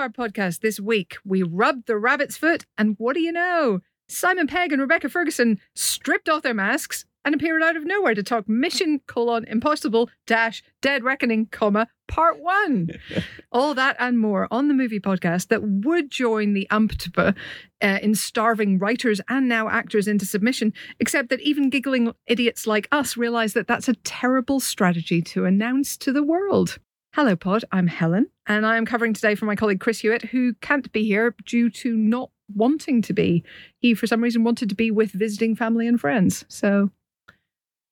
[0.00, 3.80] the Empire podcast this week, we rubbed the rabbit's foot, and what do you know?
[4.08, 8.22] Simon Pegg and Rebecca Ferguson stripped off their masks and appeared out of nowhere to
[8.22, 12.88] talk Mission colon Impossible dash Dead Reckoning comma Part One.
[13.52, 17.36] All that and more on the movie podcast that would join the AMPTP
[17.82, 22.88] uh, in starving writers and now actors into submission, except that even giggling idiots like
[22.90, 26.78] us realize that that's a terrible strategy to announce to the world.
[27.12, 27.64] Hello, Pod.
[27.72, 31.04] I'm Helen, and I am covering today for my colleague Chris Hewitt, who can't be
[31.04, 33.44] here due to not wanting to be.
[33.78, 36.44] He, for some reason, wanted to be with visiting family and friends.
[36.48, 36.90] So,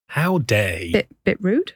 [0.09, 0.93] How dare he?
[0.93, 1.73] bit bit rude.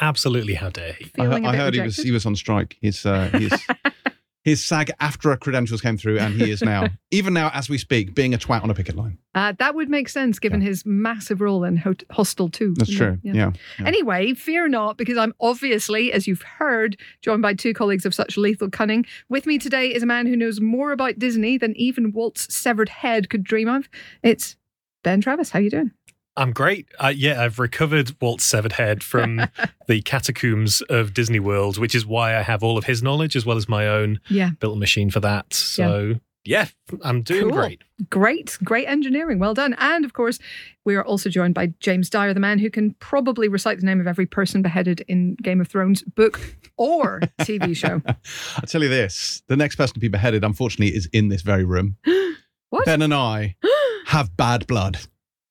[0.00, 1.04] Absolutely, how dare he?
[1.04, 2.76] I, Feeling heard- a I bit heard he was, he was on strike.
[2.82, 3.52] His uh, his
[4.48, 8.14] his SAG after credentials came through, and he is now, even now as we speak,
[8.14, 9.18] being a twat on a picket line.
[9.34, 12.74] Uh, that would make sense given his massive role in Hot- Hostel 2.
[12.76, 13.18] That's true.
[13.22, 13.34] it?
[13.34, 13.52] Yeah.
[13.78, 13.86] yeah.
[13.86, 18.36] Anyway, fear not, because I'm obviously, as you've heard, joined by two colleagues of such
[18.36, 19.06] lethal cunning.
[19.28, 22.88] With me today is a man who knows more about Disney than even Walt's severed
[22.88, 23.88] head could dream of.
[24.22, 24.56] It's
[25.04, 25.50] Ben Travis.
[25.50, 25.92] How you doing?
[26.38, 26.86] I'm great.
[27.02, 29.40] Uh, yeah, I've recovered Walt's severed head from
[29.88, 33.44] the catacombs of Disney World, which is why I have all of his knowledge as
[33.44, 34.20] well as my own.
[34.30, 34.50] Yeah.
[34.60, 35.52] Built a machine for that.
[35.52, 36.14] So,
[36.44, 36.66] yeah,
[37.02, 37.52] I'm doing Cool.
[37.58, 37.82] great.
[38.08, 39.38] Great, great engineering.
[39.40, 39.74] Well done.
[39.78, 40.38] And of course,
[40.84, 44.00] we are also joined by James Dyer, the man who can probably recite the name
[44.00, 46.40] of every person beheaded in Game of Thrones book
[46.76, 48.00] or TV show.
[48.06, 51.64] I'll tell you this: the next person to be beheaded, unfortunately, is in this very
[51.64, 51.96] room.
[52.70, 52.84] What?
[52.84, 53.56] Ben and I
[54.08, 54.98] have bad blood,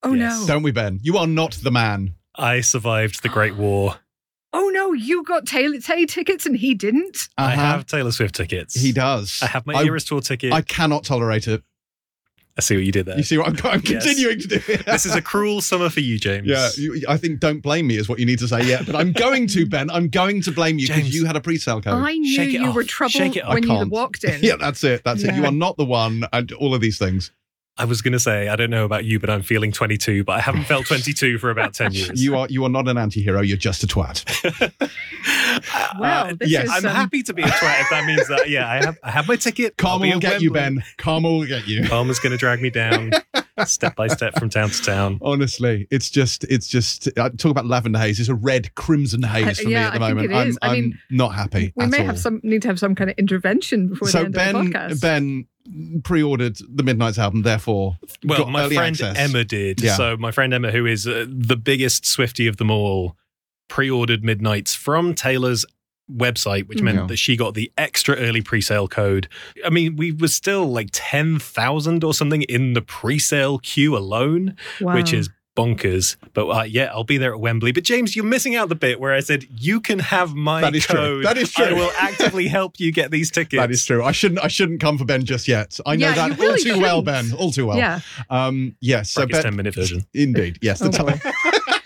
[0.04, 0.42] Oh Yes.
[0.42, 0.48] no.
[0.48, 1.00] don't we, Ben?
[1.02, 2.16] You are not the man.
[2.36, 3.96] I survived the Great War.
[4.54, 7.28] Oh no, you got Taylor Tay tickets and he didn't.
[7.38, 7.56] I Uh-huh.
[7.62, 8.74] have Taylor Swift tickets.
[8.74, 9.40] He does.
[9.44, 10.54] I have my I, Eras Tour ticket.
[10.54, 11.62] I I, cannot tolerate it.
[12.58, 13.18] I see what you did there.
[13.18, 14.04] You see what I'm, I'm Yes.
[14.06, 14.60] continuing to do?
[14.78, 16.48] this is a cruel summer for you, James.
[16.48, 18.64] Yeah, you, I think don't blame me is what you need to say.
[18.64, 19.92] Yeah, but I'm going to Ben.
[19.92, 21.94] I'm going to blame you because you had a pre-sale code.
[21.94, 22.76] I knew Shake it you off.
[22.76, 23.54] were trouble Shake it off.
[23.54, 24.40] when you walked in.
[24.42, 25.04] Yeah, that's it.
[25.04, 25.36] That's it.
[25.36, 27.32] You are not the one, and all of these things.
[27.80, 30.34] I was going to say, I don't know about you, but I'm feeling 22, but
[30.34, 32.24] I haven't felt 22 for about 10 years.
[32.24, 33.42] You are you are not an anti-hero.
[33.42, 34.24] You're just a twat.
[36.00, 36.66] Wow, this yes.
[36.66, 38.98] is I'm um, happy to be a twat if that means that, yeah, I have
[39.04, 39.74] I have my ticket.
[39.80, 40.84] I'll Karma will at get you, Ben.
[40.98, 41.88] Karma will get you.
[41.88, 43.12] Karma's going to drag me down
[43.66, 45.18] step by step from town to town.
[45.22, 48.20] Honestly, it's just it's just uh, talk about lavender haze.
[48.20, 50.34] It's a red crimson haze for me Yeah, at the I think moment.
[50.36, 50.60] I'm is.
[50.62, 51.74] I I'm mean, not happy.
[51.76, 52.06] We at may all.
[52.06, 54.72] have some need to have some kind of intervention before the end Ben of the
[54.72, 55.02] podcast.
[55.02, 55.48] Ben
[56.04, 59.18] pre-ordered the Midnights album, therefore Well, got my early friend access.
[59.18, 59.82] Emma did.
[59.82, 59.96] Yeah.
[59.96, 63.16] So my friend Emma, who is uh, the biggest Swifty of them all,
[63.68, 65.66] pre-ordered Midnights from Taylor's
[66.12, 67.06] website, which meant Yeah.
[67.08, 69.28] that she got the extra early pre-sale code.
[69.66, 74.96] I mean, we were still like 10,000 or something in the pre-sale queue alone, wow.
[74.96, 76.16] which is bonkers.
[76.34, 77.72] But uh, yeah, I'll be there at Wembley.
[77.72, 80.76] But James, you're missing out the bit where I said you can have my That
[80.76, 80.96] is true.
[80.96, 81.26] code.
[81.26, 81.66] That is true.
[81.66, 83.48] I will actively help you get these tickets.
[83.58, 84.04] That is true.
[84.04, 84.40] I shouldn't.
[84.44, 85.80] I shouldn't come for Ben just yet.
[85.86, 87.32] I know Yeah, that really all too well, shouldn't.
[87.32, 87.40] Ben.
[87.40, 87.78] All too well.
[87.78, 88.00] yeah.
[88.30, 88.76] Um.
[88.82, 89.10] Yes.
[89.12, 89.42] So Ben.
[89.42, 90.06] 10 minute version.
[90.14, 90.60] Indeed.
[90.62, 90.82] Yes.
[90.82, 91.12] Oh, the boy.
[91.14, 91.74] time-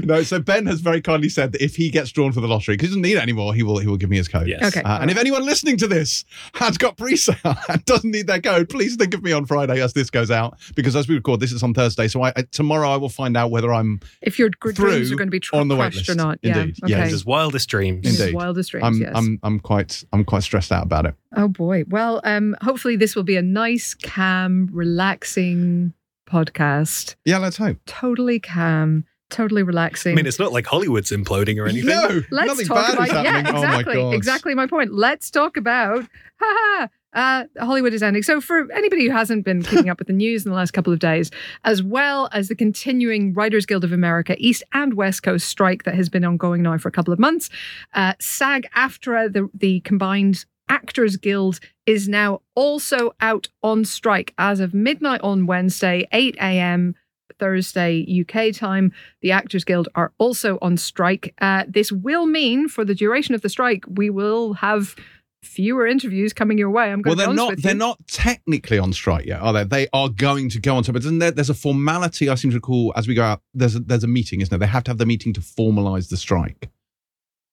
[0.04, 0.22] no.
[0.22, 2.88] So Ben has very kindly said that if he gets drawn for the lottery, because
[2.88, 3.78] he doesn't need it anymore, he will.
[3.78, 4.46] He will give me his code.
[4.48, 4.62] Yes.
[4.76, 4.82] Okay.
[4.82, 6.24] Uh, and if anyone listening to this
[6.54, 7.36] has got pre-sale
[7.68, 10.58] and doesn't need their code, please think of me on Friday as this goes out.
[10.74, 12.08] Because as we record, this is on Thursday.
[12.08, 15.16] So I, I, tomorrow I will find out whether I'm If your gr- dreams are
[15.16, 16.24] going to be tr- on the wait crushed or list.
[16.26, 16.38] not.
[16.42, 16.58] Yeah.
[16.58, 16.76] Indeed.
[16.84, 16.90] Okay.
[16.92, 17.10] Yes.
[17.10, 18.06] His wildest dreams.
[18.06, 18.34] His Indeed.
[18.34, 19.12] wildest dreams, I'm yes.
[19.14, 21.14] I'm I'm quite I'm quite stressed out about it.
[21.36, 21.84] Oh boy.
[21.88, 25.92] Well, um, hopefully this will be a nice, calm, relaxing
[26.28, 27.14] podcast.
[27.24, 27.78] Yeah, let's hope.
[27.86, 30.12] Totally calm, totally relaxing.
[30.12, 31.90] I mean, it's not like Hollywood's imploding or anything.
[31.90, 33.34] No, Let's nothing talk bad about is happening.
[33.34, 34.94] yeah, exactly, oh my god, exactly my point.
[34.94, 36.04] Let's talk about
[36.40, 36.86] haha.
[37.12, 38.24] Uh, Hollywood is ending.
[38.24, 40.92] So, for anybody who hasn't been keeping up with the news in the last couple
[40.92, 41.30] of days,
[41.62, 45.94] as well as the continuing Writers Guild of America East and West Coast strike that
[45.94, 47.50] has been ongoing now for a couple of months,
[47.92, 54.58] uh, SAG AFTRA, the, the combined Actors Guild, is now also out on strike as
[54.58, 56.96] of midnight on Wednesday, 8 a.m.
[57.38, 58.92] Thursday UK time.
[59.22, 61.34] The Actors Guild are also on strike.
[61.40, 64.94] Uh, this will mean, for the duration of the strike, we will have
[65.42, 66.90] fewer interviews coming your way.
[66.90, 67.16] I'm going.
[67.18, 67.56] Well, going they're to be honest not.
[67.56, 67.78] with They're you.
[67.78, 69.64] not technically on strike yet, are they?
[69.64, 72.50] They are going to go on strike, but isn't there, there's a formality I seem
[72.52, 73.42] to recall as we go out.
[73.52, 74.58] There's a, there's a meeting, isn't there?
[74.58, 76.70] They have to have the meeting to formalise the strike,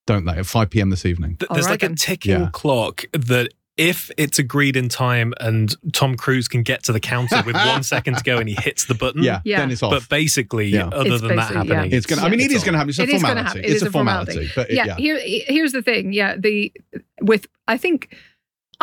[0.08, 0.34] don't they?
[0.38, 0.90] At 5 p.m.
[0.90, 1.36] this evening.
[1.38, 2.50] Th- There's right like a ticking Yeah.
[2.54, 7.42] clock that if it's agreed in time and Tom Cruise can get to the counter
[7.46, 9.24] with one second to go and he hits the button.
[9.24, 9.58] Yeah, Yeah.
[9.60, 9.92] then it's off.
[9.92, 10.88] But basically, Yeah.
[10.90, 11.74] other It's than that basically, yeah.
[11.76, 12.22] happening, it's gonna.
[12.22, 12.90] I mean, it is going to happen.
[12.90, 13.48] It's a It is gonna formality.
[13.48, 13.64] happen.
[13.64, 14.32] It It's is a a formality.
[14.34, 14.54] formality.
[14.56, 16.14] But it- yeah, yeah, Here, here's the thing.
[16.14, 16.72] Yeah, the
[17.22, 18.16] with I think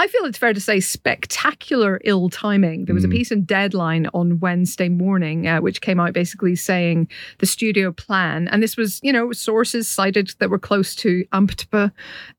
[0.01, 2.85] I feel it's fair to say spectacular ill timing.
[2.85, 3.13] There was a Mm.
[3.13, 7.09] piece in Deadline on Wednesday morning, uh, which came out basically saying
[7.39, 11.91] the studio plan, and this was you know sources cited that were close to AMPTP.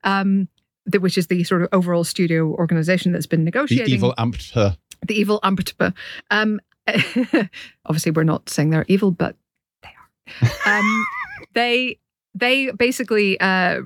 [0.04, 0.48] Um,
[0.92, 3.86] the, which is the sort of overall studio organization that's been negotiating.
[3.88, 4.78] The evil ampter.
[5.06, 5.94] the evil AMPTP.
[6.32, 6.60] Um,
[7.86, 9.36] obviously, we're not saying they're evil, but
[9.84, 9.90] they
[10.42, 10.80] are.
[10.80, 11.06] Um,
[11.54, 12.00] they
[12.40, 13.82] they basically uh,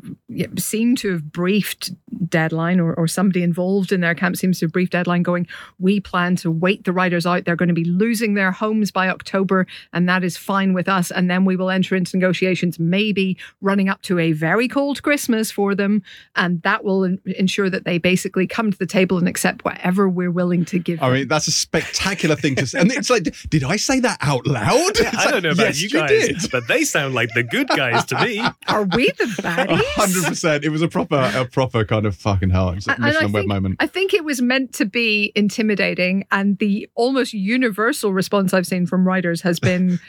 [0.57, 1.91] seem to have briefed
[2.29, 5.47] deadline, or, or somebody involved in their camp seems to have briefed deadline, going,
[5.79, 7.45] "We plan to wait the writers out.
[7.45, 11.11] They're going to be losing their homes by October, and that is fine with us.
[11.11, 15.51] And then we will enter into negotiations, maybe running up to a very cold Christmas
[15.51, 16.03] for them,
[16.35, 20.07] and that will en- ensure that they basically come to the table and accept whatever
[20.07, 21.17] we're willing to give." I them.
[21.19, 22.79] mean, that's a spectacular thing to say.
[22.79, 24.97] And it's like, did I say that out loud?
[24.99, 26.51] It's I don't know about yes, you guys, did.
[26.51, 28.42] but they sound like the good guys to me.
[28.67, 29.81] Are we the baddies?
[29.95, 30.63] hundred percent.
[30.63, 32.69] It was a proper, a proper kind of fucking hell.
[32.69, 33.75] A And- I web think- moment.
[33.79, 38.85] I think it was meant to be intimidating, and the almost universal response I've seen
[38.85, 39.99] from writers has been,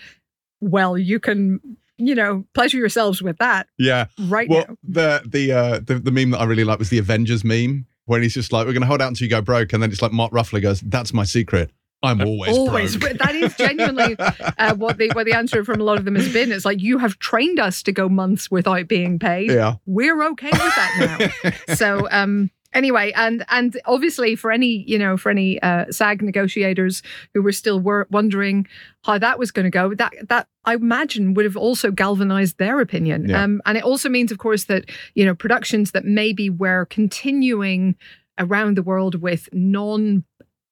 [0.61, 1.61] "Well, you can,
[1.99, 4.07] you know, pleasure yourselves with that Yeah.
[4.29, 6.99] right Well, now." the the uh the, the meme that I really like was the
[6.99, 9.83] Avengers meme when he's just like, "We're gonna hold out until you go broke," and
[9.83, 11.71] then it's like Mark Ruffalo goes, "That's my secret.
[12.05, 15.81] I'm always, Always, broke." but that is genuinely uh, what the what the answer from
[15.81, 16.53] a lot of them has been.
[16.53, 19.51] It's like you have trained us to go months without being paid.
[19.51, 19.75] yeah.
[19.87, 21.31] We're okay with that
[21.69, 21.75] now.
[21.75, 27.03] so um anyway and and obviously for any you know for any uh sag negotiators
[27.33, 28.67] who were still were wondering
[29.05, 32.81] how that was going to go that that i imagine would have also galvanized their
[32.81, 33.45] opinion Yeah.
[33.45, 37.95] um and it also means of course that you know productions that maybe were continuing
[38.41, 40.25] around the world with non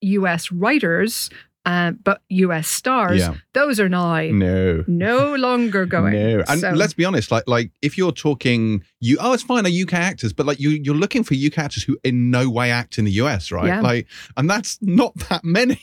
[0.02, 1.30] us writers
[1.64, 3.34] uh, but us stars Yeah.
[3.54, 4.82] those are now No.
[4.88, 7.30] no longer going No, and So- let's be honest.
[7.30, 10.70] Like, like if you're talking, you oh, it's fine, are UK actors, but like you,
[10.70, 13.66] you're looking for UK actors who in no way act in the US, right?
[13.68, 13.80] Yeah.
[13.80, 15.78] Like, and that's not that many.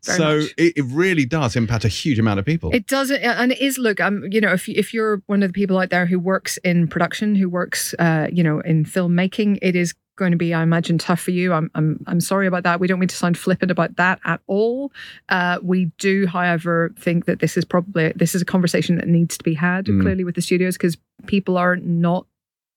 [0.00, 2.70] So it, it really does impact a huge amount of people.
[2.74, 3.76] It does, and it is.
[3.76, 6.56] Look, um, you know, if if you're one of the people out there who works
[6.64, 10.62] in production, who works, uh, you know, in filmmaking, it is going to be, I
[10.62, 11.52] imagine, tough for you.
[11.52, 12.80] I'm, I'm, I'm sorry about that.
[12.80, 14.92] We don't mean to sound flippant about that at all.
[15.28, 19.36] Uh, we do, however, think that this is probably this is a conversation that needs
[19.38, 20.02] to be had Mm.
[20.02, 20.96] clearly with the studios because
[21.26, 22.26] people are not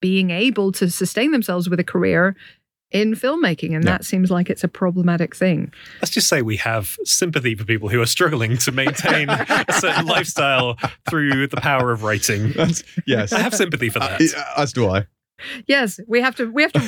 [0.02, 2.36] being able to sustain themselves with a career
[2.92, 3.92] in filmmaking, and Yeah.
[3.92, 5.72] that seems like it's a problematic thing.
[6.02, 10.08] Let's just say we have sympathy for people who are struggling to maintain a certain
[10.08, 10.76] lifestyle
[11.08, 12.52] through the power of writing.
[12.54, 14.22] That's, yes, I have sympathy for Uh, that.
[14.22, 15.06] yeah, as do I.
[15.68, 16.46] Yes, we have to.
[16.52, 16.82] We have to.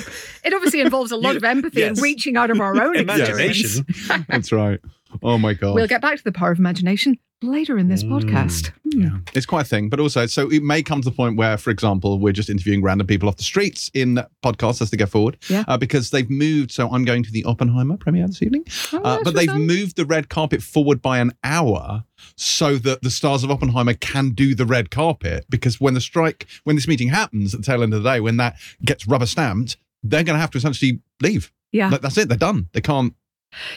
[0.43, 1.89] It obviously involves a lot You- of empathy yes.
[1.97, 2.95] and reaching out of our own.
[2.97, 3.85] Imagination.
[4.27, 4.79] That's right.
[5.23, 5.75] Oh my god.
[5.75, 8.09] We'll get back to the power of imagination later in this Mm.
[8.21, 8.71] podcast.
[8.93, 9.01] Hmm.
[9.01, 9.17] Yeah.
[9.33, 11.71] It's quite a thing, but also, so it may come to the point where, for
[11.71, 15.37] example, we're just interviewing random people off the streets in podcasts as they go forward,
[15.49, 15.63] Yeah.
[15.67, 16.69] uh, because they've moved.
[16.71, 19.65] So I'm going to the Oppenheimer premiere this evening, Oh, uh, but they've fun.
[19.65, 22.03] moved the red carpet forward by an hour
[22.35, 25.45] so that the stars of Oppenheimer can do the red carpet.
[25.49, 28.19] Because when the strike, when this meeting happens at the tail end of the day,
[28.19, 28.55] when that
[28.85, 31.51] gets rubber stamped, they're going to have to essentially leave.
[31.71, 31.89] Yeah.
[31.89, 32.27] Like, that's it.
[32.27, 32.67] They're done.
[32.73, 33.13] They can't.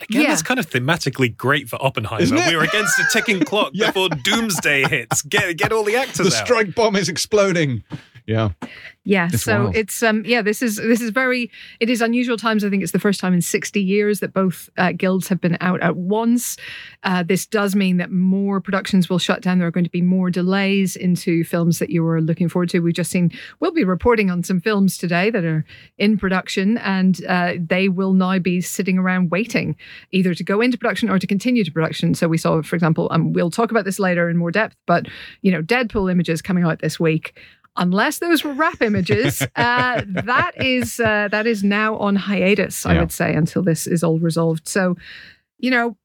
[0.03, 0.29] Again, Yeah.
[0.29, 2.37] that's kind of thematically great for Oppenheimer.
[2.49, 3.87] We were against a ticking clock Yeah.
[3.89, 5.23] before Doomsday hits.
[5.23, 6.45] Get get all the actors The out.
[6.47, 7.83] strike bomb is exploding.
[8.27, 8.51] Yeah.
[9.07, 9.77] Yeah, It's so wild.
[9.77, 12.65] it's um yeah this is this is very it is unusual times.
[12.65, 15.59] I think it's the first time in sixty years that both uh, guilds have been
[15.61, 16.57] out at once.
[17.03, 19.59] Uh, this does mean that more productions will shut down.
[19.59, 22.81] There are going to be more delays into films that you were looking forward to.
[22.81, 25.67] We've just seen we'll be reporting on some films today that are
[25.99, 29.77] in production, and uh, they will now be sitting around waiting
[30.13, 32.15] either to go into production or to continue to production.
[32.15, 35.09] So we saw, for example, um, we'll talk about this later in more depth, but
[35.43, 37.39] you know, Deadpool images coming out this week
[37.77, 42.87] unless those were wrap images, uh, that is uh, that is now on hiatus.
[42.87, 43.01] I Yeah.
[43.01, 44.69] would say until this is all resolved.
[44.69, 44.97] So,
[45.59, 45.97] you know,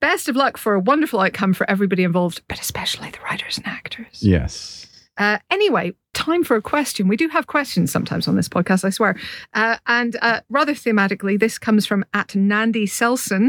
[0.00, 3.66] best of luck for a wonderful outcome for everybody involved, but especially the writers and
[3.66, 4.22] actors.
[4.22, 4.86] Yes.
[5.16, 7.08] Uh, anyway, time for a question.
[7.08, 9.18] We do have questions sometimes on this podcast, I swear.
[9.52, 13.48] Uh, and uh, rather thematically, this comes from at Nandy Selson.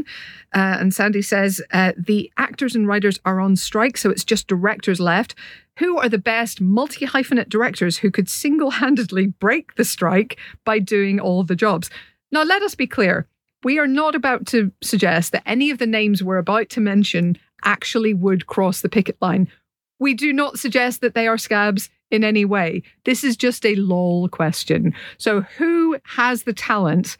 [0.53, 4.47] Uh, and Sandy says uh, the actors and writers are on strike, so it's just
[4.47, 5.35] directors left.
[5.79, 10.79] Who are the best multi hyphenate directors who could single handedly break the strike by
[10.79, 11.89] doing all the jobs?
[12.31, 13.27] Now, let us be clear.
[13.63, 17.37] We are not about to suggest that any of the names we're about to mention
[17.63, 19.49] actually would cross the picket line.
[19.99, 22.83] We do not suggest that they are scabs in any way.
[23.03, 24.93] This is just a lol question.
[25.17, 27.17] So, who has the talent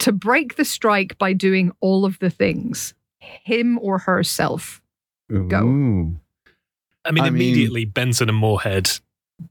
[0.00, 2.94] to break the strike by doing all of the things?
[3.18, 4.80] Him or herself?
[5.28, 5.62] Go.
[5.62, 6.16] Ooh.
[7.04, 8.90] I mean, I mean- immediately Benson and Moorhead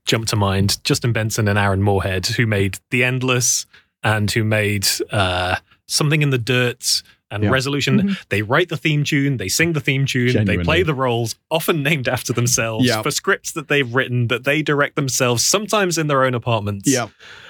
[0.05, 0.83] jump to mind.
[0.83, 3.65] Justin Benson and Aaron Moorhead, who made The Endless
[4.03, 5.55] and who made uh,
[5.87, 7.49] Something in the Dirt, and Yeah.
[7.49, 8.01] resolution.
[8.01, 8.17] Mhm.
[8.29, 11.83] They write the theme tune, they sing the theme tune, they play the roles, often
[11.83, 13.01] named after themselves Yeah.
[13.01, 16.89] for scripts that they've written that they direct themselves, sometimes in their own apartments.
[16.91, 17.07] Yeah.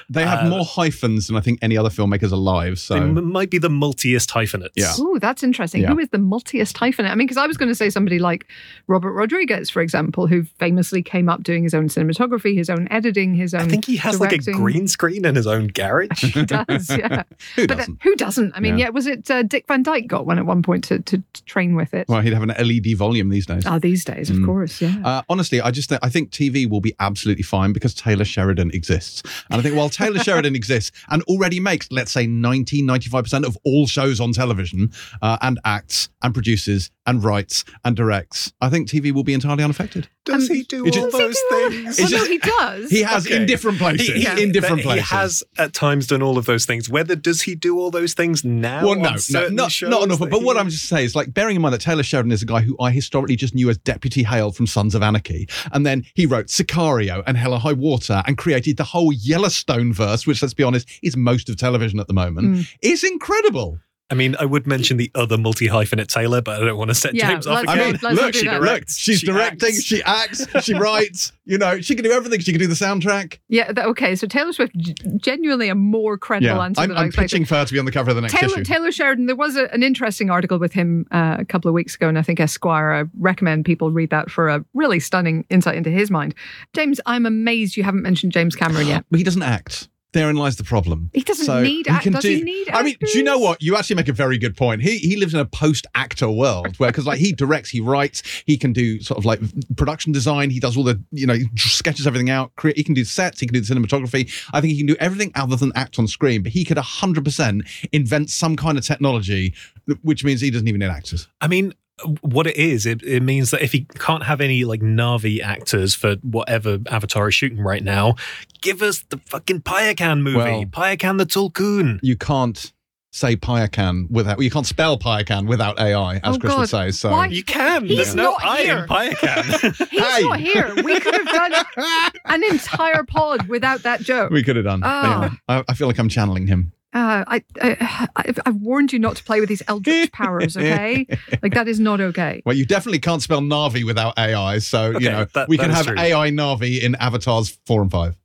[0.09, 2.79] They have Uh, more hyphens than I think any other filmmakers alive.
[2.79, 4.73] So They m- might be the multiest hyphenates.
[4.75, 4.93] Yeah.
[4.99, 5.81] Ooh, that's interesting.
[5.83, 5.89] Yeah.
[5.89, 7.11] Who is the multiest hyphenate?
[7.11, 8.47] I mean, because I was going to say somebody like
[8.87, 13.35] Robert Rodriguez, for example, who famously came up doing his own cinematography, his own editing,
[13.35, 13.61] his own.
[13.61, 16.23] I think he has like a green screen in his own garage.
[16.33, 17.23] he does, yeah.
[17.55, 17.99] who but uh, doesn't?
[18.03, 18.53] who doesn't?
[18.55, 18.85] I mean, Yeah.
[18.85, 21.43] yeah, was it uh, Dick Van Dyke got one at one point to, to, to
[21.45, 22.07] train with it?
[22.09, 23.63] Well, he'd have an LED volume these days.
[23.65, 24.45] Ah, these days, of Mm.
[24.45, 24.95] course, yeah.
[25.03, 28.71] Uh, honestly, I just think, I think TV will be absolutely fine because Taylor Sheridan
[28.71, 29.21] exists.
[29.51, 33.57] And I think while Taylor Sheridan exists and already makes, let's say, 90, 95% of
[33.65, 34.91] all shows on television
[35.21, 39.63] uh, and acts and produces and writes and directs, I think TV will be entirely
[39.63, 40.07] unaffected.
[40.29, 41.99] Does Um, he do all just- those Does he do- things?
[41.99, 42.89] Well, no, he does.
[42.89, 43.35] He has Okay.
[43.37, 44.07] in different places.
[44.07, 45.09] He- he- in different he places.
[45.09, 46.89] has at times done all of those things.
[46.89, 48.85] Whether does he do all those things now?
[48.85, 50.19] Well, no, on no, not, shows not enough.
[50.19, 52.41] that But what I'm just saying is, like, bearing in mind that Taylor Sheridan is
[52.41, 55.85] a guy who I historically just knew as Deputy Hale from Sons of Anarchy, and
[55.85, 60.25] then he wrote Sicario and Hell or High Water and created the whole Yellowstone verse,
[60.27, 62.47] which, let's be honest, is most of television at the moment.
[62.57, 62.67] Mm.
[62.81, 63.79] Is incredible.
[64.11, 66.95] I mean, I would mention the other multi hyphenate Taylor, but I don't want to
[66.95, 67.85] set Yeah, James off let's I again.
[67.93, 68.53] mean, Let's look, she that.
[68.59, 69.83] look, directs, she's she directing, acts.
[69.83, 71.31] she acts, she writes.
[71.45, 72.39] You know, she can do everything.
[72.39, 73.37] She can do the soundtrack.
[73.49, 74.15] yeah, that, okay.
[74.15, 77.29] So Taylor Swift, g- genuinely a more credible Yeah, answer I'm, than I I'm expected.
[77.31, 78.63] pitching for her to be on the cover of the next Taylor, issue.
[78.63, 81.95] Taylor Sheridan, there was a, an interesting article with him uh, a couple of weeks
[81.95, 85.75] ago, and I think Esquire, I recommend people read that for a really stunning insight
[85.75, 86.33] into his mind.
[86.73, 89.05] James, I'm amazed you haven't mentioned James Cameron yet.
[89.11, 89.87] But he doesn't act.
[90.11, 91.11] Therein lies the problem.
[91.13, 92.03] He doesn't So need he act.
[92.03, 93.61] can Does do- he need I mean, do you know what?
[93.61, 94.81] You actually make a very good point.
[94.81, 98.57] He he lives in a post-actor world where, because like he directs, he writes, he
[98.57, 99.39] can do sort of like
[99.77, 100.49] production design.
[100.49, 102.55] He does all the you know sketches everything out.
[102.55, 103.39] Crea- He can do sets.
[103.39, 104.31] He can do the cinematography.
[104.51, 106.41] I think he can do everything other than act on screen.
[106.41, 109.53] But he could hundred percent invent some kind of technology,
[110.01, 111.27] which means he doesn't even need actors.
[111.39, 111.73] I mean,
[112.21, 115.93] what it is, it, it means that if he can't have any like Navi actors
[115.95, 118.15] for whatever Avatar is shooting right now,
[118.61, 121.99] give us the fucking Payakan movie, Well- Payakan the Tulkun.
[122.01, 122.71] You can't
[123.11, 124.37] say Payakan without.
[124.37, 126.59] well, You can't spell Payakan without AI, as Oh, Chris God.
[126.59, 126.91] would say.
[126.91, 127.09] So.
[127.09, 127.25] Why?
[127.25, 127.85] You can.
[127.87, 128.77] He's There's no not I here.
[128.77, 129.89] in Payakan.
[129.89, 130.21] He's Hey.
[130.21, 130.73] not here.
[130.83, 131.53] We could have done
[132.25, 134.29] an entire pod without that joke.
[134.31, 134.81] we could have done.
[134.83, 134.87] Oh.
[134.87, 135.29] Yeah.
[135.47, 136.71] I, I feel like I'm channeling him.
[136.91, 141.05] Uh, I, I, I've, I've warned you not to play with these eldritch powers, okay?
[141.43, 142.41] like, that is not okay.
[142.45, 144.57] Well, you definitely can't spell Navi without AI.
[144.57, 145.95] So, Okay, you know, that- we that can have true.
[145.99, 148.17] AI Navi in Avatars 4 and 5.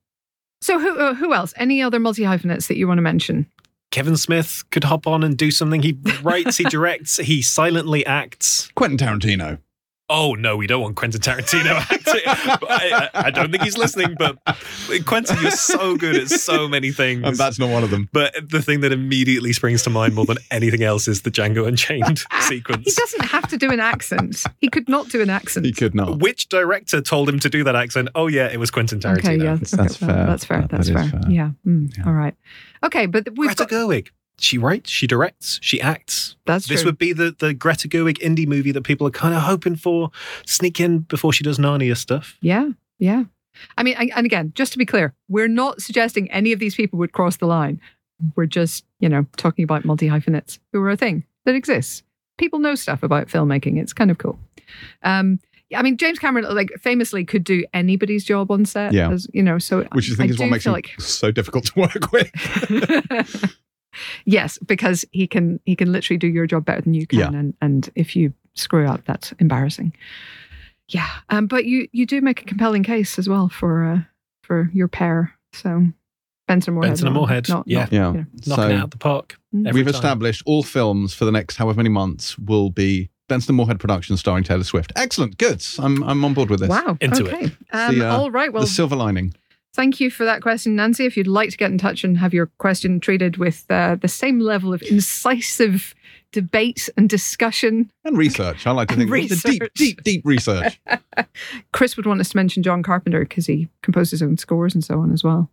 [0.63, 1.53] So, who, uh, who else?
[1.59, 3.47] Any other multi hyphenates that you want to mention?
[3.91, 5.83] Kevin Smith could hop on and do something.
[5.83, 8.71] He writes, he directs, he silently acts.
[8.75, 9.59] Quentin Tarantino.
[10.11, 12.21] Oh no, we don't want Quentin Tarantino acting.
[12.27, 14.37] I, I, I don't think he's listening, but
[15.07, 17.23] Quentin, you're so good at so many things.
[17.27, 18.11] And that's not one of them.
[18.13, 21.67] But the thing that immediately springs to mind more than anything else is the Django
[21.67, 22.85] Unchained sequence.
[22.85, 24.45] He doesn't have to do an accent.
[24.61, 25.65] He could not do an accent.
[25.65, 26.19] He could not.
[26.19, 28.11] Which director told him to do that accent?
[28.15, 29.19] Oh yeah, it was Quentin Tarantino.
[29.19, 30.27] Okay, yeah, That's- okay, that's fair.
[30.27, 30.61] That's fair.
[30.61, 31.21] That- that's that fair.
[31.23, 31.31] fair.
[31.31, 31.51] Yeah.
[31.67, 32.05] mm, Yeah.
[32.07, 32.35] All right.
[32.83, 33.71] Okay, but we've Greta got.
[33.71, 34.09] Gerwig.
[34.39, 36.37] She writes, she directs, she acts.
[36.45, 36.89] That's This true.
[36.89, 40.11] would be the, the Greta Gerwig indie movie that people are kind of hoping for
[40.45, 42.37] sneak in before she does Narnia stuff.
[42.41, 43.25] Yeah, yeah.
[43.79, 46.75] I mean, I- and again, just to be clear, we're not suggesting any of these
[46.75, 47.81] people would cross the line.
[48.35, 52.03] We're just, you know, talking about multi hyphenates who are a thing that exists.
[52.37, 53.79] People know stuff about filmmaking.
[53.81, 54.39] It's kind of cool.
[55.05, 55.39] Um,
[55.71, 58.93] yeah, I mean, James Cameron, like, famously could do anybody's job on set.
[58.93, 59.11] Yeah.
[59.11, 61.73] as, you know, so Which I think is what makes feel him so difficult to
[61.81, 63.55] work with.
[64.25, 67.29] yes, because he can he can literally do your job better than you can, Yeah.
[67.29, 69.93] and and if you screw up, that's embarrassing.
[70.89, 73.99] Yeah, um, but you you do make a compelling case as well for uh,
[74.43, 75.33] for your pair.
[75.53, 75.87] So
[76.47, 77.79] Benson and Moorhead, Benson and Moorhead, not- yeah.
[77.81, 78.07] not, Yeah.
[78.09, 78.27] you know.
[78.47, 79.37] Knocking it So out the park.
[79.55, 79.67] Mm.
[79.69, 79.95] every we've time.
[79.95, 84.17] established all films for the next however many months will be Benson and Moorhead production
[84.19, 84.93] starring Taylor Swift.
[84.97, 85.39] Excellent.
[85.39, 85.65] Good.
[85.79, 86.69] I'm, I'm on board with this.
[86.69, 86.99] Wow.
[87.01, 87.33] Into it.
[87.35, 87.45] okay.
[87.73, 88.53] Um, The, uh, all right.
[88.53, 89.33] Well, the silver lining.
[89.75, 91.05] Thank you for that question, Nancy.
[91.05, 94.07] If you'd like to get in touch and have your question treated with uh, the
[94.09, 95.95] same level of incisive
[96.31, 98.67] debate and discussion, And research.
[98.67, 100.81] I like to think it's the deep, deep, deep research.
[101.73, 104.85] Chris would want us to mention John Carpenter because he composed his own scores and
[104.85, 105.51] so on as well.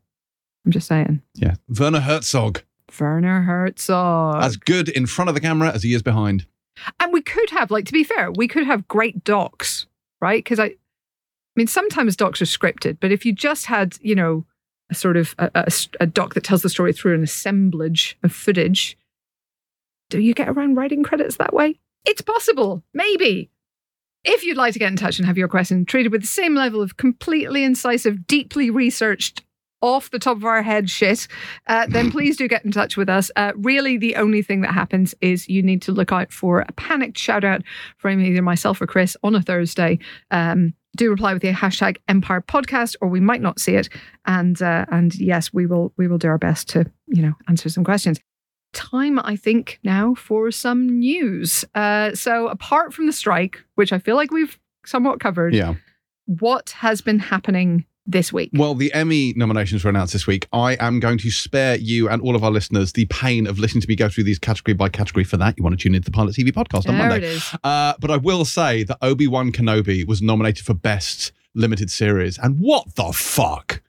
[0.65, 1.21] I'm just saying.
[1.35, 1.55] yeah.
[1.79, 2.61] Werner Herzog.
[2.99, 4.43] Werner Herzog.
[4.43, 6.45] As good in front of the camera as he is behind.
[6.99, 9.87] and we could have, like, to be fair, we could have great docs,
[10.21, 10.43] right?
[10.43, 10.75] Because I,
[11.55, 14.45] I mean, sometimes docs are scripted, but if you just had, you know,
[14.89, 18.31] a sort of a, a, a doc that tells the story through an assemblage of
[18.31, 18.97] footage,
[20.09, 21.79] do you get around writing credits that way?
[22.05, 23.49] It's possible, maybe.
[24.23, 26.55] If you'd like to get in touch and have your question treated with the same
[26.55, 29.43] level of completely incisive, deeply researched
[29.81, 31.27] off the top of our head shit,
[31.67, 33.31] uh, then please do get in touch with us.
[33.35, 36.71] Uh, really, the only thing that happens is you need to look out for a
[36.73, 37.61] panicked shout out
[37.97, 39.97] from either myself or Chris on a Thursday.
[40.29, 43.89] Um, do reply with the hashtag Empire Podcast, or we might not see it.
[44.25, 47.69] And uh, and yes, we will we will do our best to you know answer
[47.69, 48.19] some questions.
[48.73, 51.65] Time, I think, now for some news.
[51.75, 55.75] Uh, so apart from the strike, which I feel like we've somewhat covered, Yeah.
[56.25, 58.49] what has been happening this week?
[58.53, 60.47] Well, the Emmy nominations were announced this week.
[60.51, 63.81] I am going to spare you and all of our listeners the pain of listening
[63.81, 65.23] to me go through these category by category.
[65.23, 67.17] For that, you want to tune into the Pilot TV podcast on there Monday.
[67.17, 67.55] it is.
[67.63, 72.37] Uh, but I will say that Obi Wan Kenobi was nominated for Best Limited Series.
[72.37, 73.81] And what the fuck?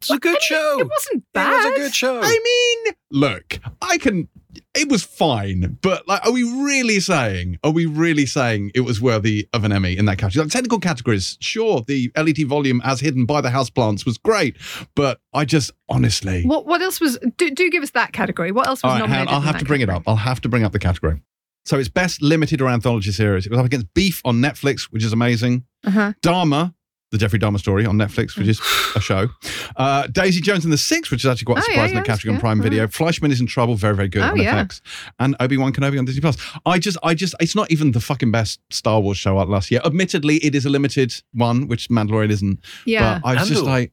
[0.00, 0.76] It's a good show.
[0.80, 1.52] It wasn't bad.
[1.52, 2.20] It was a good show.
[2.22, 4.28] I mean, look, I can.
[4.74, 7.58] It was fine, but like, are we really saying?
[7.62, 10.44] Are we really saying it was worthy of an Emmy in that category?
[10.44, 11.82] Like technical categories, sure.
[11.86, 14.56] The LED volume as hidden by the houseplants was great,
[14.94, 17.18] but I just honestly, What what else was?
[17.36, 18.52] Do, do give us that category.
[18.52, 19.28] What else was right, nominated?
[19.28, 20.02] I'll have to bring it up.
[20.06, 21.22] I'll have to bring up the category.
[21.64, 23.44] So it's best limited or anthology series.
[23.44, 25.64] It was up against Beef on Netflix, which is amazing.
[25.84, 26.14] Uh-huh.
[26.22, 26.74] Dahmer,
[27.10, 28.60] the Jeffrey Dahmer story on Netflix, which is
[28.94, 29.28] a show.
[29.76, 31.96] Uh, Daisy Jones and the Six, which is actually quite a Oh, yeah, surprise in
[31.96, 32.62] yeah, the category yeah, Prime yeah.
[32.64, 32.88] Video.
[32.88, 34.62] Fleishman is in trouble, very, very good Oh, on yeah.
[34.64, 34.80] FX.
[35.18, 36.36] And Obi Wan Kenobi on Disney Plus.
[36.66, 39.70] I just, I just, it's not even the fucking best Star Wars show out last
[39.70, 39.80] year.
[39.84, 42.58] Admittedly, it is a limited one, which Mandalorian isn't.
[42.84, 43.20] Yeah.
[43.22, 43.70] But I was just Andor.
[43.70, 43.92] like,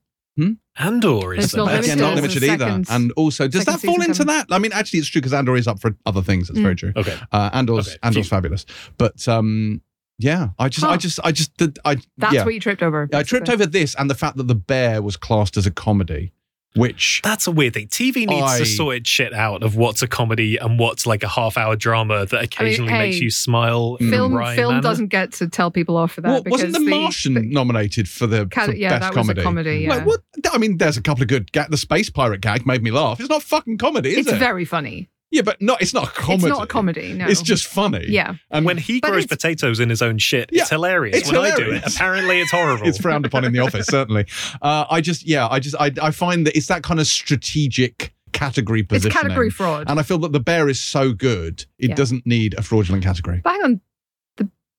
[0.78, 1.88] Andor is It's the not best.
[1.88, 2.02] again, limited.
[2.02, 2.66] not limited either.
[2.66, 4.28] second- and also, does that fall into coming.
[4.36, 4.48] that?
[4.52, 6.50] I mean, actually, it's true because Andor is up for other things.
[6.50, 6.64] That's Mm.
[6.64, 6.92] very true.
[6.98, 7.18] Okay.
[7.32, 7.98] Uh, Andor's Okay.
[8.04, 8.30] Andor's Phew.
[8.36, 8.66] fabulous,
[8.98, 9.82] but um,
[10.18, 13.10] yeah, I just, I just, I just, did, I That's yeah, what you tripped over.
[13.14, 16.32] I tripped over this and the fact that the bear was classed as a comedy,
[16.76, 17.88] which That's a weird thing.
[17.88, 21.24] TV needs I- to sort its shit out of what's a comedy and what's like
[21.24, 23.96] a half hour drama that occasionally makes hey, you smile.
[23.98, 24.82] Film wry film manner.
[24.82, 26.28] doesn't get to tell people off for that.
[26.30, 29.30] Well, wasn't the, because Martian the- nominated for the Cat- for yeah, best that was
[29.30, 29.42] a comedy?
[29.44, 29.90] comedy, yeah.
[29.96, 30.22] Like what?
[30.52, 31.52] I mean, there's a couple of good.
[31.54, 33.20] Ga- the space pirate gag made me laugh.
[33.20, 34.40] It's not fucking comedy, is it's it?
[34.40, 35.10] very funny.
[35.32, 35.82] Yeah, but not.
[35.82, 36.48] It's not a comedy.
[36.48, 37.14] It's not a comedy.
[37.14, 38.06] No, It's just funny.
[38.08, 38.36] yeah.
[38.52, 41.18] And When he But grows potatoes in his own shit, Yeah, it's hilarious.
[41.18, 41.96] it's when I do it, hilarious.
[41.96, 42.88] apparently it's horrible.
[42.88, 44.26] it's frowned upon in the office, certainly.
[44.62, 48.14] Uh, I just, yeah, I just, I, I find that it's that kind of strategic
[48.34, 49.08] category position.
[49.08, 49.90] It's category fraud.
[49.90, 51.96] And I feel that the bear is so good, it Yeah.
[51.96, 53.42] doesn't need a fraudulent category.
[53.44, 53.82] But hang on.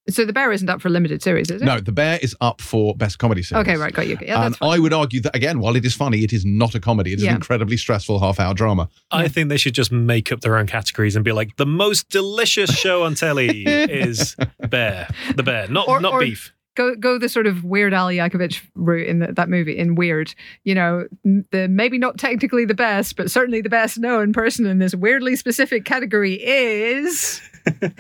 [0.06, 1.64] The, so the bear isn't up for a limited series, is it?
[1.64, 3.62] No, the bear is up for best comedy series.
[3.66, 4.16] Okay, right, got you.
[4.22, 4.56] Yeah, and.
[4.60, 7.12] Um, I would argue that again, while it is funny, it is not a comedy.
[7.12, 7.30] It is Yeah.
[7.30, 8.88] an incredibly stressful half-hour drama.
[9.10, 12.08] I think they should just make up their own categories and be like, the most
[12.08, 14.36] delicious show on telly is
[14.68, 15.08] Bear.
[15.34, 16.52] The Bear, not Or- not or- beef.
[16.76, 20.34] go go the sort of Weird Al Yankovic route in the, that movie in Weird.
[20.64, 24.78] You know, the maybe not technically the best, but certainly the best known person in
[24.78, 27.40] this weirdly specific category is.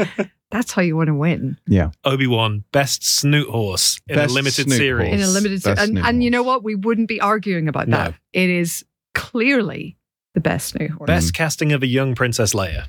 [0.50, 1.90] That's how you want to win Yeah.
[2.04, 5.12] Obi Wan, best snoot horse in Best a limited snoot series.
[5.12, 5.78] in a limited series.
[5.78, 6.62] And, and you know what?
[6.62, 7.96] We wouldn't be arguing about No.
[7.96, 8.14] that.
[8.32, 9.96] It is clearly
[10.34, 11.06] the best snoot horse.
[11.06, 11.42] Best mm-hmm.
[11.42, 12.86] casting of a young Princess Leia.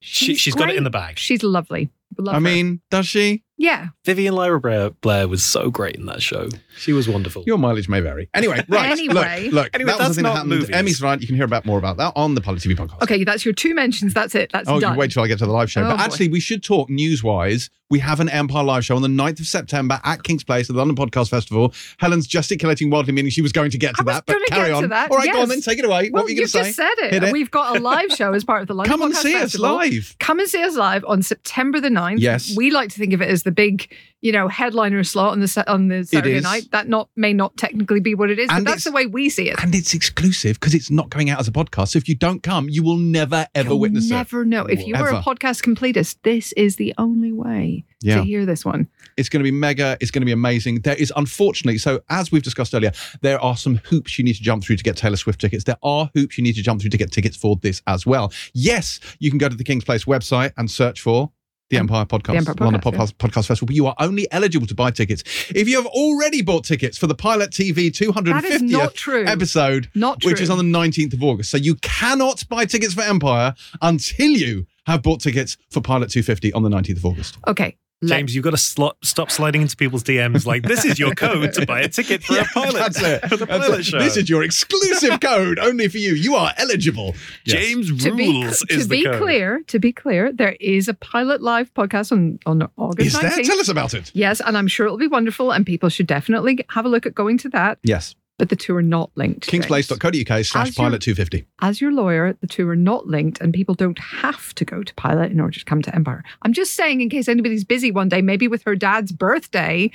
[0.00, 1.18] She, she's got it in the bag.
[1.18, 1.90] She's lovely.
[2.18, 2.40] Love I her.
[2.40, 3.42] mean, does she?
[3.62, 3.88] Yeah.
[4.04, 6.48] Vivian Lyra Blair, Blair was so great in that show.
[6.76, 7.44] She was wonderful.
[7.46, 8.28] Your mileage may vary.
[8.34, 8.90] Anyway, right.
[8.90, 9.14] Anyway.
[9.14, 10.50] look, look Anyway, that was that's the thing that not happened.
[10.50, 10.70] movies.
[10.70, 11.20] Emmy's right.
[11.20, 13.02] You can hear about more about that on the Pilot TV podcast.
[13.02, 14.14] Okay, that's your two mentions.
[14.14, 14.50] That's it.
[14.52, 14.94] That's Oh, done.
[14.94, 15.82] you wait till I get to the live show.
[15.82, 16.02] Oh, but boy.
[16.02, 17.70] actually, we should talk news wise.
[17.90, 20.74] We have an Empire live show on the 9th of September at King's Place at
[20.74, 21.74] the London Podcast Festival.
[21.98, 24.46] Helen's gesticulating wildly, meaning she was going to get to I was that, but gonna
[24.46, 24.82] carry get on.
[24.84, 25.60] to that, All right, go on then.
[25.60, 26.08] Take it away.
[26.10, 26.64] well, what were you going you've to say?
[26.64, 27.22] just said it.
[27.22, 27.32] It.
[27.32, 30.16] We've got a live show as part of the London Come and see us live.
[30.20, 32.18] Come and see us live on September the 9th.
[32.20, 32.56] Yes.
[32.56, 35.64] We like to think of it as the big, you know, headliner slot on the
[35.70, 36.68] on the Saturday night.
[36.72, 39.28] That not may not technically be what it is, And but that's the way we
[39.28, 39.62] see it.
[39.62, 41.88] And it's exclusive because it's not coming out as a podcast.
[41.88, 44.14] So if you don't come, you will never, ever You'll witness it.
[44.14, 44.64] never know.
[44.66, 48.16] If you are a podcast completist, this is the only way Yeah.
[48.16, 48.88] to hear this one.
[49.16, 49.96] It's going to be mega.
[50.00, 50.80] It's going to be amazing.
[50.80, 54.42] There is, unfortunately, so as we've discussed earlier, there are some hoops you need to
[54.42, 55.64] jump through to get Taylor Swift tickets.
[55.64, 58.32] There are hoops you need to jump through to get tickets for this as well.
[58.54, 61.30] Yes, you can go to the King's Place website and search for
[61.72, 64.74] the Empire Podcast, Empire London Podcast, Podcast, Podcast Festival, but you are only eligible to
[64.74, 68.94] buy tickets if you have already bought tickets for the Pilot TV That is not
[68.94, 69.24] true.
[69.24, 71.50] episode, Not which is on the 19th of August.
[71.50, 76.52] So you cannot buy tickets for Empire until you have bought tickets for Pilot 250
[76.52, 77.38] on the 19th of August.
[77.48, 77.76] okay.
[78.02, 81.14] Let- James, you've got to sl- stop sliding into people's DMs like, this is your
[81.14, 82.72] code to buy a ticket for Yeah, a pilot.
[82.74, 83.28] That's it.
[83.28, 83.84] for the pilot it.
[83.86, 83.98] show.
[83.98, 86.12] This is your exclusive code only for you.
[86.14, 87.14] You are eligible.
[87.44, 87.56] Yes.
[87.64, 89.22] James to be, Rules to is be the code.
[89.22, 93.42] clear, to be clear, there is a pilot live podcast on on August Is there?
[93.42, 94.10] Tell us about it.
[94.14, 97.14] Yes, and I'm sure it'll be wonderful, and people should definitely have a look at
[97.14, 97.78] going to that.
[97.82, 98.14] Yes.
[98.42, 99.48] But the two are not linked.
[99.48, 99.66] James.
[99.66, 101.44] Kingsplace.co.uk slash As your- pilot 250.
[101.60, 104.92] As your lawyer, the two are not linked, and people don't have to go to
[104.94, 106.24] Pilot in order to come to Empire.
[106.42, 109.92] I'm just saying, in case anybody's busy one day, maybe with her dad's birthday,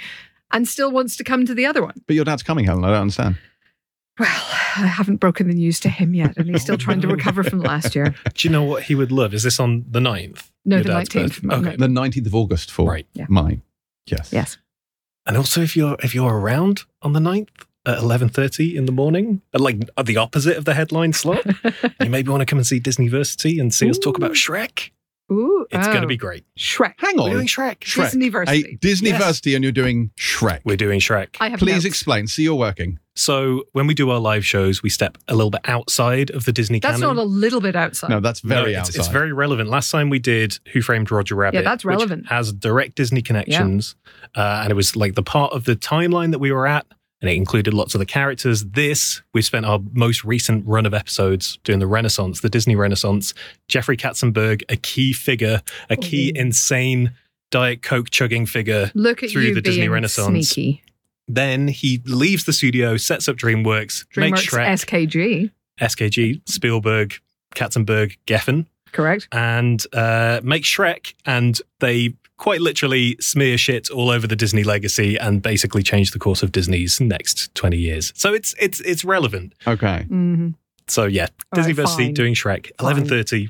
[0.54, 1.96] and still wants to come to the other one.
[2.08, 2.86] But your dad's coming, Helen.
[2.86, 3.36] I don't understand.
[4.18, 7.44] Well, I haven't broken the news to him yet, and he's still trying to recover
[7.44, 8.16] from last year.
[8.34, 9.34] Do you know what he would love?
[9.34, 10.50] Is this on the 9th?
[10.64, 11.42] No, Your the 19th.
[11.42, 11.56] birthday.
[11.70, 11.76] Okay.
[11.76, 13.08] The 19th of August for Right.
[13.14, 13.26] Yeah.
[13.28, 13.62] mine.
[14.06, 14.32] Yes.
[14.32, 14.58] Yes.
[15.26, 17.50] And also, if you're if you're around on the 9th
[17.88, 21.44] at eleven thirty in the morning, at like at the opposite of the headline slot,
[22.02, 24.92] you maybe want to come and see Disneyversity and see us talk about Shrek.
[25.30, 26.46] Ooh, It's oh, going to be great.
[26.58, 26.94] Shrek.
[27.00, 27.32] Hang We're on.
[27.32, 27.80] doing Shrek.
[27.80, 28.12] Shrek.
[28.14, 28.76] Disneyversity.
[28.76, 30.62] A Disneyversity and you're doing Shrek.
[30.64, 31.36] We're doing Shrek.
[31.42, 31.86] I have Please notes.
[31.86, 32.28] explain.
[32.28, 32.98] See, you're working.
[33.14, 36.54] So when we do our live shows, we step a little bit outside of the
[36.54, 37.18] Disney That's canon.
[37.18, 38.10] not a little bit outside.
[38.10, 39.00] No, that's very No, it's, outside.
[39.00, 39.70] it's very relevant.
[39.70, 42.28] Last time we did Who Framed Roger Rabbit, Yeah, that's which relevant.
[42.28, 43.96] has direct Disney connections,
[44.34, 46.86] uh, and it was like the part of the timeline that we were at,
[47.22, 48.64] and it included lots of the characters.
[48.66, 53.34] This we spent our most recent run of episodes doing the Renaissance, the Disney Renaissance.
[53.68, 56.40] Jeffrey Katzenberg, a key figure, a key Oh.
[56.42, 57.12] insane
[57.50, 58.92] Diet Coke chugging figure.
[58.94, 60.50] Look at through you the Disney Renaissance.
[60.50, 60.84] sneaky.
[61.30, 65.52] Then he leaves the studio, sets up DreamWorks, makes Shrek, SKG,
[65.82, 67.16] SKG, Spielberg,
[67.56, 69.28] Katzenberg, Geffen correct?
[69.32, 75.18] and uh, make Shrek, and they quite literally smear shit all over the Disney legacy
[75.18, 78.14] and basically change the course of Disney's next twenty years.
[78.16, 79.54] So it's it's it's relevant.
[79.66, 80.04] okay.
[80.08, 80.50] hmm
[80.88, 82.14] So yeah, All right, Disneyversity fine.
[82.14, 83.50] doing Shrek, eleven thirty,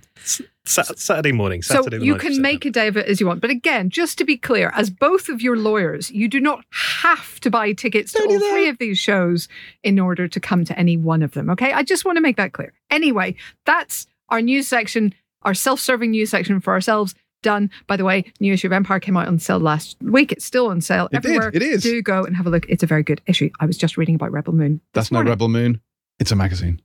[0.66, 1.62] Saturday morning.
[1.62, 3.42] So Saturday the you can make a day of it as you want.
[3.42, 7.40] But again, just to be clear, as both of your lawyers, you do not have
[7.42, 9.48] to buy tickets to Don't all three of these shows
[9.84, 11.50] in order to come to any one of them.
[11.52, 11.72] Okay.
[11.72, 12.74] I just want to make that clear.
[12.90, 17.14] Anyway, that's our news section, our self serving news section for ourselves.
[17.48, 17.70] Done.
[17.88, 20.34] By the way, new issue of Empire came out on sale last week.
[20.34, 21.26] It's still on sale It did.
[21.28, 21.52] everywhere.
[21.54, 21.82] It is.
[21.82, 22.66] Do go and have a look.
[22.68, 23.50] It's a very good issue.
[23.62, 24.82] I was just reading about Rebel Moon.
[24.92, 25.32] That's no morning.
[25.32, 25.80] Rebel Moon.
[26.20, 26.82] It's a magazine.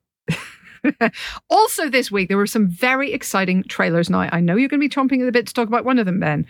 [1.50, 4.08] also, this week, there were some very exciting trailers.
[4.08, 5.98] Now, I know you're going to be chomping at the bit to talk about one
[5.98, 6.46] of them, Ben.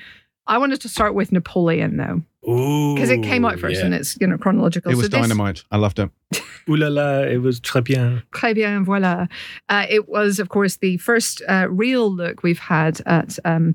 [0.47, 3.87] I wanted to start with Napoleon, though, because it came out first yeah.
[3.87, 4.93] and it's you know chronological.
[4.93, 5.63] It was so this, dynamite.
[5.71, 6.11] I loved it.
[6.69, 8.23] Ooh la la, it was très bien.
[8.35, 9.29] Très bien, voilà.
[9.69, 13.75] Uh, it was, of course, the first uh, real look we've had at um,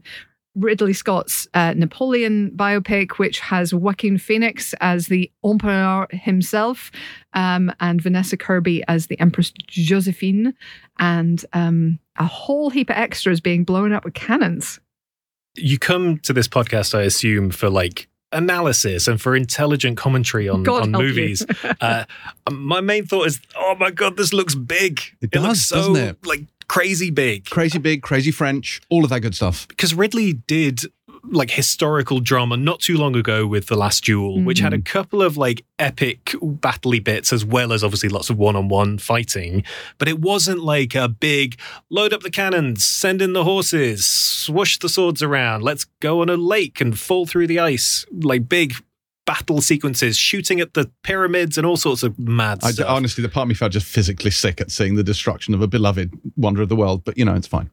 [0.56, 6.91] Ridley Scott's uh, Napoleon biopic, which has Joaquin Phoenix as the Emperor himself
[7.34, 10.54] um, and Vanessa Kirby as the Empress Josephine,
[10.97, 14.80] and um, a whole heap of extras being blown up with cannons.
[15.56, 20.63] You come to this podcast, I assume, for like analysis and for intelligent commentary on,
[20.63, 21.45] God on movies.
[21.82, 22.06] uh,
[22.52, 25.02] my main thought is, oh my god, this looks big.
[25.21, 26.26] It looks does, so doesn't it?
[26.26, 27.45] like crazy big.
[27.45, 29.67] Crazy big, crazy French, all of that good stuff.
[29.67, 30.82] Because Ridley did
[31.23, 34.86] like historical drama not too long ago with The Last Duel, which had a mm.
[34.86, 39.63] couple of like epic battley bits as well as obviously lots of one-on-one fighting.
[39.97, 44.77] But it wasn't like a big load up the cannons, send in the horses, swoosh
[44.77, 48.73] the swords around, let's go on a lake and fall through the ice, like big
[49.27, 52.88] battle sequences, shooting at the pyramids and all sorts of mad I, stuff.
[52.89, 55.67] honestly, the part of me felt just physically sick at seeing the destruction of a
[55.67, 57.03] beloved wonder of the world.
[57.03, 57.69] But you know, it's fine.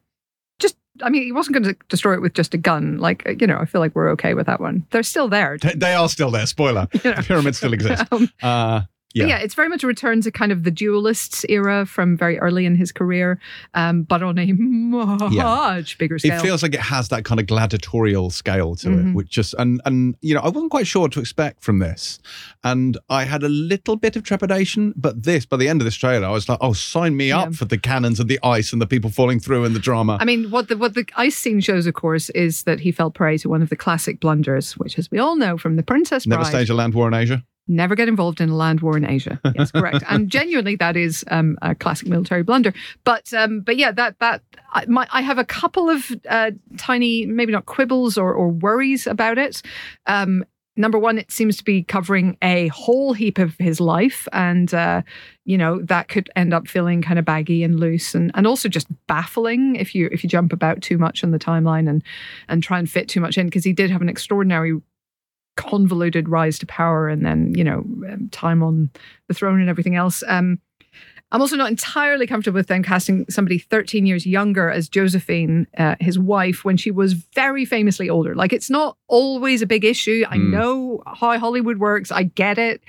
[1.01, 2.97] I mean, he wasn't going to destroy it with just a gun.
[2.97, 4.85] Like, you know, I feel like we're okay with that one.
[4.91, 5.57] They're still there.
[5.57, 6.45] They, are still there.
[6.45, 7.15] Spoiler: You know.
[7.17, 8.03] the pyramids still exist.
[8.11, 8.81] Um, Uh,
[9.15, 9.27] Yeah.
[9.27, 12.65] yeah, it's very much a return to kind of the duelists era from very early
[12.65, 13.39] in his career,
[13.73, 16.37] um, but on a much bigger scale.
[16.37, 19.09] it feels like it has that kind of gladiatorial scale to Mhm.
[19.11, 21.79] it, which just and and you know I wasn't quite sure what to expect from
[21.79, 22.19] this,
[22.63, 24.93] and I had a little bit of trepidation.
[24.95, 27.39] But this, by the end of this trailer, I was like, oh, sign me Yeah.
[27.41, 30.17] up for the cannons and the ice and the people falling through and the drama.
[30.19, 33.11] I mean, what the what the ice scene shows, of course, is that he fell
[33.11, 36.25] prey to one of the classic blunders, which, as we all know from The Princess
[36.25, 37.43] Bride, Never stage a land war in Asia.
[37.67, 39.39] Never get involved in a land war in Asia.
[39.55, 40.03] Yes, correct.
[40.09, 42.73] and genuinely, that is um, a classic military blunder.
[43.05, 44.41] But um, but yeah, that that
[44.73, 49.07] I, my, I have a couple of uh, tiny, maybe not quibbles or, or worries
[49.07, 49.61] about it.
[50.07, 50.43] Um,
[50.75, 55.01] number one, it seems to be covering a whole heap of his life, and uh,
[55.45, 58.67] you know that could end up feeling kind of baggy and loose, and and also
[58.67, 62.03] just baffling if you if you jump about too much on the timeline and
[62.47, 64.73] and try and fit too much in because he did have an extraordinary
[65.57, 67.79] convoluted rise to power and then you know
[68.11, 68.89] um, time on
[69.27, 70.23] the throne and everything else.
[70.27, 70.59] Um
[71.31, 75.95] i'm also not entirely comfortable with them casting somebody 13 years younger as josephine uh,
[75.99, 78.35] his wife when she was very famously older.
[78.35, 80.23] Like it's not always a big issue.
[80.29, 80.51] I Hmm.
[80.51, 82.11] know how hollywood works.
[82.11, 82.81] I get it.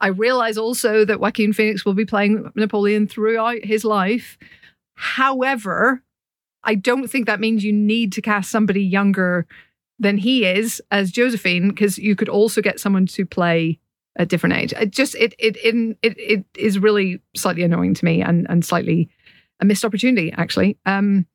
[0.00, 4.36] I realize also that joaquin phoenix will be playing napoleon throughout his life.
[4.94, 6.02] However
[6.62, 9.46] i don't think that means you need to cast somebody younger
[10.00, 13.78] than he is as Josephine, because you could also get someone to play
[14.16, 14.72] a different age.
[14.72, 18.64] It just it it it it, it is really slightly annoying to me and and
[18.64, 19.08] slightly
[19.60, 20.78] a missed opportunity actually.
[20.86, 21.26] Um,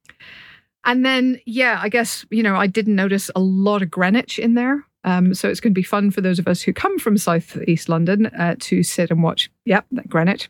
[0.84, 4.56] and then yeah, I guess you know I didn't notice a lot of Greenwich in
[4.56, 4.84] there.
[5.04, 7.56] Um, so it's going to be fun for those of us who come from South
[7.68, 9.52] East London uh, to sit and watch.
[9.66, 10.50] Yep, Greenwich.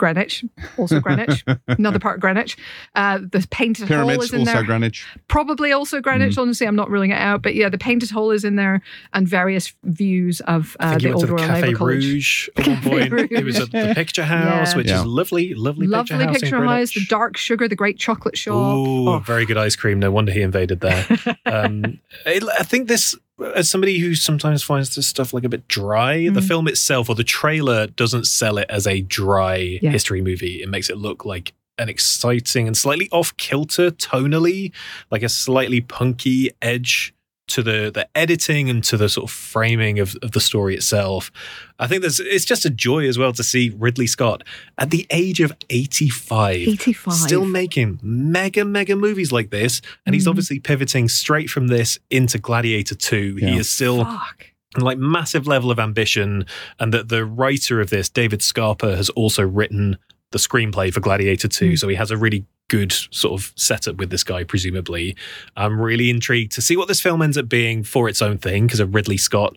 [0.00, 0.44] Greenwich,
[0.78, 2.56] also Greenwich, another part of Greenwich.
[2.96, 4.62] Uh, the painted hall Pyramids, is in also there.
[4.64, 5.06] Greenwich.
[5.28, 6.34] Probably also Greenwich.
[6.36, 6.42] Mm.
[6.42, 7.42] Honestly, I'm not ruling it out.
[7.42, 8.80] But yeah, the painted hall is in there,
[9.12, 11.60] and various views of I uh, think the you went old to the Royal Cafe
[11.68, 12.50] Naval College.
[12.56, 13.32] At one Cafe point.
[13.32, 14.76] It was at the Picture House, Yeah.
[14.76, 15.00] which Yeah.
[15.00, 16.34] is lovely, lovely, Lovely picture house.
[16.36, 18.54] in picture house, the dark sugar, the great chocolate shop.
[18.54, 19.18] Ooh, Oh.
[19.18, 19.98] very good ice cream.
[19.98, 21.06] No wonder he invaded there.
[21.46, 23.14] um, I I think this,
[23.54, 26.48] as somebody who sometimes finds this stuff like a bit dry, the Mm.
[26.48, 29.90] film itself or the trailer doesn't sell it as a dry Yeah.
[29.90, 30.62] history movie.
[30.62, 34.72] It makes it look like an exciting and slightly off kilter tonally,
[35.10, 37.14] like a slightly punky edge
[37.50, 41.30] to the the editing and to the sort of framing of, of the story itself.
[41.78, 44.42] I think there's it's just a joy as well to see Ridley Scott
[44.78, 47.14] at the age of 85 85.
[47.14, 50.30] still making mega mega movies like this and he's Mhm.
[50.30, 53.50] obviously pivoting straight from this into gladiator 2 Yeah.
[53.50, 54.46] he is still Fuck.
[54.78, 56.44] like massive level of ambition
[56.78, 59.96] and that the writer of this david scarpa has also written
[60.32, 61.78] the screenplay for gladiator 2 Mm.
[61.78, 65.14] so he has a really good sort of setup with this guy presumably
[65.56, 68.66] i'm really intrigued to see what this film ends up being for its own thing
[68.66, 69.54] because a ridley scott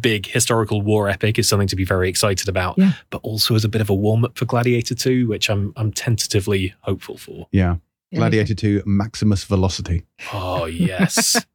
[0.00, 2.92] big historical war epic is something to be very excited about Yeah.
[3.10, 6.72] but also as a bit of a warm-up for gladiator 2 which i'm i'm tentatively
[6.80, 7.76] hopeful for Yeah.
[8.10, 10.04] Yeah, Gladiator 2, Maximus Velocity.
[10.32, 11.44] oh yes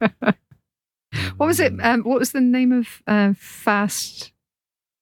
[1.38, 1.72] What was it?
[1.82, 4.32] Um, what was the name of uh, Fast?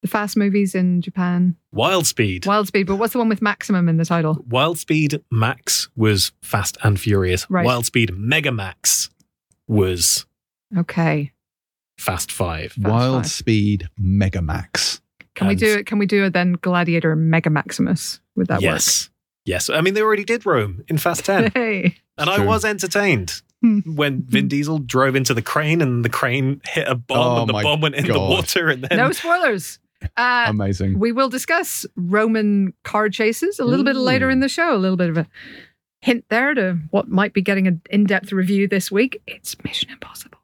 [0.07, 1.57] The Fast movies in Japan.
[1.73, 4.39] wild speed Wild Speed, but what's the one with Maximum in the title?
[4.49, 7.45] Wild Speed Max was Fast and Furious.
[7.51, 7.67] Right.
[7.67, 9.11] Wild Speed Mega Max
[9.67, 10.25] was
[10.79, 11.33] Okay.
[11.99, 12.75] Fast Five.
[12.75, 13.31] Fast Wild Five.
[13.33, 15.01] Speed Megamax.
[15.35, 15.87] Can we do it?
[15.87, 16.53] Can we do a then?
[16.53, 18.21] Gladiator Mega Maximus.
[18.37, 19.11] Would that yes.
[19.45, 19.69] Yes.
[19.69, 21.51] I mean, they already did Rome in Fast 10.
[21.55, 21.97] Hey.
[22.17, 23.81] and I was entertained Hmm.
[23.97, 27.49] when Vin Diesel drove into the crane and the crane hit a bomb Oh and
[27.49, 28.69] the bomb went in the water.
[28.69, 29.79] And then No spoilers.
[30.17, 30.99] Uh, Amazing.
[30.99, 34.75] we will discuss Roman car chases a little bit later in the show.
[34.75, 35.27] A little bit of a
[36.01, 39.21] hint there to what might be getting an in-depth review this week.
[39.27, 40.39] It's Mission Impossible.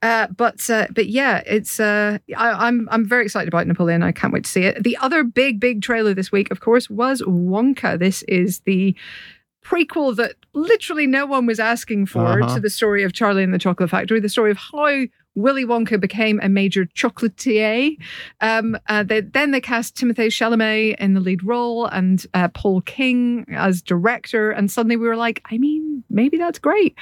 [0.00, 4.02] Uh, but uh, but yeah, it's uh, I, I'm I'm very excited about Napoleon.
[4.04, 4.82] I can't wait to see it.
[4.84, 7.98] The other big big trailer this week, of course, was Wonka.
[7.98, 8.94] This is the
[9.64, 12.54] prequel that literally no one was asking for Uh-huh.
[12.54, 14.20] to the story of Charlie and the Chocolate Factory.
[14.20, 15.06] The story of how
[15.38, 17.96] Willy Wonka became a major chocolatier.
[18.40, 22.80] Um, uh, they, then they cast Timothée Chalamet in the lead role and uh, Paul
[22.82, 24.50] King as director.
[24.50, 26.96] And suddenly we were like, I mean, maybe that's great.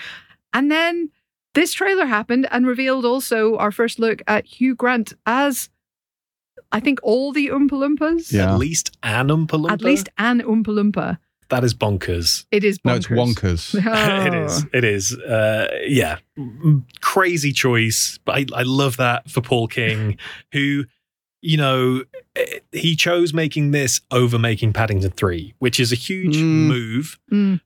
[0.52, 1.10] And then
[1.54, 5.70] this trailer happened and revealed also our first look at Hugh Grant as,
[6.70, 8.30] I think, all the Oompa Loompas.
[8.30, 8.52] Yeah.
[8.52, 9.72] at least an Oompa Loompa.
[9.72, 11.18] At least an Oompa Loompa.
[11.48, 12.44] That is bonkers.
[12.50, 12.84] It is bonkers.
[12.84, 13.74] No, it's Wonkers.
[14.26, 14.66] it is.
[14.72, 15.16] It is.
[15.18, 16.18] Uh, yeah.
[17.00, 18.18] Crazy choice.
[18.24, 20.18] But I, I love that for Paul King,
[20.52, 20.84] who,
[21.42, 22.02] you know,
[22.34, 26.66] eh, he chose making this over making Paddington 3, which is a huge Mm.
[26.66, 27.18] move.
[27.32, 27.60] Mm.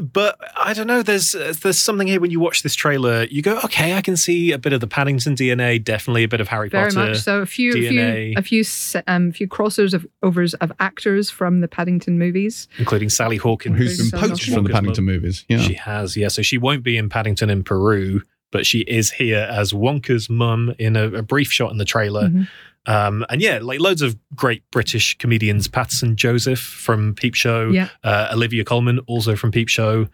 [0.00, 1.02] But I don't know.
[1.02, 3.24] There's uh, there's something here when you watch this trailer.
[3.24, 6.40] You go, okay, I can see a bit of the Paddington DNA, definitely a bit
[6.40, 7.10] of Harry Very Potter.
[7.10, 7.40] much so.
[7.40, 8.36] A few, a few, DNA.
[8.38, 8.64] a few,
[9.06, 12.68] um, few crossers of overs of actors from the Paddington movies.
[12.78, 15.44] including Sally Hawkins, Who's been So poached from the Paddington movies.
[15.48, 15.58] Yeah.
[15.58, 16.28] She has, yeah.
[16.28, 20.74] So she won't be in Paddington in Peru, but she is here as Wonka's mum
[20.78, 22.28] in a, a brief shot in the trailer.
[22.28, 22.48] Mhm.
[22.86, 25.68] Um, and yeah, like loads of great British comedians.
[25.68, 27.88] Paterson Joseph from Peep Show, Yeah.
[28.02, 30.08] uh, Olivia Colman also from Peep Show.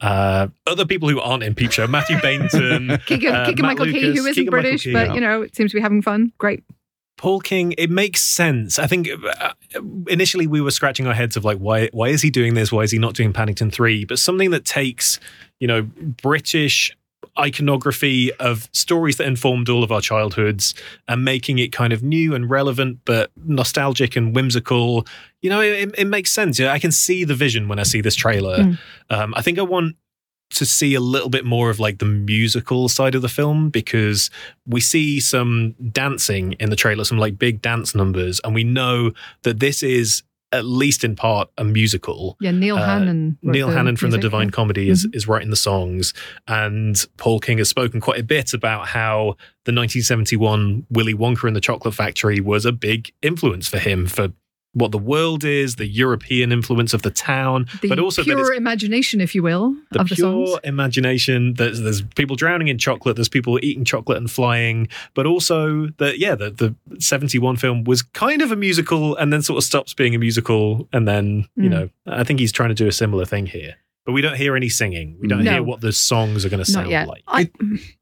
[0.00, 4.00] Uh, other people who aren't in Peep Show, Matthew Baynton, Keegan, Uh, Keegan Michael Key,
[4.00, 5.14] who isn't Keegan-Michael British, Key, but yeah.
[5.14, 6.32] you know, it seems to be having fun.
[6.38, 6.62] Great.
[7.18, 8.78] Paul King, it makes sense.
[8.80, 9.08] I think
[9.40, 9.52] uh,
[10.08, 12.72] initially we were scratching our heads of like, why why is he doing this?
[12.72, 14.04] Why is he not doing Paddington 3?
[14.06, 15.20] But something that takes,
[15.60, 16.96] you know, British
[17.38, 20.74] iconography of stories that informed all of our childhoods
[21.08, 25.06] and making it kind of new and relevant, but nostalgic and whimsical.
[25.40, 26.58] You know, it, it makes sense.
[26.58, 28.58] Yeah, I can see the vision when I see this trailer.
[28.58, 28.78] Mm.
[29.10, 29.96] Um, I think I want
[30.50, 34.30] to see a little bit more of like the musical side of the film because
[34.66, 39.12] we see some dancing in the trailer, some like big dance numbers, and we know
[39.42, 42.36] that this is at least in part a musical.
[42.40, 43.38] Yeah, Neil Uh, Hannon.
[43.42, 44.50] Neil Hannon from the Divine.
[44.50, 45.16] Comedy is, Mhm.
[45.16, 46.12] is writing the songs,
[46.46, 51.56] and Paul King has spoken quite a bit about how the 1971 Willy Wonka and
[51.56, 54.28] the Chocolate Factory was a big influence for him for
[54.74, 59.20] what the world is, the European influence of the town, The but also pure imagination,
[59.20, 60.60] if you will, the of the pure songs.
[60.64, 61.54] imagination.
[61.54, 63.16] There's there's people drowning in chocolate.
[63.16, 64.88] There's people eating chocolate and flying.
[65.14, 69.32] But also that yeah, the the seventy one film was kind of a musical, and
[69.32, 71.70] then sort of stops being a musical, and then you Mm.
[71.70, 73.76] know I think he's trying to do a similar thing here.
[74.04, 75.16] But we don't hear any singing.
[75.20, 75.52] We don't No.
[75.52, 77.06] hear what the songs are going to Not sound yet.
[77.08, 77.22] like.
[77.28, 77.50] I,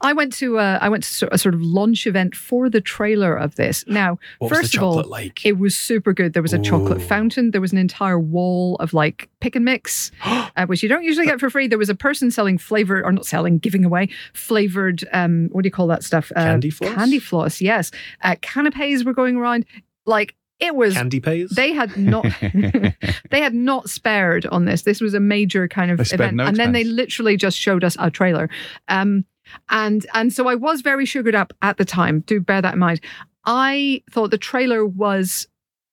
[0.00, 3.36] I went to a, I went to a sort of launch event for the trailer
[3.36, 3.84] of this.
[4.00, 5.44] Now, What was first the of all, like?
[5.44, 6.32] it was super good.
[6.32, 7.50] There was a chocolate fountain.
[7.50, 11.26] There was an entire wall of like pick and mix, uh, which you don't usually
[11.26, 11.66] get for free.
[11.68, 15.04] There was a person selling flavored, or not selling, giving away flavored.
[15.12, 16.32] Um, what do you call that stuff?
[16.34, 16.94] Uh, Candy floss?
[16.94, 17.60] Candy floss.
[17.60, 17.90] Yes.
[18.22, 19.66] Uh, canapes were going around.
[20.06, 20.94] Like it was.
[20.94, 21.50] Candy pays?
[21.50, 22.26] they had not.
[23.30, 24.82] they had not spared on this.
[24.82, 27.84] This was a major kind of They event, no and then they literally just showed
[27.84, 28.48] us a trailer.
[28.88, 29.24] Um,
[29.68, 32.20] and and so I was very sugared up at the time.
[32.20, 33.00] Do bear that in mind.
[33.44, 35.46] I thought the trailer was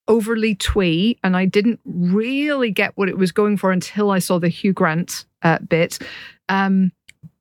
[0.08, 4.40] overly twee, and I didn't really get what it was going for until I saw
[4.40, 6.00] the Hugh Grant uh, bit.
[6.50, 6.92] Um,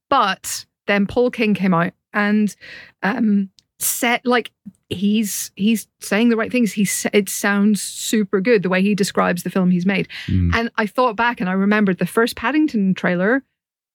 [0.08, 2.54] but then Paul King came out and
[3.02, 4.52] um, said, like,
[4.88, 6.72] he's he's saying the right things.
[6.72, 10.08] He it sounds super good the way he describes the film he's made.
[10.26, 10.54] Mm.
[10.54, 13.42] And I thought back and I remembered the first Paddington trailer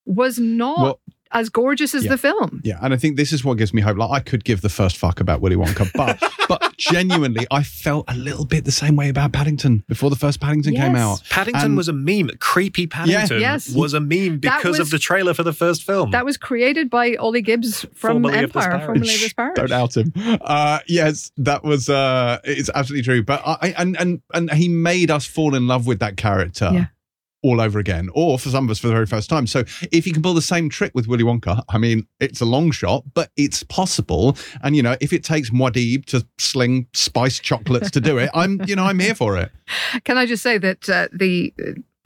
[0.06, 0.99] was not Well-
[1.34, 2.12] as gorgeous as Yeah.
[2.12, 2.62] the film.
[2.63, 3.98] Yeah, and I think this is what gives me hope.
[3.98, 8.06] Like I could give the first fuck about Willy Wonka, but but genuinely, I felt
[8.10, 11.22] a little bit the same way about Paddington before the first Paddington came out.
[11.30, 12.30] Paddington And- was a meme.
[12.39, 13.74] Creepy Paddington Yes.
[13.74, 16.12] was a meme because was- of the trailer for the first film.
[16.12, 18.86] That was created by Ollie Gibbs from Formerly of the Empire, Sparrows.
[18.86, 19.56] formerly of the Sparrows.
[19.56, 20.13] Don't out him.
[20.41, 21.89] Uh, yes, that was.
[21.89, 23.24] Uh, it's absolutely true.
[23.24, 26.70] But I and and and he made us fall in love with that character.
[26.74, 26.86] Yeah.
[27.43, 29.47] All over again, or for some of us for the very first time.
[29.47, 32.45] So, if you can pull the same trick with Willy Wonka, I mean, it's a
[32.45, 34.38] long shot, but it's possible.
[34.63, 38.62] And you know, if it takes Muad'Dib to sling spiced chocolates to do it, I'm,
[38.67, 39.51] you know, I'm here for it.
[40.04, 41.54] Can I just say that uh, the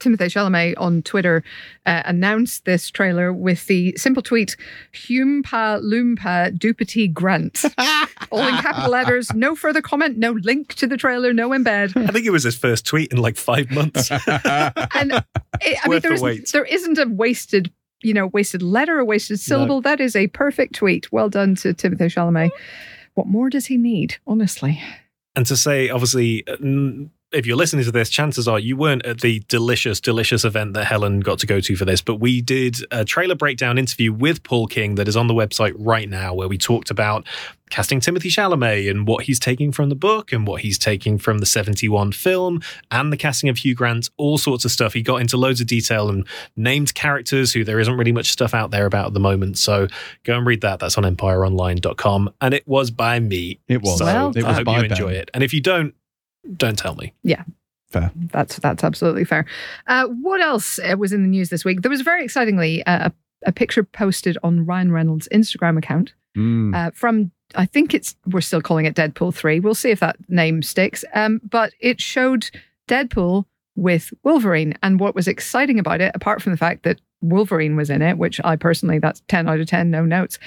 [0.00, 1.42] Timothée Chalamet on Twitter
[1.86, 4.56] uh, announced this trailer with the simple tweet
[4.92, 7.64] "Oompa Loompa Doompadee Grant,"
[8.30, 9.32] all in capital letters.
[9.34, 11.96] No further comment, no link to the trailer, no embed.
[11.96, 14.10] I think it was his first tweet in like five months.
[14.96, 15.24] And it,
[15.84, 16.52] I mean, Worth the there's, wait.
[16.52, 17.72] there isn't a wasted.
[18.02, 19.80] You know, wasted letter a wasted syllable.
[19.80, 21.10] That is a perfect tweet.
[21.10, 22.50] Well done to Timothée Chalamet.
[23.14, 24.80] What more does he need, honestly?
[25.34, 29.04] and to say, obviously, uh, n- if you're listening to this, chances are you weren't
[29.04, 32.00] at the delicious, delicious event that Helen got to go to for this.
[32.00, 35.74] But we did a trailer breakdown interview with Paul King that is on the website
[35.78, 37.26] right now, where we talked about
[37.68, 41.38] casting Timothée Chalamet and what he's taking from the book and what he's taking from
[41.38, 44.94] the 71 film and the casting of Hugh Grant, all sorts of stuff.
[44.94, 48.54] He got into loads of detail and named characters who there isn't really much stuff
[48.54, 49.58] out there about at the moment.
[49.58, 49.88] So
[50.24, 50.78] go and read that.
[50.78, 52.32] That's on empireonline.com.
[52.40, 53.60] And it was by me.
[53.68, 53.98] It was.
[53.98, 55.30] So Well it I hope you enjoy it.
[55.34, 55.94] And if you don't,
[56.56, 57.12] don't tell me.
[57.22, 57.44] Yeah.
[57.90, 58.10] Fair.
[58.16, 59.46] That's that's absolutely fair.
[59.86, 61.82] Uh, what else uh, was in the news this week?
[61.82, 63.12] There was very excitingly uh, a,
[63.48, 66.74] a picture posted on Ryan Reynolds' Instagram account Mm.
[66.76, 69.58] uh, from I think it's we're still calling it Deadpool three.
[69.58, 71.02] We'll see if that name sticks.
[71.14, 72.50] Um, but it showed
[72.88, 77.74] Deadpool with Wolverine, and what was exciting about it, apart from the fact that Wolverine
[77.76, 80.38] was in it, which I personally that's ten out of ten, no notes.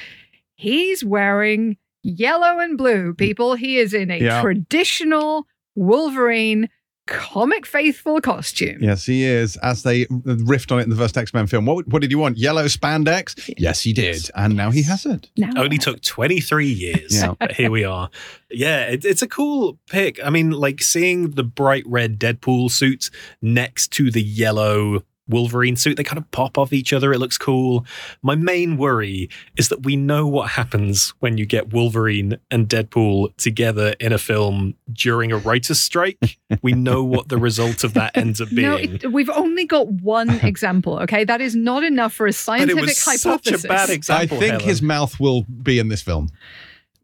[0.56, 3.14] He's wearing yellow and blue.
[3.16, 4.42] People, he is in a Yeah.
[4.42, 5.48] traditional
[5.80, 6.70] Wolverine
[7.08, 8.78] comic faithful costume.
[8.84, 9.58] Yes, he is.
[9.58, 12.20] As they riffed on it in the first X Men film, what, what did you
[12.20, 12.38] want?
[12.38, 13.52] Yellow spandex?
[13.58, 14.30] Yes, he did.
[14.36, 15.28] And now he has it.
[15.36, 17.34] Now, Only took 23 years, Yeah.
[17.40, 18.12] but here we are.
[18.52, 20.24] Yeah, it, it's a cool pick.
[20.24, 23.10] I mean, like seeing the bright red Deadpool suit
[23.42, 27.14] next to the yellow Wolverine suit, they kind of pop off each other.
[27.14, 27.86] It looks cool.
[28.22, 33.36] My main worry is that we know what happens when you get Wolverine and Deadpool
[33.38, 36.38] together in a film during a writer's strike.
[36.62, 38.62] we know what the result of that ends up being.
[38.62, 41.00] No, it, we've only got one example.
[41.00, 43.62] Okay, that is not enough for a scientific but scientific it was hypothesis.
[43.62, 44.38] such a bad example.
[44.38, 44.68] I think Helen.
[44.68, 46.30] his mouth will be in this film.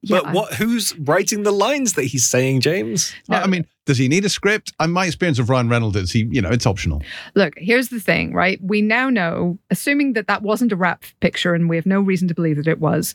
[0.06, 0.54] Yeah, But what?
[0.54, 3.14] Who's writing the lines that he's saying, James?
[3.28, 3.38] No.
[3.38, 4.74] I I mean, does he need a script?
[4.80, 7.02] And my experience of Ryan Reynolds is he, you know, it's optional.
[7.34, 8.60] Look, here's the thing, right?
[8.62, 12.28] We now know, assuming that that wasn't a rap picture, and we have no reason
[12.28, 13.14] to believe that it was.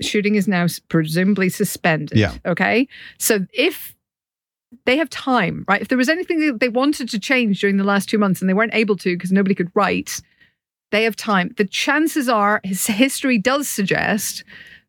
[0.00, 2.18] Shooting is now presumably suspended.
[2.18, 2.34] Yeah.
[2.44, 2.88] Okay.
[3.18, 3.94] So if
[4.86, 5.80] they have time, right?
[5.80, 8.48] If there was anything that they wanted to change during the last two months and
[8.48, 10.20] they weren't able to because nobody could write,
[10.90, 11.54] they have time.
[11.56, 14.44] The chances are, his history does suggest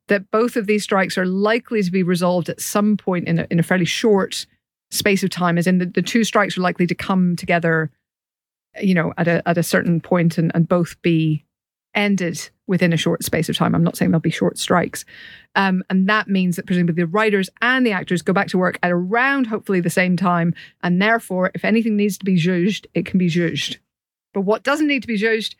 [0.07, 3.47] that both of these strikes are likely to be resolved at some point in a,
[3.49, 4.45] in a fairly short
[4.91, 7.91] space of time, as in the, the two strikes are likely to come together,
[8.81, 11.43] you know, at a at a certain point and, and both be
[11.95, 13.73] ended within a short space of time.
[13.73, 15.05] I'm not saying there'll be short strikes.
[15.55, 18.77] Um, and that means that presumably the writers and the actors go back to work
[18.83, 20.53] at around hopefully the same time.
[20.83, 23.79] And therefore, if anything needs to be judged, it can be judged.
[24.33, 25.55] But what doesn't need to be judged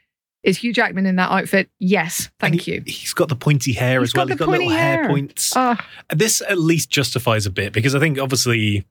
[0.46, 1.70] is Hugh Jackman in that outfit.
[1.80, 2.84] Yes, thank he- you.
[2.86, 4.28] He's got the pointy hair He's as well.
[4.28, 5.08] He's got little hair, hair.
[5.10, 5.54] points.
[5.56, 8.86] Ah, this at least justifies a bit because I think obviously,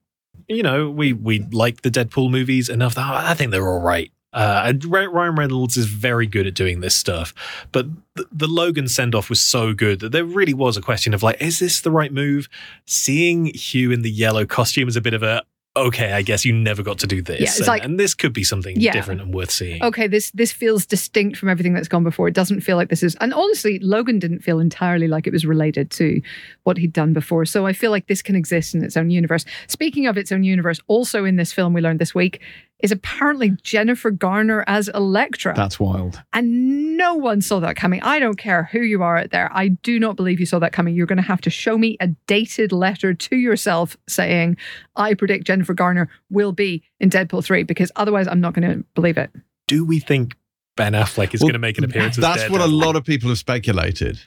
[0.48, 4.10] you know, we we like the Deadpool movies enough that I think they're all right.
[4.32, 7.32] Uh, and Ryan Reynolds is very good at doing this stuff,
[7.70, 7.86] but
[8.16, 11.22] the, the Logan send off was so good that there really was a question of
[11.22, 12.48] like, is this the right move?
[12.84, 15.44] Seeing Hugh in the yellow costume is a bit of a
[15.76, 16.12] okay.
[16.12, 18.32] I guess you never got to do this, Yeah, it's and, like- and this could
[18.32, 18.92] be something Yeah.
[18.92, 19.82] different and worth seeing.
[19.82, 22.28] okay, this this feels distinct from everything that's gone before.
[22.28, 25.44] It doesn't feel like this is, and honestly, Logan didn't feel entirely like it was
[25.44, 26.20] related to
[26.62, 27.44] what he'd done before.
[27.44, 29.44] So I feel like this can exist in its own universe.
[29.66, 32.40] Speaking of its own universe, also in this film we learned this week
[32.84, 36.22] is apparently Jennifer Garner as Elektra, That's wild.
[36.34, 38.02] and no one saw that coming.
[38.02, 39.50] I don't care who you are out there.
[39.54, 40.94] I do not believe you saw that coming.
[40.94, 44.58] You're going to have to show me a dated letter to yourself saying,
[44.96, 48.84] "I predict Jennifer Garner will be in Deadpool 3," because otherwise, I'm not going to
[48.94, 49.30] believe it.
[49.66, 50.36] Do we think
[50.76, 52.18] Ben Affleck is Well, going to make an appearance?
[52.18, 54.20] as That's what a lot of people have speculated.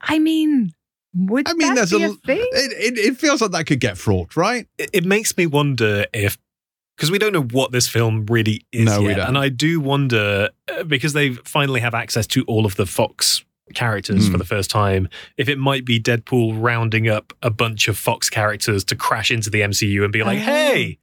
[0.00, 0.72] I mean,
[1.14, 2.48] would I mean, that there's be a, a, thing?
[2.52, 4.66] It, it, it feels like that could get fraught, right?
[4.78, 6.38] it, it makes me wonder if
[7.00, 10.50] because we don't know what this film really is No, yet, and I do wonder
[10.68, 13.42] uh, because they finally have access to all of the Fox
[13.72, 14.32] characters Hmm.
[14.32, 18.28] for the first time if it might be Deadpool rounding up a bunch of Fox
[18.28, 20.42] characters to crash into the MCU and be like, Oh.
[20.42, 20.98] "Hey,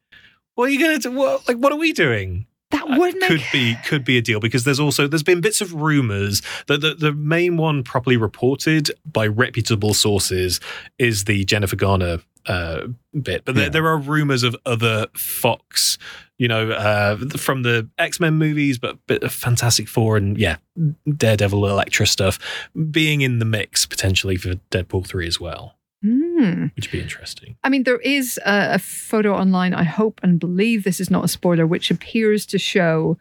[0.54, 1.16] what are you going to do?
[1.16, 4.22] What, like, what are we doing?" That Uh, would make could be could be a
[4.22, 8.18] deal because there's also there's been bits of rumors that the, the main one properly
[8.18, 10.60] reported by reputable sources
[11.00, 12.88] is the Jennifer Garner uh,
[13.22, 13.70] bit, but there, Yeah.
[13.70, 15.98] there are rumors of other Fox,
[16.38, 20.58] you know, uh, from the X Men movies, but bit of Fantastic Four and yeah,
[21.18, 22.40] Daredevil, Elektra stuff
[22.92, 26.68] being in the mix potentially for Deadpool three as well, Hmm.
[26.76, 27.56] which would be interesting.
[27.64, 29.74] I mean, there is a, a photo online.
[29.74, 33.18] I hope and believe this is not a spoiler, which appears to show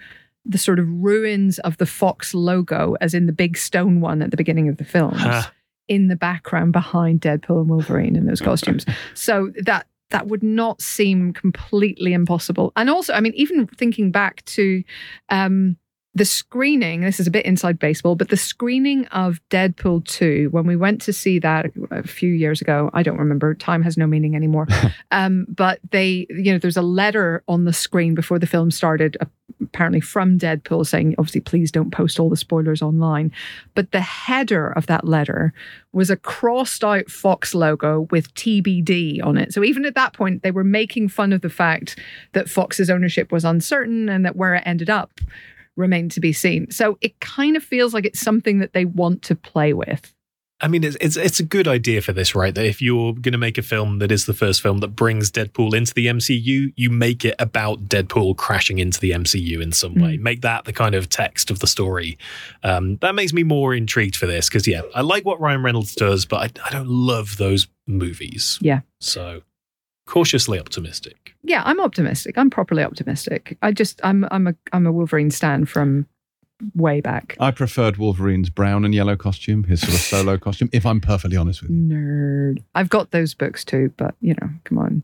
[0.49, 4.31] the sort of ruins of the Fox logo, as in the big stone one at
[4.31, 5.51] the beginning of the films, Ha.
[5.89, 8.84] In the background behind Deadpool and Wolverine in those costumes.
[9.14, 12.72] So that that would not seem completely impossible.
[12.76, 14.84] And also, I mean, even thinking back to
[15.30, 15.76] um,
[16.17, 20.67] the screening, this is a bit inside baseball, but the screening of Deadpool 2, when
[20.67, 24.07] we went to see that a few years ago, I don't remember, time has no
[24.07, 24.67] meaning anymore.
[25.11, 29.19] um, but they, you know, there's a letter on the screen before the film started,
[29.62, 33.31] apparently from Deadpool saying, obviously, please don't post all the spoilers online.
[33.75, 35.53] But the header of that letter
[35.93, 39.53] was a crossed out Fox logo with TBD on it.
[39.53, 42.01] So even at that point, they were making fun of the fact
[42.33, 45.21] that Fox's ownership was uncertain and that where it ended up
[45.77, 46.70] remained to be seen.
[46.70, 50.12] So it kind of feels like it's something that they want to play with.
[50.59, 52.55] I mean, it's, it's it's a good idea for this, right?
[52.55, 55.31] That if you're going to make a film that is the first film that brings
[55.31, 59.95] Deadpool into the MCU, you make it about Deadpool crashing into the MCU in some
[59.97, 60.16] way.
[60.16, 62.16] Make that the kind of text of the story.
[62.62, 65.95] Um, that makes me more intrigued for this because, yeah, I like what Ryan Reynolds
[65.95, 68.59] does, but I, I don't love those movies.
[68.62, 68.81] Yeah.
[68.99, 69.43] So
[70.07, 71.34] cautiously optimistic.
[71.42, 72.38] Yeah, I'm optimistic.
[72.38, 73.59] I'm properly optimistic.
[73.62, 76.07] I just I'm I'm a I'm a Wolverine stan from
[76.74, 77.36] way back.
[77.38, 81.36] I preferred Wolverine's brown and yellow costume, his sort of solo costume, if I'm perfectly
[81.36, 81.76] honest with you.
[81.76, 82.64] Nerd.
[82.74, 85.02] I've got those books too, but you know, come on.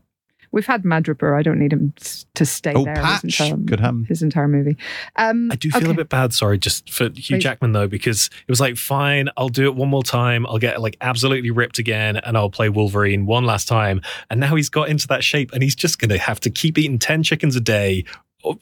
[0.53, 1.37] We've had Madripoor.
[1.37, 1.93] I don't need him
[2.35, 4.05] to stay Oh, there Patch his entire, could happen.
[4.07, 4.77] his entire movie.
[5.17, 7.43] Um, I do feel a bit bad, sorry, just for Hugh Please.
[7.43, 10.45] Jackman though, because it was like, fine, I'll do it one more time.
[10.47, 14.01] I'll get like absolutely ripped again, and I'll play Wolverine one last time.
[14.29, 16.77] And now he's got into that shape, and he's just going to have to keep
[16.77, 18.05] eating ten chickens a day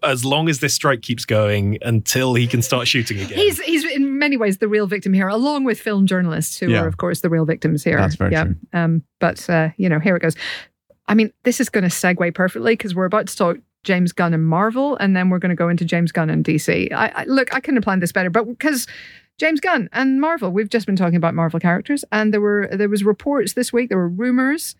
[0.03, 3.37] as long as this strike keeps going until he can start shooting again.
[3.37, 6.81] He's he's in many ways the real victim here, along with film journalists who Yeah.
[6.83, 7.97] are, of course, the real victims here.
[7.97, 8.43] That's very yeah.
[8.43, 8.55] true.
[8.73, 10.35] Um, but uh, you know, here it goes.
[11.07, 14.33] I mean, this is going to segue perfectly because we're about to talk James Gunn
[14.33, 16.91] and Marvel, and then we're going to go into James Gunn and DC.
[16.91, 18.87] I, I look, I couldn't have planned this better, but because
[19.39, 22.89] James Gunn and Marvel, we've just been talking about Marvel characters, and there were there
[22.89, 24.75] was reports this week, there were rumors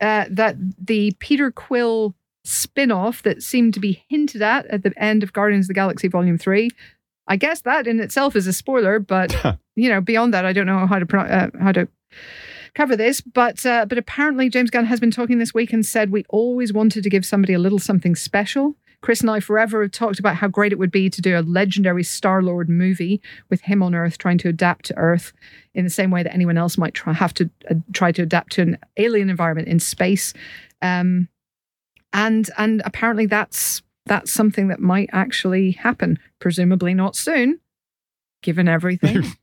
[0.00, 5.22] uh, that the Peter Quill spin-off that seemed to be hinted at at the end
[5.22, 6.70] of Guardians of the Galaxy Volume Three.
[7.28, 9.32] I guess that in itself is a spoiler, but
[9.76, 11.86] you know, beyond that, I don't know how to pro- uh, how to
[12.74, 13.20] cover this.
[13.20, 16.72] But uh, but apparently, James Gunn has been talking this week and said we always
[16.72, 18.76] wanted to give somebody a little something special.
[19.00, 21.42] Chris and I forever have talked about how great it would be to do a
[21.42, 23.20] legendary Star Lord movie
[23.50, 25.32] with him on Earth, trying to adapt to Earth
[25.74, 28.52] in the same way that anyone else might try have to uh, try to adapt
[28.52, 30.32] to an alien environment in space.
[30.80, 31.28] Um,
[32.12, 36.18] and and apparently that's that's something that might actually happen.
[36.38, 37.60] Presumably not soon,
[38.42, 39.24] given everything.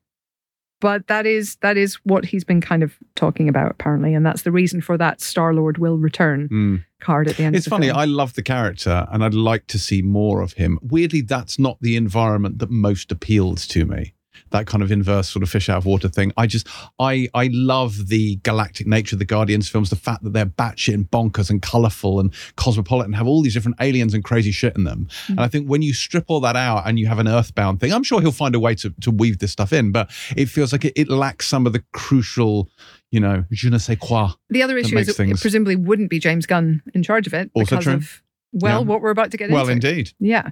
[0.81, 4.43] but that is that is what he's been kind of talking about apparently, and that's
[4.43, 6.83] the reason for that Star Lord will return Mm.
[7.01, 7.55] card at the end.
[7.55, 7.87] It's of the funny.
[7.87, 7.97] film.
[7.99, 10.79] I love the character and I'd like to see more of him.
[10.81, 14.13] Weirdly, that's not the environment that most appeals to me.
[14.51, 16.31] That kind of inverse sort of fish out of water thing.
[16.37, 16.67] I just,
[16.99, 19.89] I, I love the galactic nature of the Guardians films.
[19.89, 23.77] The fact that they're batshit and bonkers and colorful and cosmopolitan, have all these different
[23.81, 25.07] aliens and crazy shit in them.
[25.27, 25.33] Hmm.
[25.33, 27.93] And I think when you strip all that out and you have an Earthbound thing,
[27.93, 30.71] I'm sure he'll find a way to to weave this stuff in, but it feels
[30.71, 32.69] like it, it lacks some of the crucial,
[33.11, 34.29] you know, je ne sais quoi.
[34.49, 37.75] The other issue is it presumably wouldn't be James Gunn in charge of it Also
[37.77, 37.93] because true.
[37.93, 38.21] of
[38.51, 38.85] well, Yeah.
[38.87, 39.87] what we're about to get Well, into.
[39.87, 40.11] Well, indeed.
[40.19, 40.49] Yeah.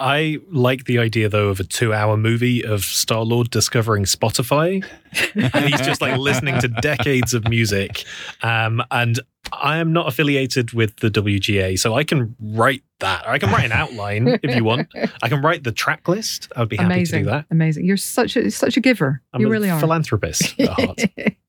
[0.00, 4.84] I like the idea though of a two-hour movie of Star Lord discovering Spotify,
[5.34, 8.04] and he's just like listening to decades of music.
[8.42, 9.20] Um, and
[9.52, 13.28] I am not affiliated with the WGA, so I can write that.
[13.28, 14.88] I can write an outline if you want.
[15.22, 16.50] I can write the track list.
[16.56, 17.18] I would be happy Amazing.
[17.20, 17.46] to do that.
[17.50, 17.84] Amazing.
[17.84, 19.20] You're such a such a giver.
[19.32, 19.78] I'm you a really are.
[19.80, 21.02] philanthropist at heart.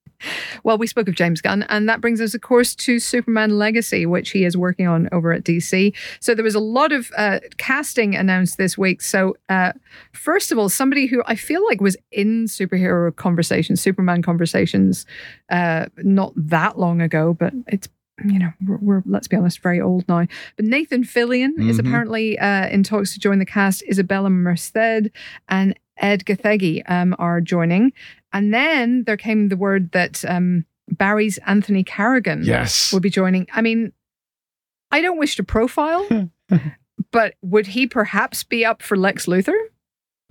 [0.64, 4.06] well, we spoke of James Gunn, and that brings us, of course, to Superman Legacy,
[4.06, 5.94] which he is working on over at DC.
[6.20, 9.02] So there was a lot of uh, casting announced this week.
[9.02, 9.74] So, uh,
[10.14, 15.06] first of all, somebody who I feel like was in superhero conversations, Superman conversations,
[15.50, 17.88] uh, not that long ago, but it's
[18.24, 20.28] you know, we're, we're, let's be honest, very old now.
[20.56, 21.88] But Nathan Fillion is Mhm.
[21.88, 23.84] apparently uh, in talks to join the cast.
[23.90, 25.10] Isabela Merced
[25.50, 27.94] and Ed Gathegi um, are joining.
[28.34, 32.92] And then there came the word that um, Barry's Anthony Carrigan Yes.
[32.94, 33.48] would be joining.
[33.54, 33.92] I mean,
[34.92, 36.08] I don't wish to profile,
[37.12, 39.58] but would he perhaps be up for Lex Luthor?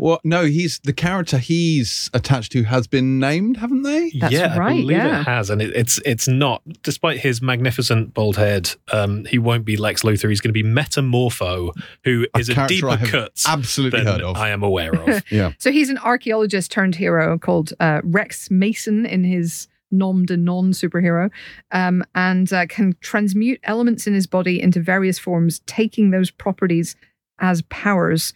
[0.00, 4.10] Well, no, he's the character he's attached to has been named, haven't they?
[4.18, 5.20] That's yeah, right, I believe yeah.
[5.20, 6.62] it has, and it, it's it's not.
[6.82, 10.30] Despite his magnificent bald head, um, he won't be Lex Luthor.
[10.30, 14.38] He's going to be Metamorpho, who A is a, deeper cut Absolutely than heard of.
[14.38, 15.22] I am aware of.
[15.30, 15.52] yeah.
[15.58, 20.72] So he's an archaeologist turned hero called uh, Rex Mason in his nom de non
[20.72, 21.30] superhero,
[21.72, 26.96] um, and uh, can transmute elements in his body into various forms, taking those properties
[27.38, 28.32] as powers.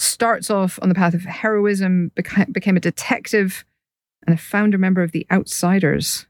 [0.00, 3.64] Starts off on the path of heroism, beca- became a detective,
[4.26, 6.26] and a founder member of the Outsiders.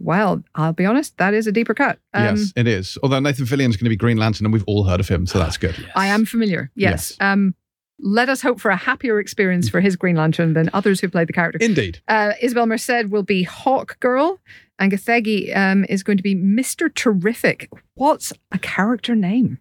[0.00, 1.98] Well, I'll be honest, that is a deeper cut.
[2.14, 2.98] Um, yes, it is.
[3.02, 5.38] Although Nathan Fillion's going to be Green Lantern, and we've all heard of him, so
[5.38, 5.76] that's good.
[5.78, 5.90] Yes.
[5.94, 6.70] I am familiar.
[6.74, 7.12] Yes.
[7.12, 7.16] Yes.
[7.20, 7.54] Um,
[8.00, 11.28] let us hope for a happier experience for his Green Lantern than others who played
[11.28, 11.58] the character.
[11.60, 12.00] Indeed.
[12.06, 14.38] Uh, Isabel Merced will be Hawk Girl,
[14.78, 16.94] and Gathegi um, is going to be Mr.
[16.94, 17.68] Terrific.
[17.94, 19.58] What's a character name?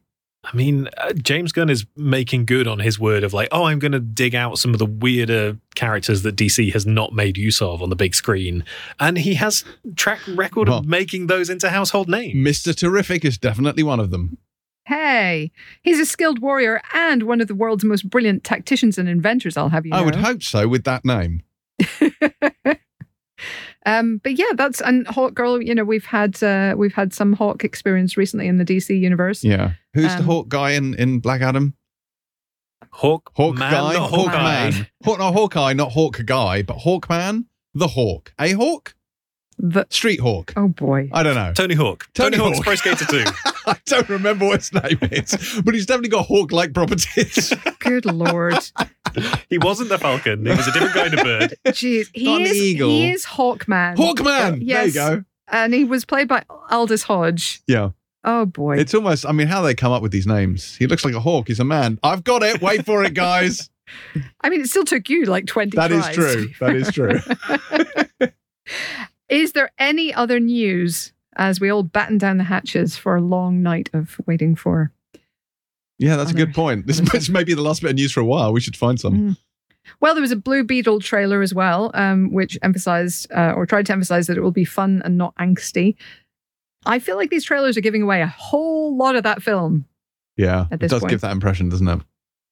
[0.51, 3.79] I mean, uh, James Gunn is making good on his word of like, oh, I'm
[3.79, 7.61] going to dig out some of the weirder characters that DC has not made use
[7.61, 8.63] of on the big screen,
[8.99, 12.35] and he has track record Well- of making those into household names.
[12.35, 12.73] Mr.
[12.75, 14.37] Terrific is definitely one of them.
[14.85, 19.57] Hey, he's a skilled warrior and one of the world's most brilliant tacticians and inventors,
[19.57, 19.97] I'll have you know.
[19.97, 21.43] I would hope so with that name.
[23.88, 25.61] um, but yeah, that's and Hawk Girl.
[25.61, 29.43] You know, we've had uh, we've had some Hawk experience recently in the DC universe.
[29.43, 29.71] Yeah.
[29.93, 31.73] Who's the Um, Hawk guy in, in Black Adam?
[32.91, 33.93] Hawk, Hawk man, guy?
[33.93, 34.69] not Hawk Hawkeye.
[34.71, 34.88] man.
[35.03, 38.33] Hawk, not Hawkeye, not Hawk guy, but Hawkman, the Hawk.
[38.39, 38.93] A Hawk?
[39.60, 40.53] The Street Hawk.
[40.55, 41.51] oh boy, I don't know.
[41.53, 42.08] Tony Hawk.
[42.14, 42.66] Tony Tony, Hawk's Hawk.
[42.66, 43.24] Pro Skater 2.
[43.68, 47.53] I don't remember what his name is, but he's definitely got Hawk like properties.
[47.80, 48.55] good lord.
[49.49, 50.45] he wasn't the Falcon.
[50.45, 51.55] He was a different kind of bird.
[51.74, 52.89] Jeez, he Not an is eagle.
[52.89, 53.95] he is Hawkman.
[53.97, 54.60] Hawkman!
[54.62, 54.93] yes.
[54.93, 55.24] There you go.
[55.47, 57.62] and he was played by Aldis Hodge.
[57.68, 57.89] Yeah.
[58.24, 60.76] Oh boy, It's almost, I mean, how they come up with these names.
[60.76, 61.47] He looks like a hawk.
[61.47, 61.97] He's a man.
[62.03, 62.62] I've got it.
[62.62, 63.70] Wait for it, guys.
[64.41, 65.78] I mean, it still took you like twenty.
[65.78, 66.16] That is tries.
[66.16, 66.49] true.
[66.60, 67.20] That is true.
[69.30, 73.61] Is there any other news as we all batten down the hatches for a long
[73.61, 74.91] night of waiting for?
[75.99, 76.88] Yeah, that's a good point.
[76.88, 78.53] This, other this may be the last bit of news for a while.
[78.53, 79.13] We should find some.
[79.13, 79.38] Mm.
[79.99, 83.86] Well, there was a Blue Beetle trailer as well, um, which emphasized uh, or tried
[83.88, 85.95] to emphasize that it will be fun and not angsty.
[86.86, 89.86] I feel like these trailers are giving away a whole lot of that film.
[90.36, 91.09] Yeah, it does point.
[91.09, 92.01] give that impression, doesn't it?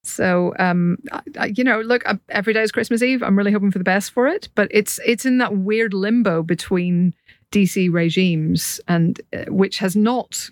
[0.08, 3.22] So, um, I, I, you know, look, uh, every day is Christmas Eve.
[3.24, 6.43] I'm really hoping for the best for it, but it's it's in that weird limbo
[6.43, 7.14] between
[7.51, 10.49] DC regimes and uh, which has not,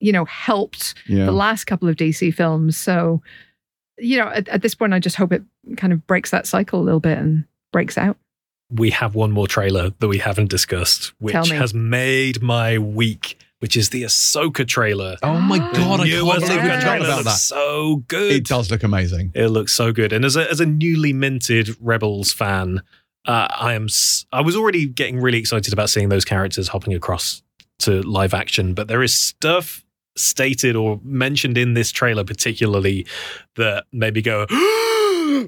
[0.00, 1.24] you know, helped Yeah.
[1.26, 2.76] the last couple of DC films.
[2.76, 3.22] So,
[3.98, 5.42] you know, at, at this point, I just hope it
[5.76, 8.16] kind of breaks that cycle a little bit and breaks out.
[8.70, 13.76] We have one more trailer that we haven't discussed, which has made my week, which
[13.76, 15.16] is the Ahsoka trailer.
[15.24, 17.30] oh my god, I can't believe we Ahsoka forgot about that.
[17.32, 18.30] so good.
[18.30, 19.32] It does look amazing.
[19.34, 20.12] It looks so good.
[20.12, 22.80] And as a as a newly minted Rebels fan,
[23.26, 26.94] uh, I am s- I was already getting really excited about seeing those characters hopping
[26.94, 27.42] across
[27.80, 29.82] to live action, but there is stuff
[30.16, 33.04] stated or mentioned in this trailer particularly
[33.56, 34.46] that maybe go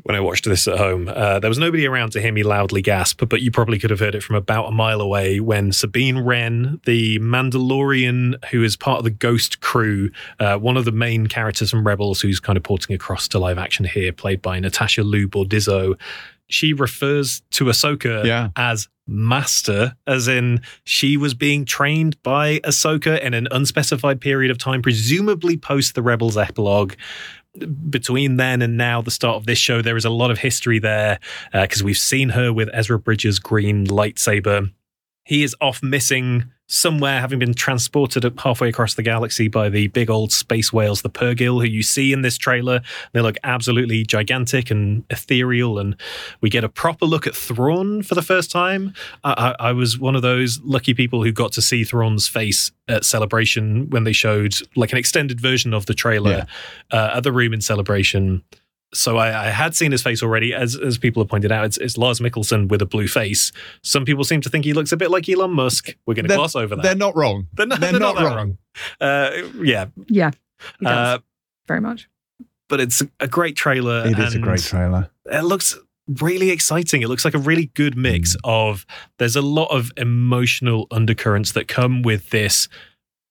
[0.03, 1.09] when I watched this at home.
[1.09, 4.01] Uh, there was nobody around to hear me loudly gasp, but you probably could have
[4.01, 8.99] heard it from about a mile away when Sabine Wren, the Mandalorian who is part
[8.99, 10.11] of the Ghost crew,
[10.41, 13.59] uh, one of the main characters from Rebels, who's kind of porting across to live
[13.59, 15.99] action here, played by Natasha Liu Bordizzo.
[16.51, 18.49] She refers to Ahsoka Yeah.
[18.57, 24.59] as master, as in she was being trained by Ahsoka in an unspecified period of
[24.59, 26.95] time, presumably post the Rebels epilogue.
[27.91, 30.79] Between then and now, the start of this show, there is a lot of history
[30.79, 31.19] there
[31.53, 34.73] uh, because we've seen her with Ezra Bridger's green lightsaber.
[35.29, 40.09] He is off missing somewhere, having been transported halfway across the galaxy by the big
[40.09, 42.81] old space whales, the Purrgil, who you see in this trailer.
[43.12, 45.97] They look absolutely gigantic and ethereal, and
[46.41, 48.95] we get a proper look at Thrawn for the first time.
[49.22, 52.72] I, I, I was one of those lucky people who got to see Thrawn's face
[52.89, 56.47] at Celebration when they showed like an extended version of the trailer
[56.91, 58.43] uh, at the room in Celebration.
[58.95, 61.64] So I, I had seen his face already, as as people have pointed out.
[61.66, 63.53] It's, it's Lars Mikkelsen with a blue face.
[63.82, 65.95] Some people seem to think he looks a bit like Elon Musk.
[66.07, 66.82] We're going to gloss over that.
[66.82, 67.49] They're not wrong.
[67.53, 68.59] They're not, they're they're not that wrong.
[69.01, 69.30] Uh,
[69.62, 70.30] yeah, Yeah,
[70.80, 71.18] he does uh,
[71.66, 72.09] very much.
[72.68, 74.07] but it's a great trailer.
[74.07, 75.11] It is a great trailer.
[75.26, 75.76] It looks
[76.20, 77.03] really exciting.
[77.03, 78.41] It looks like a really good mix Mm.
[78.45, 78.86] of.
[79.18, 82.68] There's a lot of emotional undercurrents that come with this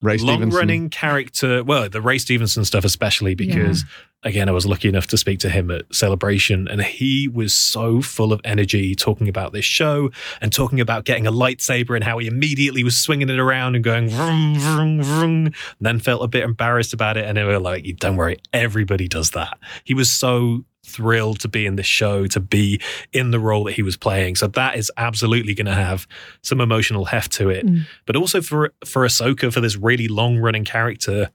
[0.03, 0.57] Ray long Stevenson.
[0.59, 1.63] running character.
[1.63, 3.83] Well, the Ray Stevenson stuff, especially because,
[4.23, 8.01] again, I was lucky enough to speak to him at Celebration, and he was so
[8.01, 10.09] full of energy talking about this show
[10.41, 13.83] and talking about getting a lightsaber and how he immediately was swinging it around and
[13.83, 17.25] going vroom, vroom, vroom, and then felt a bit embarrassed about it.
[17.25, 19.57] And they were like, don't worry, everybody does that.
[19.83, 22.79] He was so thrilled to be in this show, to be
[23.11, 24.35] in the role that he was playing.
[24.35, 26.07] So that is absolutely going to have
[26.43, 27.85] some emotional heft to it Mm.
[28.05, 31.29] but also for for Ahsoka for this really long running character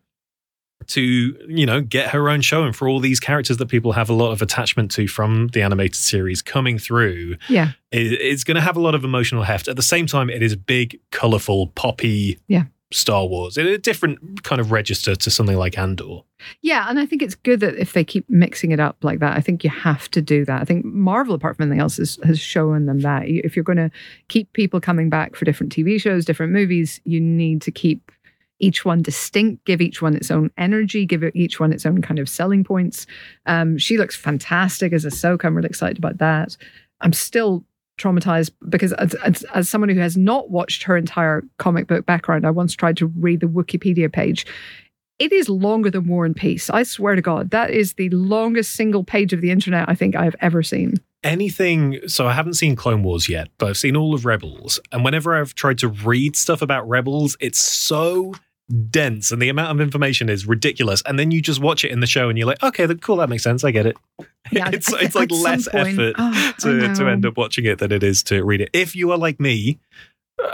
[0.89, 4.09] to you know get her own show and for all these characters that people have
[4.11, 7.72] a lot of attachment to from the animated series coming through Yeah.
[7.91, 10.43] it, it's going to have a lot of emotional heft at the same time it
[10.43, 12.64] is big colorful poppy Yeah.
[12.93, 16.18] Star Wars in a different kind of register to something like Andor.
[16.61, 19.35] Yeah, and I think it's good that if they keep mixing it up like that,
[19.35, 20.61] I think you have to do that.
[20.61, 23.22] I think Marvel, apart from anything else, has, has shown them that.
[23.26, 23.91] If you're going to
[24.28, 28.12] keep people coming back for different TV shows, different movies, you need to keep
[28.62, 32.18] each one distinct, give each one its own energy, give each one its own kind
[32.18, 33.06] of selling points.
[33.44, 35.44] Um, she looks fantastic as a Ahsoka.
[35.44, 36.56] I'm really excited about that.
[37.02, 37.64] I'm still
[37.98, 42.46] traumatized because as, as, as someone who has not watched her entire comic book background,
[42.46, 44.46] I once tried to read the Wikipedia page
[45.18, 46.68] it is longer than War and Peace.
[46.68, 50.16] I swear to God, that is the longest single page of the internet I think
[50.16, 50.94] I've ever seen.
[51.22, 55.04] anything so i haven't seen clone wars yet but i've seen all of rebels and
[55.04, 58.34] whenever i've tried to read stuff about rebels it's so
[58.90, 61.02] dense and the amount of information is ridiculous.
[61.06, 63.28] And then you just watch it in the show and you're like okay cool that
[63.28, 63.64] makes sense.
[63.64, 63.96] I get it.
[64.50, 67.92] Yeah, it's, it's like less point- effort Oh, to, to end up watching it than
[67.92, 68.70] it is to read it.
[68.72, 69.78] If you are like me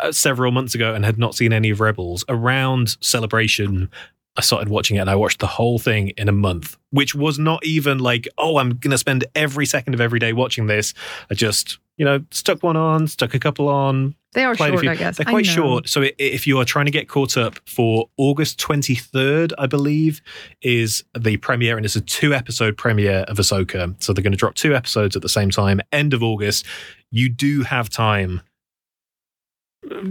[0.03, 3.91] uh, several months ago and had not seen any of rebels around celebration
[4.37, 7.39] I started watching it and I watched the whole thing in a month, which was
[7.39, 10.95] not even like, oh, I'm going to spend every second of every day watching this.
[11.29, 14.87] I just, you know, stuck one on, stuck a couple on, They are short.
[14.87, 15.17] I guess.
[15.17, 15.89] They're quite short.
[15.89, 20.21] So if you are trying to get caught up for August 23rd, I believe,
[20.63, 24.01] is the premiere, and it's a two episode premiere of Ahsoka.
[24.03, 26.67] So they're going to drop two episodes at the same time, end of August.
[27.11, 28.43] You do have time,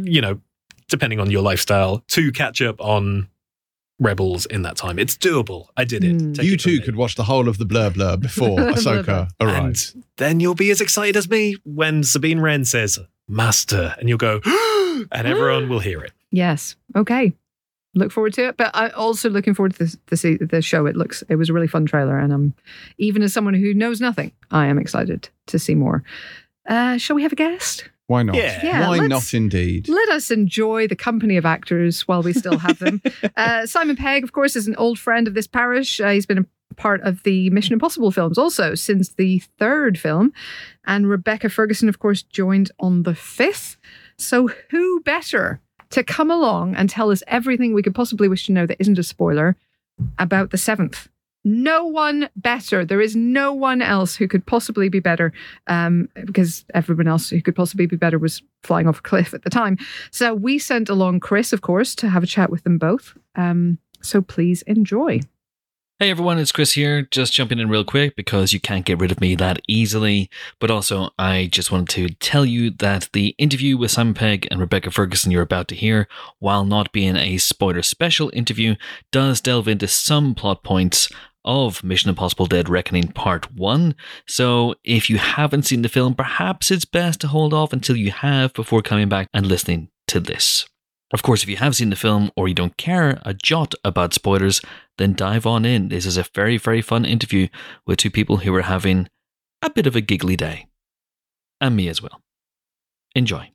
[0.02, 0.42] you know,
[0.90, 3.30] depending on your lifestyle, to catch up on
[4.00, 5.00] Rebels in that time.
[5.00, 5.68] It's doable.
[5.76, 6.36] I did it.
[6.36, 6.82] Take You it too me.
[6.82, 9.94] could watch the whole of the blur blur before Blur Ahsoka arrives.
[9.94, 14.18] And then you'll be as excited as me when Sabine Wren says, Master, and you'll
[14.20, 16.12] go, and everyone will hear it.
[16.32, 16.76] Yes.
[16.96, 17.34] Okay.
[17.96, 20.86] Look forward to it, but I'm also looking forward to the the, the show.
[20.86, 22.54] It looks it was a really fun trailer, and I'm
[23.00, 26.04] even as someone who knows nothing, I am excited to see more.
[26.68, 27.90] Uh, shall we have a guest?
[28.08, 28.38] Why not?
[28.38, 28.60] Yeah.
[28.64, 29.90] Yeah, Why not indeed?
[29.90, 33.02] Let us enjoy the company of actors while we still have them.
[33.36, 36.00] uh, Simon Pegg, of course, is an old friend of this parish.
[36.00, 40.32] Uh, he's been a part of the Mission Impossible films also since the third film.
[40.86, 43.76] And Rebecca Ferguson, of course, joined on the fifth.
[44.18, 48.54] So, who better to come along and tell us everything we could possibly wish to
[48.54, 49.58] know that isn't a spoiler
[50.18, 51.10] about the seventh?
[51.48, 52.84] No one better.
[52.84, 55.32] There is no one else who could possibly be better
[55.68, 59.44] um, because everyone else who could possibly be better was flying off a cliff at
[59.44, 59.78] the time.
[60.12, 63.18] So we sent along Chris, of course, to have a chat with them both.
[63.36, 65.22] Um, so please enjoy.
[66.00, 67.02] Hey everyone, it's Chris here.
[67.02, 70.30] Just jumping in real quick because you can't get rid of me that easily.
[70.60, 74.60] But also, I just wanted to tell you that the interview with Simon Pegg and
[74.60, 78.76] Rebecca Ferguson you're about to hear, while not being a spoiler special interview,
[79.12, 81.10] does delve into some plot points
[81.48, 83.96] of Mission Impossible Dead Reckoning Part 1.
[84.28, 88.12] So if you haven't seen the film, perhaps it's best to hold off until you
[88.12, 90.68] have before coming back and listening to this.
[91.14, 94.14] Of course, if you have seen the film or you don't care a jot about
[94.14, 94.62] spoilers,
[94.98, 95.88] then dive on in.
[95.88, 97.48] This is a very, very fun interview
[97.86, 99.08] with two people who are having
[99.62, 100.68] a bit of a giggly day.
[101.62, 102.22] And me as well.
[103.16, 103.52] Enjoy.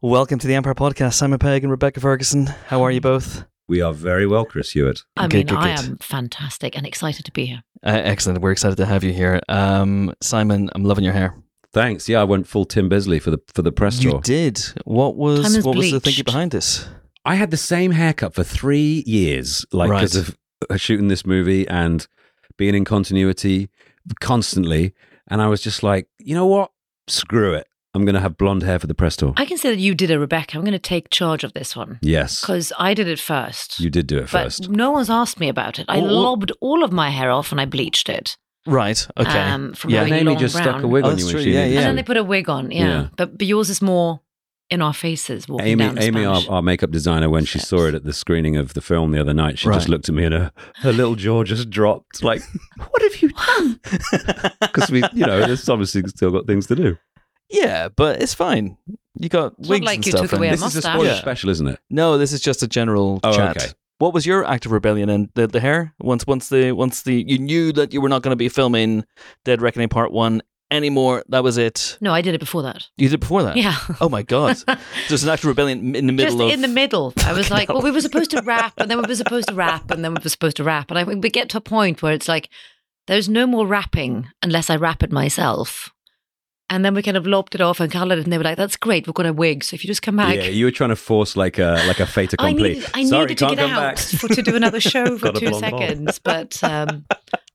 [0.00, 1.14] Welcome to the Empire Podcast.
[1.14, 2.46] Simon Pegg and Rebecca Ferguson.
[2.46, 3.44] How are you both?
[3.68, 5.02] We are very well, Chris Hewitt.
[5.16, 5.84] I Good, mean, good, I good.
[5.90, 7.62] am fantastic and excited to be here.
[7.84, 8.40] Uh, excellent.
[8.42, 9.40] We're excited to have you here.
[9.48, 11.34] Um, Simon, I'm loving your hair.
[11.72, 12.08] Thanks.
[12.08, 14.20] Yeah, I went full Tim Bisley for the for the press You tour.
[14.20, 14.60] did.
[14.84, 16.86] What was Time is what was the thinking behind this?
[17.24, 20.00] I had the same haircut for three years, like Right.
[20.00, 20.36] because of
[20.68, 22.06] uh, shooting this movie and
[22.58, 23.70] being in continuity
[24.20, 24.92] constantly.
[25.28, 26.72] And I was just like, you know what?
[27.08, 27.66] Screw it.
[27.94, 29.34] I'm going to have blonde hair for the press tour.
[29.36, 30.56] I can say that you did it, Rebecca.
[30.56, 33.78] I'm going to take charge of this one yes, because I did it first.
[33.80, 34.68] you did do it but first.
[34.70, 35.86] no one's asked me about it.
[35.88, 36.04] I Oh, oh.
[36.06, 38.36] lobbed all of my hair off and I bleached it.
[38.66, 39.06] Right.
[39.18, 39.38] Okay.
[39.40, 39.98] Um, from Yeah.
[40.00, 40.68] having and Amy just brown.
[40.68, 41.78] stuck a wig Oh, on that's you when she Yeah, yeah.
[41.80, 42.70] And then they put a wig on.
[42.70, 42.78] Yeah.
[42.86, 43.08] Yeah.
[43.16, 44.20] But, but yours is more
[44.70, 45.46] in our faces.
[45.48, 47.68] Walking Amy, down the Amy, our, our makeup designer, when she Steps.
[47.68, 49.74] saw it at the screening of the film the other night, she Right.
[49.74, 52.22] just looked at me and her, her little jaw just dropped.
[52.22, 52.40] Like,
[52.90, 53.80] what have you done?
[54.62, 56.96] Because we, you know, there's obviously still got things to do.
[57.52, 58.76] Yeah, but it's fine.
[59.14, 60.22] You got It's not wigs like and you stuff.
[60.30, 60.94] took away and- a This is a mustache.
[60.94, 61.20] spoiler Yeah.
[61.20, 61.78] special, isn't it?
[61.90, 63.56] No, this is just a general Oh, chat.
[63.56, 63.66] okay.
[63.98, 65.94] What was your act of rebellion and the, the hair?
[66.00, 69.04] Once once the once the you knew that you were not going to be filming
[69.44, 70.42] Dead Reckoning Part One
[70.72, 71.22] anymore.
[71.28, 71.98] That was it.
[72.00, 72.88] no, I did it before that.
[72.96, 73.56] You did it before that.
[73.56, 73.76] Yeah.
[74.00, 74.56] Oh my god.
[74.56, 74.64] so
[75.10, 77.12] it's an act of rebellion in the middle Just of in the middle.
[77.18, 79.54] I was like, well, we were supposed to rap, and then we were supposed to
[79.54, 80.90] rap, and then we were supposed to rap.
[80.90, 82.48] And I think we get to a point where it's like,
[83.06, 85.90] there's no more rapping unless I rap it myself.
[86.70, 88.56] And then we kind of lobbed it off and colored it, and they were like,
[88.56, 89.62] that's great, we've got a wig.
[89.62, 90.36] So if you just come back.
[90.36, 92.74] Yeah, you were trying to force like a like a fait I accompli.
[92.74, 93.98] needed, I Sorry, needed to get out back.
[93.98, 95.80] for, to do another show for two blonde bob.
[95.80, 96.18] seconds.
[96.18, 97.04] But um,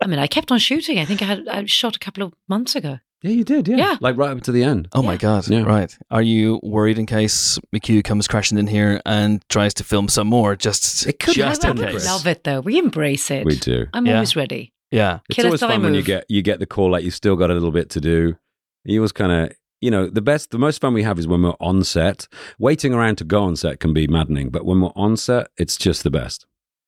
[0.04, 1.00] I mean, I kept on shooting.
[1.00, 3.00] I think I had I shot a couple of months ago.
[3.24, 3.68] Yeah, you did.
[3.68, 3.98] Yeah, Yeah.
[4.02, 4.88] like right up to the end.
[4.94, 5.48] Oh my god!
[5.48, 5.64] Yeah.
[5.64, 5.98] Right?
[6.12, 10.28] Are you worried in case McQ comes crashing in here and tries to film some
[10.28, 10.56] more?
[10.56, 12.06] Just It could just I in happen, would case.
[12.06, 12.60] love it though.
[12.62, 13.46] We embrace it.
[13.46, 13.88] We do.
[13.94, 14.14] I'm Yeah.
[14.16, 14.74] always ready.
[14.92, 15.20] Yeah.
[15.28, 17.04] It's Kill us always till I fun when you get you get the call like
[17.04, 18.36] you still got a little bit to do.
[18.88, 21.44] You was kind of you know the best the most fun we have is when
[21.44, 22.28] we're on set.
[22.58, 25.78] Waiting around to go on set can be maddening, but when we're on set, it's
[25.78, 26.46] just the best.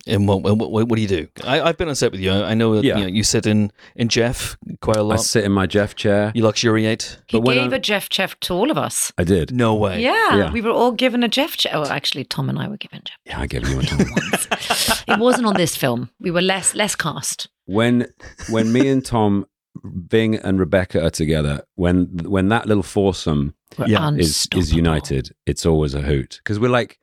[0.07, 1.27] And what, what, what, what do you do?
[1.43, 2.31] I, I've been on set with you.
[2.31, 2.97] I know that Yeah.
[2.97, 5.15] you, know, you sit in, in Jeff quite a lot.
[5.19, 6.31] I sit in my Jeff chair.
[6.33, 7.19] You luxuriate.
[7.27, 9.11] He But when gave I- a Jeff Jeff to all of us.
[9.17, 9.51] I did.
[9.53, 10.01] No way.
[10.01, 10.51] Yeah, Yeah.
[10.53, 11.73] we were all given a Jeff Jeff.
[11.75, 13.17] Oh, actually, Tom and I were given Jeff.
[13.25, 13.85] Yeah, I gave you one.
[13.85, 13.99] Tom.
[15.09, 16.09] It wasn't on this film.
[16.19, 17.49] We were less less cast.
[17.65, 18.07] when
[18.49, 19.45] when me and Tom,
[19.83, 23.53] Ving and Rebecca are together, when when that little foursome
[23.85, 26.99] Yeah, is is united, it's always a hoot because we're like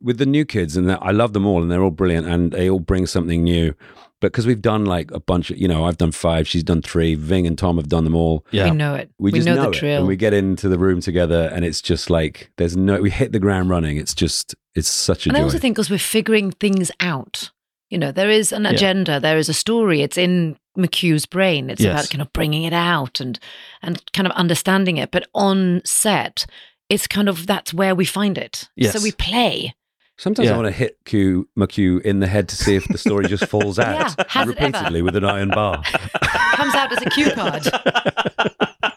[0.00, 2.68] with the new kids, and I love them all, and they're all brilliant, and they
[2.68, 3.74] all bring something new.
[4.20, 6.80] But because we've done like a bunch of, you know, I've done five, she's done
[6.80, 8.46] three, Ving and Tom have done them all.
[8.50, 8.70] Yeah.
[8.70, 9.10] We know it.
[9.18, 9.98] We, just know, know, the it, drill.
[9.98, 13.32] and we get into the room together, and it's just like there's no, we hit
[13.32, 13.98] the ground running.
[13.98, 17.50] It's just, it's such a and I also think because we're figuring things out.
[17.90, 18.70] You know, there is an Yeah.
[18.70, 20.00] agenda, there is a story.
[20.02, 21.70] It's in McQ's brain.
[21.70, 21.92] It's Yes.
[21.92, 23.38] about kind of bringing it out and
[23.82, 25.10] and kind of understanding it.
[25.10, 26.46] But on set,
[26.88, 28.68] it's kind of that's where we find it.
[28.76, 28.92] Yes.
[28.94, 29.74] So we play.
[30.18, 30.54] Sometimes Yeah.
[30.54, 33.46] I want to hit Q McQ in the head to see if the story just
[33.46, 34.66] falls out Yeah, has it ever?
[34.72, 35.82] repeatedly with an iron bar.
[36.54, 37.64] Comes out as a cue card.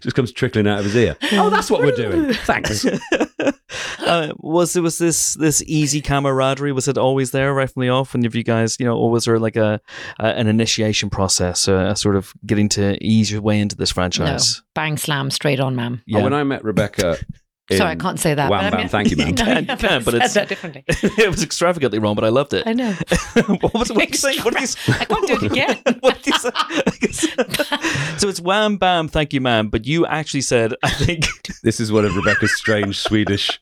[0.02, 1.16] just comes trickling out of his ear.
[1.32, 2.32] Oh, that's what we're doing.
[2.44, 2.86] Thanks.
[4.00, 6.72] uh, was it was this this easy camaraderie?
[6.72, 8.14] Was it always there right from the off?
[8.14, 9.80] And if you guys, you know, or was there like a,
[10.18, 13.90] a an initiation process, a, a sort of getting to ease your way into this
[13.90, 14.62] No, franchise?
[14.74, 16.02] bang slam straight on, ma'am.
[16.14, 17.18] Oh, when I met Rebecca, in-
[17.76, 18.50] Sorry, I can't say that.
[18.50, 19.34] Wham but I bam, mean- thank you, ma'am.
[19.34, 20.84] No, Can- yeah, can, but I it's- said that differently.
[20.88, 22.66] it was extravagantly wrong, but I loved it.
[22.66, 22.92] I know.
[23.60, 23.96] what was it?
[23.96, 24.38] What did you say?
[24.40, 24.92] What did you say?
[25.00, 25.78] I can't do it again.
[26.00, 28.16] what did you say?
[28.18, 29.68] so it's wham bam, thank you, ma'am.
[29.68, 31.26] But you actually said, I think,
[31.62, 33.60] This is one of Rebecca's strange Swedish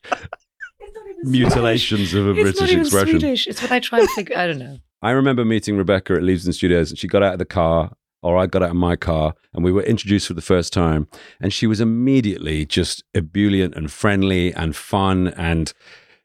[1.23, 3.19] mutilations of a It's British not even expression.
[3.19, 3.47] Swedish.
[3.47, 4.37] It's what I try and figure.
[4.37, 4.77] I don't know.
[5.01, 7.91] I remember meeting Rebecca at Leavesden Studios, and she got out of the car,
[8.21, 11.07] or I got out of my car, and we were introduced for the first time.
[11.39, 15.71] And she was immediately just ebullient and friendly and fun, and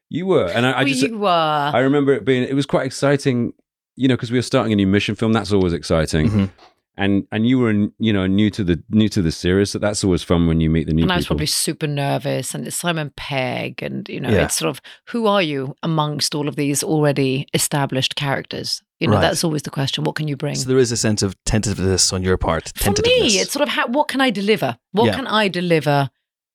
[0.09, 0.47] you were.
[0.47, 1.27] And I, I we just, were.
[1.73, 3.53] I remember it being, it was quite exciting,
[3.95, 5.33] you know, because we were starting a new mission film.
[5.33, 6.29] That's always exciting.
[6.29, 6.49] Mhm.
[6.97, 9.71] And and you were, you know, new to the new to the series.
[9.71, 11.35] So that's always fun when you meet the new and I was people.
[11.35, 12.55] probably super nervous.
[12.55, 14.45] And it's Simon Pegg, and you know, Yeah.
[14.45, 14.79] it's sort of
[15.09, 18.81] who are you amongst all of these already established characters?
[18.99, 19.21] You know, Right.
[19.21, 20.03] that's always the question.
[20.05, 20.55] What can you bring?
[20.55, 22.71] so there is a sense of tentativeness on your part.
[22.75, 24.77] For me, it's sort of how, what can I deliver?
[24.93, 25.15] What Yeah.
[25.15, 26.09] can I deliver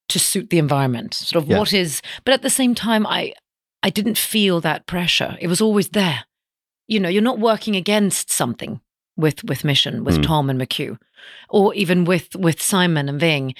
[0.08, 1.12] to suit the environment?
[1.14, 1.58] Sort of Yeah.
[1.58, 3.34] what is, but at the same time, I
[3.82, 5.36] I didn't feel that pressure.
[5.40, 6.24] It was always there.
[6.88, 8.80] you know, you're not working against something
[9.16, 10.26] with with Mission, with Mm.
[10.26, 10.98] Tom and McQ,
[11.48, 13.54] or even with with Simon and Ving.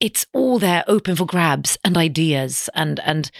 [0.00, 3.30] It's all there, open for grabs and ideas, and and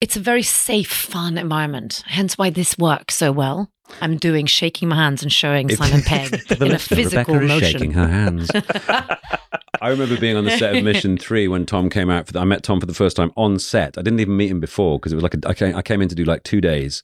[0.00, 2.02] it's a very safe, fun environment.
[2.06, 3.70] Hence why this works so well.
[4.00, 7.34] I'm doing shaking my hands and showing If- Simon Pegg The in a listener, physical
[7.34, 7.72] Rebecca is motion.
[7.72, 8.50] shaking her hands.
[9.82, 12.26] I remember being on the set of Mission Three when Tom came out.
[12.26, 13.96] For the, I met Tom for the first time on set.
[13.98, 16.02] I didn't even meet him before because it was like a, I, came, I came
[16.02, 17.02] in to do like two days,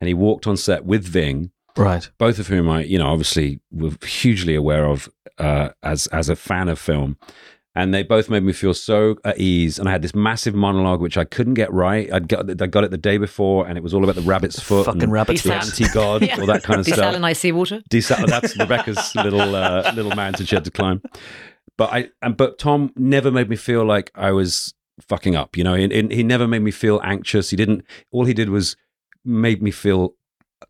[0.00, 2.08] and he walked on set with Ving, Right.
[2.18, 6.36] both of whom I, you know, obviously were hugely aware of uh, as as a
[6.36, 7.16] fan of film.
[7.74, 9.78] And they both made me feel so at ease.
[9.78, 12.12] And I had this massive monologue which I couldn't get right.
[12.12, 14.60] I'd got I got it the day before, and it was all about the rabbit's
[14.60, 15.64] foot, Fucking and rabbit's the foot.
[15.64, 16.38] anti-god, Yeah.
[16.38, 16.98] all that kind of stuff.
[17.14, 17.80] Desalinized seawater.
[17.90, 21.00] Desal- that's Rebecca's little uh, little mountain she had to climb.
[21.78, 24.74] But I and but Tom never made me feel like I was
[25.08, 25.56] fucking up.
[25.56, 27.48] You know, he, he he never made me feel anxious.
[27.48, 27.84] He didn't.
[28.10, 28.76] All he did was
[29.24, 30.14] made me feel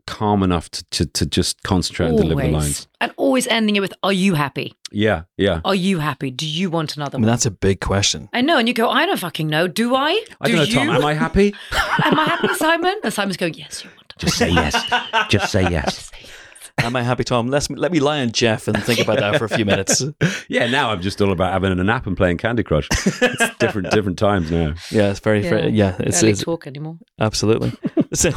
[0.07, 2.89] calm enough to to, to just concentrate and deliver the lines.
[3.01, 4.75] And always ending it with, Are you happy?
[4.91, 5.61] Yeah, yeah.
[5.65, 6.31] Are you happy?
[6.31, 7.33] Do you want another I mean, one?
[7.33, 8.29] that's a big question.
[8.33, 8.59] I know.
[8.59, 9.67] And you go, I don't fucking know.
[9.67, 10.23] Do I?
[10.41, 10.75] I Do don't know, you?
[10.75, 10.91] Tom.
[10.91, 11.55] Am I happy?
[12.05, 12.95] Am I happy, Simon?
[13.03, 14.77] And Simon's going, Yes, you want Just say yes.
[15.31, 16.11] Just say yes.
[16.83, 17.47] Am I happy, Tom?
[17.49, 20.03] Let's let me lie on Jeff and think about that for a few minutes.
[20.49, 20.67] Yeah.
[20.69, 22.89] Now I'm just all about having a nap and playing Candy Crush.
[22.91, 24.75] It's different different times now.
[24.91, 25.97] Yeah, it's very, very yeah.
[25.99, 26.07] Yeah.
[26.07, 26.99] It's, Barely it's talk anymore.
[27.21, 27.73] absolutely.
[28.15, 28.31] So,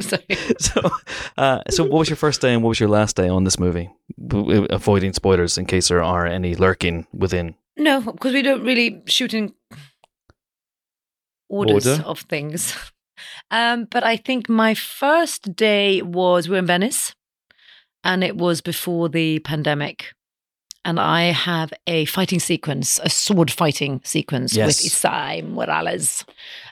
[0.00, 0.16] So,
[0.58, 0.90] so,
[1.36, 3.58] uh, so, what was your first day and what was your last day on this
[3.58, 3.90] movie?
[4.70, 7.54] Avoiding spoilers in case there are any lurking within.
[7.76, 9.52] no, because we don't really shoot in
[11.50, 12.02] orders Order?
[12.04, 12.74] of things.
[13.50, 17.14] Um, but I think my first day was we were in Venice,
[18.04, 20.14] and it was before the pandemic.
[20.84, 24.66] And I have a fighting sequence, a sword fighting sequence Yes.
[24.82, 26.24] with Esai Morales.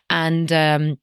[0.09, 0.99] And um,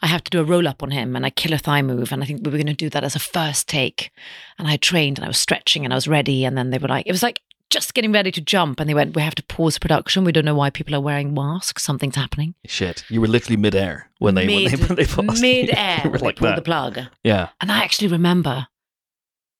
[0.00, 2.12] I have to do a roll up on him and I kill a thigh move.
[2.12, 4.10] And I think we were going to do that as a first take.
[4.58, 6.46] And I trained and I was stretching and I was ready.
[6.46, 7.42] And then they were like, it was like
[7.74, 8.80] just getting ready to jump.
[8.80, 10.24] And they went, we have to pause production.
[10.24, 11.82] We don't know why people are wearing masks.
[11.82, 12.54] Something's happening.
[12.66, 15.42] Shit, you were literally midair when they Mid, when they, when they paused.
[15.48, 16.00] mid air.
[16.04, 16.56] You were they like pulled that.
[16.56, 16.98] the plug.
[17.22, 18.68] Yeah, And I actually remember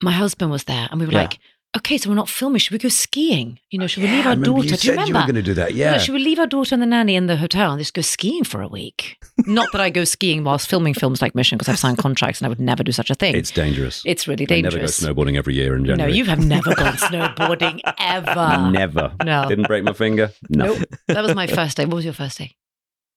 [0.03, 1.23] my husband was there and we were Yeah.
[1.23, 1.39] like,
[1.77, 2.59] okay, so we're not filming.
[2.59, 3.59] Should we go skiing?
[3.71, 4.63] You know, should we Yeah, leave our daughter?
[4.63, 5.09] You Do you said remember?
[5.09, 5.75] you were going to do that.
[5.75, 8.03] Yeah, should we leave our daughter and the nanny in the hotel and just go
[8.03, 9.17] skiing for a week?
[9.47, 12.47] Not that I go skiing whilst filming films like Mission because I've signed contracts and
[12.47, 13.35] I would never do such a thing.
[13.35, 14.03] It's dangerous.
[14.05, 15.01] It's really I never go dangerous.
[15.01, 18.71] snowboarding every year in no, you have never gone snowboarding ever.
[18.71, 19.13] Never.
[19.25, 19.49] No.
[19.49, 20.31] Didn't break my finger.
[20.49, 20.75] No.
[20.75, 20.83] Nope.
[21.09, 21.85] That was my first day.
[21.85, 22.55] What was your first day?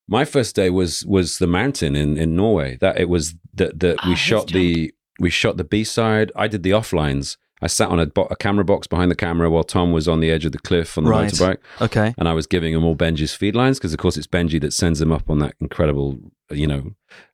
[0.09, 2.77] My first day was was the mountain in, in Norway.
[2.79, 6.31] That it was that that Ah, we his shot the we shot the B side.
[6.35, 7.35] I did the offlines.
[7.61, 10.19] I sat on a, bo- a camera box behind the camera while Tom was on
[10.19, 11.31] the edge of the cliff on the Right.
[11.31, 12.13] motorbike, okay.
[12.17, 14.73] and I was giving him all Benji's feed lines because, of course, it's Benji that
[14.73, 16.17] sends him up on that incredible,
[16.51, 16.91] you know,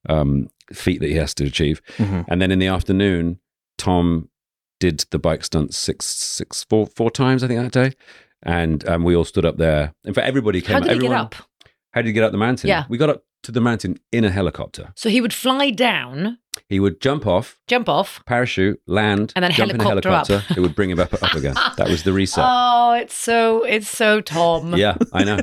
[0.10, 1.82] um, feat that he has to achieve.
[1.98, 3.40] hmm And then in the afternoon,
[3.78, 4.30] Tom
[4.80, 7.96] did the bike stunt six, six, four, four times, I think, that day.
[8.44, 9.94] And um, we all stood up there.
[10.04, 10.74] In fact, everybody came.
[10.74, 11.36] How did he everyone, get up?
[11.92, 12.68] How did you get up the mountain?
[12.70, 12.84] Yeah.
[12.90, 14.92] We got up to the mountain in a helicopter.
[14.96, 18.24] So he would fly down, He would jump off, jump off.
[18.26, 20.52] parachute, land, And then jump in a helicopter up.
[20.58, 21.56] It would bring him up, up again.
[21.78, 22.44] That was the reset.
[22.48, 24.76] Oh, it's so it's so Tom.
[24.76, 25.40] yeah, I know.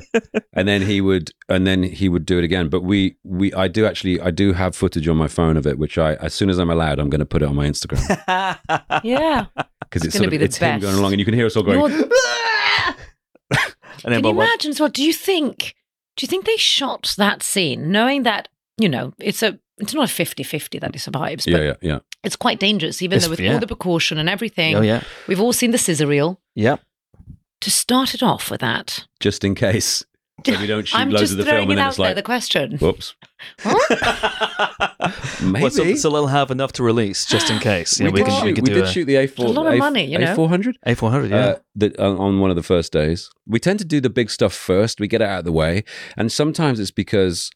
[0.52, 2.68] And then he would, and then he would do it again.
[2.68, 5.78] But we, we, I do actually, I do have footage on my phone of it,
[5.78, 8.00] which I, as soon as I'm allowed, I'm going to put it on my Instagram
[9.04, 9.46] Yeah.
[9.80, 11.62] because it's, gonna be the it's him going along, and you can hear us all
[11.64, 12.04] going.
[14.02, 14.92] And then, Can you but what- imagine as?
[14.92, 15.74] Do you think
[16.16, 18.48] do you think they shot that scene knowing that,
[18.78, 21.99] you know, it's a it's not a 50-50 that he survives, but Yeah, yeah, yeah.
[22.22, 23.55] it's quite dangerous, even It's- though with yeah.
[23.55, 24.76] all the precaution and everything.
[24.76, 26.41] Oh yeah, We've all seen the scissor reel.
[26.55, 26.76] yeah.
[27.62, 29.05] To start it off with that.
[29.20, 30.03] Just in case,
[30.47, 31.89] so we don't shoot I'm loads just of the throwing film, and it then out
[31.89, 32.78] it's there, like, the question.
[32.78, 33.14] whoops.
[35.43, 35.61] Maybe.
[35.62, 37.99] Well, so, so they'll have enough to release just in case.
[37.99, 39.24] You know, we, we, can, shoot, we can we do did a shoot the A4.
[39.28, 40.35] It's a lot of money, you know?
[40.37, 40.74] A400.
[40.87, 41.31] A400.
[41.31, 41.37] Yeah.
[41.37, 43.31] uh, the, on, on one of the first days.
[43.47, 45.01] We tend to do the big stuff first.
[45.01, 45.85] We get it out of the way,
[46.16, 47.51] and sometimes it's because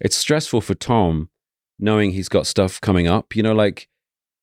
[0.00, 1.28] it's stressful for Tom
[1.78, 3.34] knowing he's got stuff coming up.
[3.36, 3.88] You know, like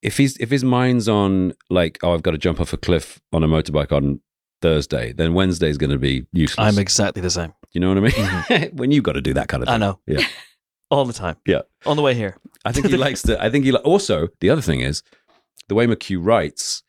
[0.01, 3.21] if he's if his mind's on like, oh, I've got to jump off a cliff
[3.33, 4.21] on a motorbike on
[4.61, 6.67] Thursday, then Wednesday's going to be useless.
[6.75, 7.53] I'm exactly the same.
[7.71, 8.11] you know what I mean?
[8.11, 8.77] Mm-hmm.
[8.77, 9.75] when you've got to do that kind of thing.
[9.75, 9.99] I know.
[10.05, 10.25] Yeah.
[10.91, 11.35] All the time.
[11.45, 11.61] Yeah.
[11.85, 12.35] On the way here.
[12.65, 13.41] I think he likes to.
[13.41, 15.03] I think he li- also the other thing is
[15.67, 16.83] the way McQ writes.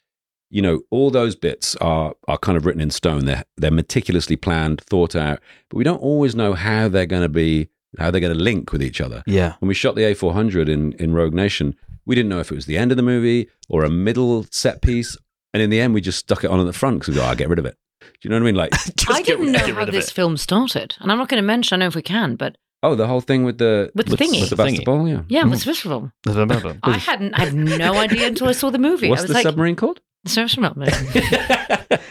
[0.52, 3.26] You know, all those bits are are kind of written in stone.
[3.26, 5.38] They're they're meticulously planned, thought out,
[5.68, 7.68] but we don't always know how they're going to be,
[7.98, 9.22] how they're going to link with each other.
[9.26, 9.54] Yeah.
[9.60, 11.74] When we shot the A400 in in Rogue Nation,
[12.06, 14.80] we didn't know if it was the end of the movie or a middle set
[14.82, 15.16] piece,
[15.52, 17.26] and in the end, we just stuck it on at the front because we go,
[17.26, 18.54] "I'll get rid of it." Do you know what I mean?
[18.54, 20.14] Like, Just I get didn't know get how this it.
[20.14, 20.96] film started.
[21.00, 23.06] And I'm not going to mention, I don't know if we can, but Oh, the
[23.06, 24.40] whole thing with the With the thingy.
[24.40, 25.06] with the basketball.
[25.06, 25.22] Yeah.
[25.28, 26.12] yeah, what's this from?
[26.26, 29.08] I hadn't I had no idea until I saw the movie.
[29.10, 30.00] What's I was the like, submarine called?
[30.26, 30.76] Surf Submarine.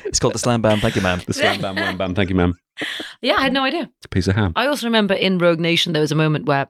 [0.05, 0.79] it's called the Slam Bam.
[0.79, 1.21] Thank you, ma'am.
[1.25, 2.15] The Slam Bam Wham Bam.
[2.15, 2.57] Thank you, ma'am.
[3.21, 3.83] yeah, I had no idea.
[3.97, 4.53] It's a piece of ham.
[4.55, 6.67] I also remember in Rogue Nation there was a moment where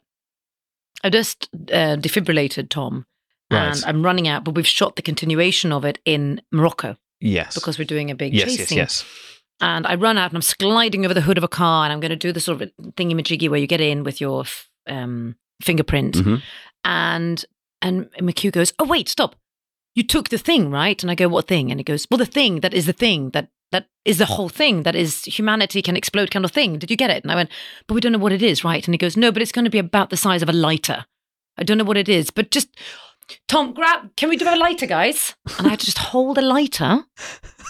[1.04, 3.06] I just uh, defibrillated Tom,
[3.52, 3.68] Right.
[3.76, 7.56] and I'm running out, but we've shot the continuation of it in Morocco Yes.
[7.56, 8.78] because we're doing a big yes, chase yes, scene.
[8.78, 9.06] yes.
[9.62, 12.00] And I run out and I'm sliding over the hood of a car, and I'm
[12.00, 14.70] going to do the sort of thingy majiggy where you get in with your f-
[14.88, 16.42] um, fingerprint, Mhm.
[16.84, 17.46] and
[17.82, 19.36] and McQ goes, "Oh wait, stop!
[19.96, 22.26] You took the thing, right?" And I go, "What thing?" And he goes, "Well, the
[22.26, 25.96] thing that is the thing that that is the whole thing that is humanity can
[25.96, 26.80] explode kind of thing.
[26.80, 27.50] Did you get it?" And I went,
[27.88, 29.66] "But we don't know what it is, right?" And he goes, "No, but it's going
[29.66, 31.06] to be about the size of a lighter.
[31.58, 32.70] I don't know what it is, but just."
[33.48, 34.16] Tom, grab.
[34.16, 35.36] Can we do a lighter, guys?
[35.60, 37.04] And I had to just hold a lighter,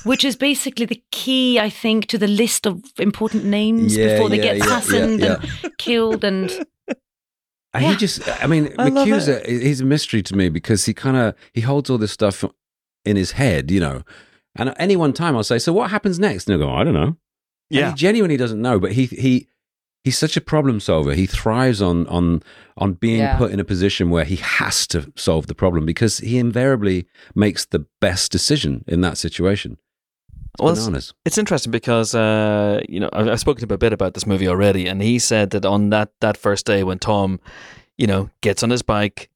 [0.06, 4.30] which is basically the key, I think, to the list of important names Yeah, before
[4.30, 6.24] they yeah, get yeah, and killed.
[6.24, 6.66] And
[7.74, 7.92] Uh, and Yeah.
[7.92, 11.36] He just, I mean, I McQ's he's a mystery to me because he kind of
[11.54, 12.44] he holds all this stuff
[13.06, 14.04] in his head, you know.
[14.56, 16.84] And at any one time, I'll say, "So what happens next?" And he'll go, "I
[16.84, 17.18] don't know." And
[17.70, 17.90] Yeah.
[17.92, 19.48] he genuinely doesn't know, but he he
[20.04, 21.14] he's such a problem solver.
[21.14, 22.42] He thrives on on
[22.78, 23.38] on being Yeah.
[23.38, 27.66] put in a position where he has to solve the problem because he invariably makes
[27.66, 29.78] the best decision in that situation.
[30.54, 31.14] It's Well, it's- bananas.
[31.26, 34.26] It's interesting because uh, you know I've, I've spoken to him a bit about this
[34.26, 37.40] movie already, and he said that on that that first day when Tom,
[37.98, 39.30] you know, gets on his bike,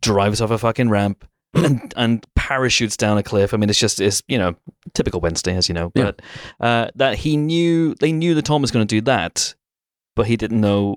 [0.00, 3.52] drives off a fucking ramp, and and parachutes down a cliff.
[3.52, 4.54] I mean, it's just it's you know
[4.94, 6.12] typical Wednesday, as you know, Yeah.
[6.12, 6.22] but
[6.60, 9.54] uh, that he knew they knew that Tom was going to do that,
[10.16, 10.96] but he didn't know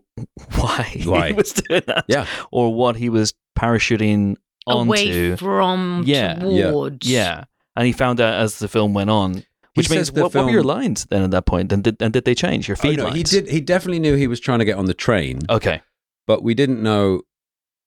[0.56, 1.28] why, Why.
[1.30, 2.26] he was doing that, Yeah.
[2.52, 4.36] or what he was parachuting
[4.68, 5.36] away onto.
[5.38, 6.90] from Yeah, yeah.
[7.02, 7.44] Yeah,
[7.76, 9.44] and he found out as the film went on.
[9.76, 11.72] Which He means, says the what, what were your lines then at that point?
[11.72, 13.16] And did and did they change your Oh, feed no, lines?
[13.18, 13.50] he did.
[13.50, 15.40] He definitely knew he was trying to get on the train.
[15.50, 15.82] Okay,
[16.28, 17.22] but we didn't know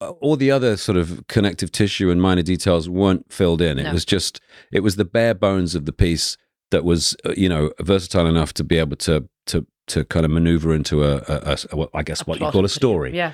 [0.00, 3.78] uh, all the other sort of connective tissue and minor details weren't filled in.
[3.78, 3.92] It No.
[3.92, 4.40] was just
[4.72, 6.36] it was the bare bones of the piece
[6.72, 10.32] that was uh, you know versatile enough to be able to to to kind of
[10.32, 13.14] maneuver into a, a, a- a- what I guess A what you call a story.
[13.16, 13.32] Yeah.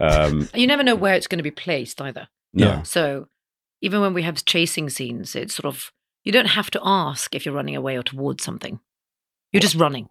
[0.00, 2.26] Um, you never know where it's going to be placed either.
[2.52, 2.66] no.
[2.66, 2.82] Yeah.
[2.82, 3.28] So
[3.80, 5.92] even when we have chasing scenes, it's sort of,
[6.24, 8.80] you don't have to ask if you're running away or towards something.
[9.52, 10.08] You're just running.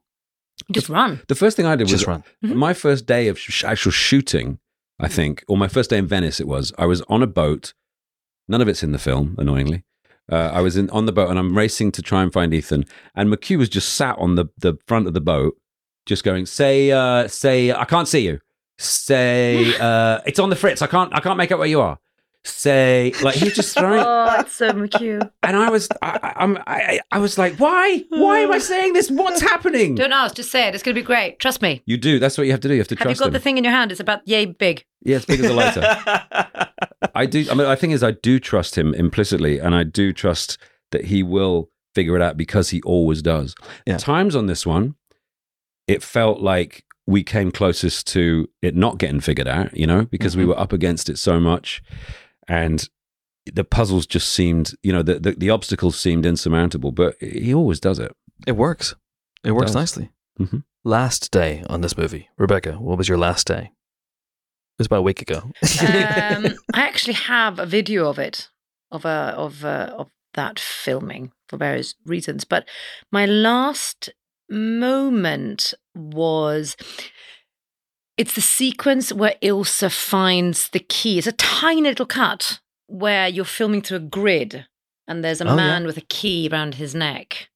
[0.68, 1.22] You just run.
[1.28, 2.24] The first thing I did was just run.
[2.44, 2.56] Mhm.
[2.56, 4.60] my first day of sh- actual shooting.
[5.00, 6.72] I think, or my first day in Venice, it was.
[6.78, 7.74] I was on a boat.
[8.48, 9.84] None of it's in the film, annoyingly.
[10.32, 12.86] Uh, I was in on the boat and I'm racing to try and find Ethan.
[13.16, 15.58] And McQ was just sat on the, the front of the boat,
[16.06, 18.40] just going, "Say, uh, say, I can't see you.
[18.78, 20.82] Say, uh, it's on the fritz.
[20.82, 21.98] I can't, I can't make out where you are.
[22.46, 25.30] Say, like he's just throwing." Oh, it's so McQ.
[25.44, 28.04] And I was, I, I, I'm- I, I was like, "Why?
[28.10, 29.10] Why am I saying this?
[29.10, 30.74] What's happening?" Don't ask, just say it.
[30.76, 31.40] It's going to be great.
[31.40, 31.82] Trust me.
[31.86, 32.20] You do.
[32.20, 32.74] That's what you have to do.
[32.74, 33.34] You have to Have you got him.
[33.34, 33.92] the thing in your hand?
[33.92, 34.84] It's about yay big.
[35.04, 35.82] yeah, it's big as a lighter.
[37.16, 37.46] I do.
[37.50, 40.58] I mean, I think is I do trust him implicitly, and I do trust
[40.92, 43.56] that he will figure it out because he always does.
[43.86, 43.98] Yeah.
[43.98, 44.96] Times on this one,
[45.88, 49.76] it felt like we came closest to it not getting figured out.
[49.78, 50.48] You know, because we Mhm.
[50.48, 51.84] were up against it so much,
[52.48, 52.88] and
[53.52, 56.92] the puzzles just seemed, you know, the the, the obstacles seemed insurmountable.
[56.92, 58.12] But he always does it.
[58.48, 58.96] It works.
[59.44, 59.76] It works does.
[59.76, 60.12] nicely.
[60.40, 60.64] Mhm.
[60.86, 62.74] Last day on this movie, Rebecca.
[62.74, 63.72] What was your last day?
[63.72, 65.52] It was about a week ago.
[65.82, 68.50] Um, I actually have a video of it,
[68.92, 72.44] of a of uh, of that filming for various reasons.
[72.44, 72.68] But
[73.12, 74.10] my last
[74.50, 76.76] moment was
[78.18, 81.18] it's the sequence where Ilsa finds the key.
[81.18, 84.66] It's a tiny little cut where you're filming through a grid
[85.08, 85.56] and there's a Oh, yeah.
[85.56, 87.50] man with a key around his neck.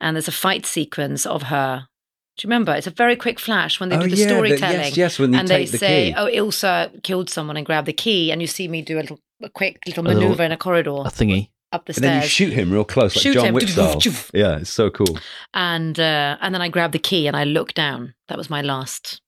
[0.00, 1.88] And there's a fight sequence of her.
[2.36, 2.74] Do you remember?
[2.74, 5.18] It's a very quick flash when they do the storytelling yes, yes.
[5.20, 6.14] When you and they take the say, key.
[6.16, 9.20] "Oh, Ilsa killed someone and grabbed the key," and you see me do a little,
[9.40, 11.50] a quick little A little- maneuver in a corridor a thingy.
[11.70, 13.54] up the and then you stairs, shoot him real close, like Shoot John him.
[13.54, 14.00] Wick style.
[14.34, 15.16] yeah, it's so cool.
[15.54, 18.14] and uh, and then I grab the key and I look down.
[18.26, 19.20] That was my last.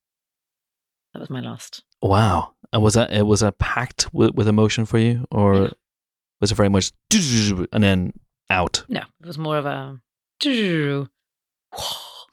[1.17, 1.83] That was my last.
[2.03, 2.53] Wow.
[2.75, 5.69] And was that it was that packed with, with emotion for you, or Yeah.
[6.43, 6.93] was it very much
[7.73, 8.13] and then
[8.51, 8.85] out?
[8.91, 9.99] No, it was more of a.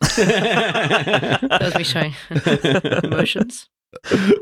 [0.01, 2.13] That was me showing
[3.03, 3.69] emotions.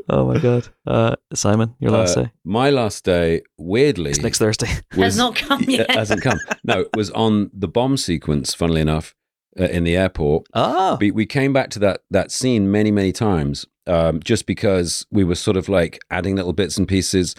[0.08, 0.66] oh my god.
[0.86, 2.32] Uh, Simon, your last Uh, day.
[2.44, 4.66] My last day, weirdly, It's next Thursday.
[4.92, 5.88] Has not come yet.
[5.88, 6.40] Hasn't come.
[6.64, 8.54] No, it was on the bomb sequence.
[8.54, 9.14] Funnily enough,
[9.58, 10.96] uh, in the airport, Ah.
[11.00, 15.24] we, we came back to that that scene many many times, um, just because we
[15.24, 17.34] were sort of like adding little bits and pieces.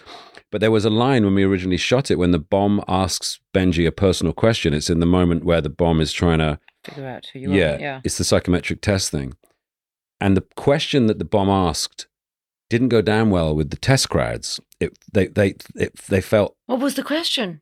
[0.50, 3.86] But there was a line when we originally shot it when the bomb asks Benji
[3.88, 4.72] a personal question.
[4.72, 7.74] It's in the moment where the bomb is trying to Figure out who you yeah,
[7.76, 7.80] are.
[7.80, 8.00] Yeah.
[8.04, 9.32] it's the psychometric test thing.
[10.20, 12.06] And the question that the bomb asked
[12.70, 14.60] didn't go down well with the test crowds.
[14.78, 17.60] It, they, they, it, they felt What was the question?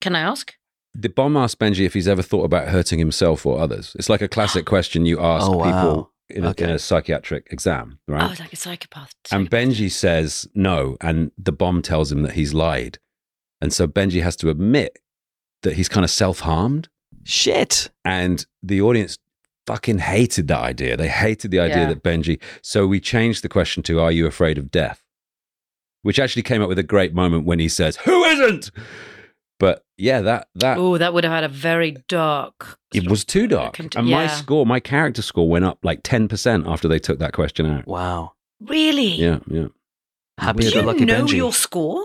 [0.00, 0.54] Can I ask?
[0.94, 3.94] The bomb asked Benji if he's ever thought about hurting himself or others.
[3.98, 5.64] It's like a classic question you ask Oh, wow.
[5.64, 8.30] people in a, in a psychiatric exam, Oh, right?
[8.30, 9.12] it's like a psychopath.
[9.30, 12.98] and Benji says no, and the bomb tells him that he's lied.
[13.60, 14.98] And so Benji has to admit
[15.62, 16.88] that he's kind of self harmed.
[17.24, 17.90] Shit.
[18.04, 19.18] And the audience
[19.66, 20.96] fucking hated that idea.
[20.96, 21.88] They hated the idea Yeah.
[21.90, 22.40] that that Benji.
[22.62, 25.02] So we changed the question to, Are you afraid of death?
[26.02, 28.70] Which actually came up with a great moment when he says, Who isn't?
[29.62, 32.80] But yeah, that, that, Oh, that would have had a very dark.
[32.92, 33.74] it was too dark.
[33.74, 37.32] Cont- and my score, my character score went up like 10% after they took that
[37.32, 37.86] question out.
[37.86, 38.32] Wow.
[38.60, 39.12] Really?
[39.14, 39.68] Yeah, yeah.
[40.36, 41.36] Happy Did go you lucky know Benji.
[41.36, 42.02] your score?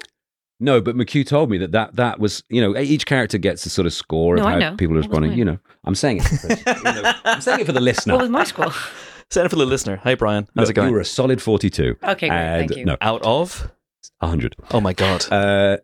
[0.59, 3.71] No, but McQ told me that that, that was, you know, each character gets a
[3.71, 5.33] sort of score of No, I how people are responding.
[5.33, 6.23] You know, I'm saying it.
[6.25, 6.63] For Chris.
[6.67, 8.13] You know, I'm saying it for the listener.
[8.13, 8.71] What was my score?
[9.31, 9.97] Send it for the listener.
[10.03, 10.47] Hey, Brian.
[10.55, 10.89] How's Look, it going?
[10.89, 11.97] You were a solid 42.
[12.03, 12.37] Okay, great.
[12.37, 12.85] and, thank you.
[12.85, 13.71] No, Out of?
[14.19, 14.55] 100.
[14.71, 15.25] Oh, my God.
[15.31, 15.77] Uh,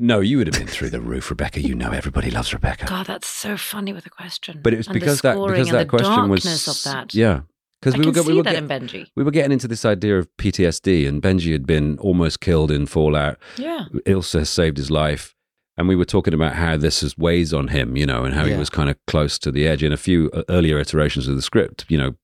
[0.00, 1.60] no, you would have been through the roof, Rebecca.
[1.60, 2.86] You know everybody loves Rebecca.
[2.86, 4.60] God, that's so funny with the question.
[4.62, 6.92] But it was And the because that because and that the question was darkness of
[6.92, 7.14] that.
[7.14, 7.40] yeah
[7.80, 9.06] because we can were go- see we were that get- in Benji.
[9.16, 12.86] we were getting into this idea of PTSD and Benji had been almost killed in
[12.86, 13.38] Fallout.
[13.56, 13.84] Yeah.
[14.06, 15.34] Ilsa saved his life.
[15.76, 18.44] And we were talking about how this is weighs on him, you know, and how
[18.46, 19.84] he was kind of close to the edge.
[19.84, 22.16] In a few uh, earlier iterations of the script, you know,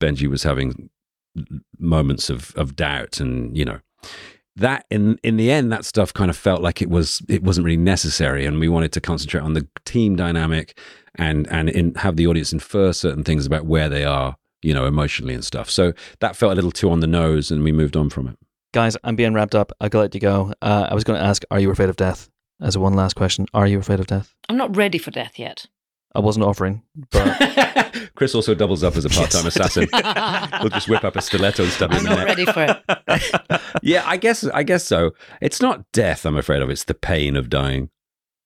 [0.00, 0.88] Benji was having
[1.78, 3.80] moments of, of doubt and, you know,
[4.58, 7.64] that in in the end that stuff kind of felt like it was it wasn't
[7.64, 10.78] really necessary and we wanted to concentrate on the team dynamic
[11.14, 14.86] and and in, have the audience infer certain things about where they are you know
[14.86, 17.96] emotionally and stuff so that felt a little too on the nose and we moved
[17.96, 18.36] on from it
[18.74, 19.72] Guys, I'm being wrapped up.
[19.80, 20.52] I'll let you go.
[20.60, 22.28] Uh, I was going to ask, are you afraid of death?
[22.60, 24.34] As one last question, are you afraid of death?
[24.48, 25.66] I'm not ready for death yet.
[26.18, 29.54] I wasn't offering, but chris also doubles up as a part-time Yes.
[29.56, 29.86] assassin
[30.60, 32.64] we'll just whip up a stiletto and stab him I'm in the not ready for
[32.68, 33.60] it.
[33.82, 37.36] yeah i guess i guess so it's not death i'm afraid of it's the pain
[37.36, 37.90] of dying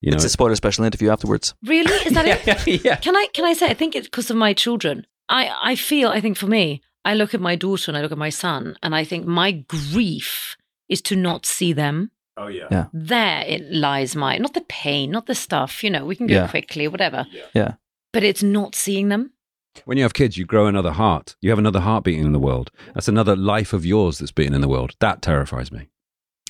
[0.03, 1.55] you know it's a spoiler special interview afterwards.
[1.65, 1.93] Really?
[2.07, 2.45] Is that it?
[2.47, 2.97] yeah, yeah.
[2.97, 5.07] Can I can I say I think it's because of my children.
[5.29, 8.11] I I feel I think for me, I look at my daughter and I look
[8.13, 10.57] at my son and I think my grief
[10.89, 12.11] is to not see them.
[12.43, 12.87] Oh yeah Yeah.
[12.93, 16.35] There it lies my not the pain, not the stuff, you know, we can go
[16.35, 16.49] Yeah.
[16.49, 17.27] quickly, whatever.
[17.55, 17.75] Yeah.
[18.13, 19.33] But it's not seeing them.
[19.87, 21.35] When you have kids, you grow another heart.
[21.41, 22.71] You have another heart beating in the world.
[22.95, 24.95] That's another life of yours that's beating in the world.
[25.01, 25.89] That terrifies me.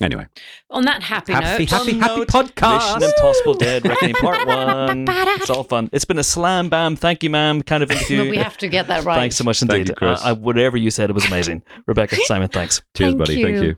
[0.01, 0.25] Anyway,
[0.71, 1.69] On that happy, Happy, note.
[1.69, 2.95] happy, happy note, podcast.
[2.99, 5.05] Mission Impossible Dead Reckoning Part One.
[5.07, 5.87] It's all fun.
[5.93, 6.95] It's been a slam bam.
[6.97, 7.61] Thank you, ma'am.
[7.61, 8.25] Kind of interview.
[8.25, 9.15] No, we have to get that right.
[9.19, 9.89] Thanks so much Thank indeed.
[9.89, 10.19] you, Chris.
[10.21, 11.61] Uh, I, whatever you said, it was amazing.
[11.85, 12.81] Rebecca, Simon, thanks.
[12.97, 13.43] cheers, Thank buddy.
[13.43, 13.63] Thank you.
[13.63, 13.77] you.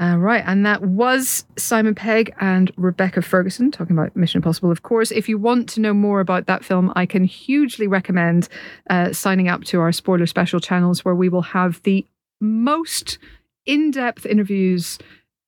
[0.00, 4.72] Uh, right, and that was Simon Pegg and Rebecca Ferguson talking about Mission Impossible.
[4.72, 8.48] Of course, if you want to know more about that film, I can hugely recommend
[8.90, 12.04] uh, signing up to our spoiler special channels, where we will have the
[12.40, 13.18] most
[13.66, 14.98] in-depth interviews.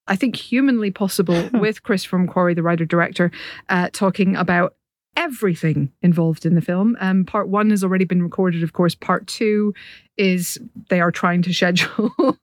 [0.06, 3.32] I think humanly possible with Chris McQuarrie, the writer director,
[3.68, 4.76] uh, talking about
[5.16, 6.96] everything involved in the film.
[7.00, 8.94] Um, part one has already been recorded, of course.
[8.94, 9.74] Part two
[10.16, 10.58] is
[10.88, 12.38] they are trying to schedule.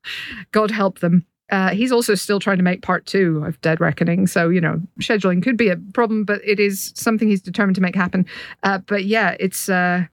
[0.52, 1.26] God help them.
[1.54, 4.26] Uh, he's also still trying to make part two of Dead Reckoning.
[4.26, 7.82] So, you know, scheduling could be a problem, but it is something he's determined to
[7.82, 8.26] make happen.
[8.64, 10.06] Uh, but yeah, it's uh,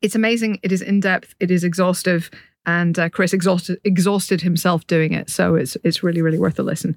[0.00, 0.60] it's amazing.
[0.62, 1.34] It is in depth.
[1.38, 2.30] It is exhaustive.
[2.64, 5.28] And uh, Chris exhausted exhausted himself doing it.
[5.28, 6.96] So it's it's really, really worth a listen.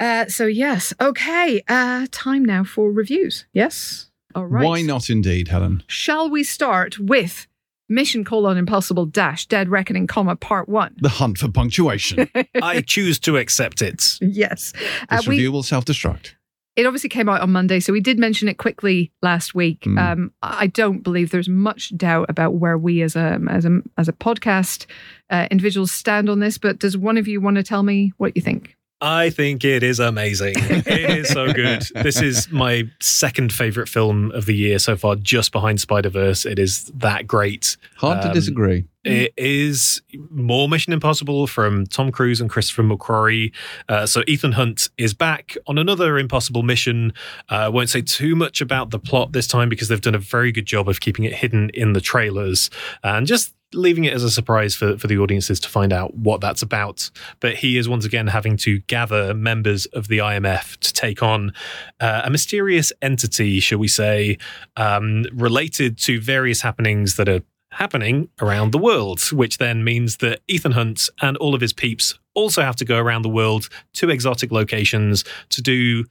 [0.00, 0.92] Uh, so yes.
[1.00, 1.62] Okay.
[1.68, 3.46] Uh, time now for reviews.
[3.52, 4.10] Yes.
[4.34, 4.64] All right.
[4.64, 5.84] Why not indeed, Helen?
[5.86, 7.46] Shall we start with
[7.94, 10.94] Mission colon impossible dash dead reckoning comma part one?
[11.00, 12.28] The hunt for punctuation.
[12.62, 14.18] I choose to accept it.
[14.20, 14.72] yes.
[15.08, 16.34] Uh, This we- review will self-destruct.
[16.76, 19.82] it obviously came out on Monday, so we did mention it quickly last week.
[19.82, 19.98] Mm.
[19.98, 24.08] Um, I don't believe there's much doubt about where we as a as a as
[24.08, 24.86] a podcast
[25.30, 26.58] uh, individuals stand on this.
[26.58, 28.76] But does one of you want to tell me what you think?
[29.04, 30.54] I think it is amazing.
[30.56, 31.82] It is so good.
[32.02, 36.46] This is my second favorite film of the year so far, just behind Spider Verse.
[36.46, 37.76] It is that great.
[37.96, 38.84] Hard to Um, disagree.
[39.04, 40.00] It is
[40.30, 43.52] more Mission Impossible from Tom Cruise and Christopher McQuarrie.
[43.86, 47.12] Uh, so Ethan Hunt is back on another impossible mission.
[47.50, 50.52] Uh, won't say too much about the plot this time because they've done a very
[50.52, 52.70] good job of keeping it hidden in the trailers
[53.02, 56.40] and just leaving it as a surprise for, for the audiences to find out what
[56.40, 57.10] that's about.
[57.40, 61.52] But he is once again having to gather members of the IMF to take on
[62.00, 64.38] uh, a mysterious entity, shall we say,
[64.76, 67.40] um, related to various happenings that are
[67.72, 72.18] happening around the world, which then means that Ethan Hunt and all of his peeps
[72.34, 76.04] also have to go around the world to exotic locations to do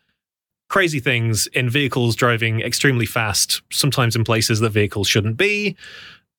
[0.69, 5.75] crazy things in vehicles driving extremely fast, sometimes in places that vehicles shouldn't be.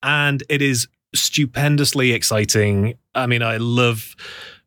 [0.03, 2.95] And it is stupendously exciting.
[3.13, 4.15] I mean, I love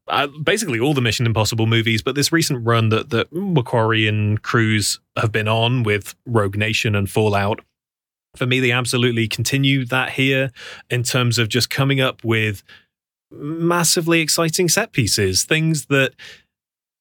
[0.08, 4.42] uh, basically all the Mission Impossible movies, but this recent run that that McQuarrie and
[4.42, 7.60] Cruise have been on with Rogue Nation and Fallout.
[8.36, 10.50] For me, they absolutely continue that here
[10.90, 12.62] in terms of just coming up with
[13.30, 16.14] massively exciting set pieces, things that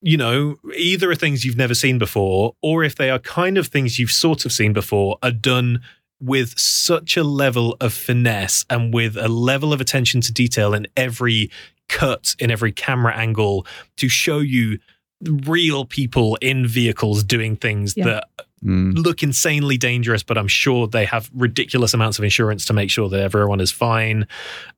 [0.02, 3.68] you know, either are things you've never seen before, or if they are kind of
[3.68, 5.82] things you've sort of seen before, are done
[6.20, 10.88] with such a level of finesse and with a level of attention to detail in
[10.98, 11.50] every
[11.90, 13.66] cut, in every camera angle
[13.98, 14.80] to show you
[15.22, 18.06] real people in vehicles doing things Yeah.
[18.06, 18.28] that
[18.66, 18.98] Mm.
[18.98, 23.08] look insanely dangerous, but I'm sure they have ridiculous amounts of insurance to make sure
[23.08, 24.28] that everyone is fine.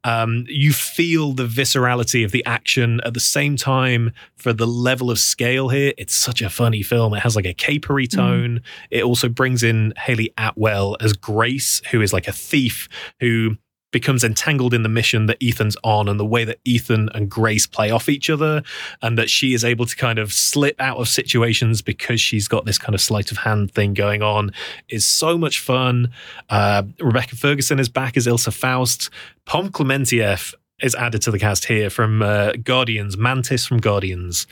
[0.04, 5.10] Um, you feel the viscerality of the action at the same time for the level
[5.10, 5.94] of scale here.
[5.98, 7.14] It's such a funny film.
[7.14, 8.62] It has like a capery tone.
[8.92, 12.90] It also brings in Hayley Atwell as Grace, who is like a thief
[13.22, 13.56] who
[13.92, 17.66] becomes entangled in the mission that Ethan's on and the way that Ethan and Grace
[17.66, 18.62] play off each other
[19.02, 22.66] and that she is able to kind of slip out of situations because she's got
[22.66, 24.52] this kind of sleight of hand thing going on
[24.90, 26.12] is so much fun.
[26.50, 29.10] Uh, Rebecca Ferguson is back as Ilsa Faust.
[29.46, 34.48] Pom Clementieff is added to the cast here from uh, Guardians, Mantis from Guardians.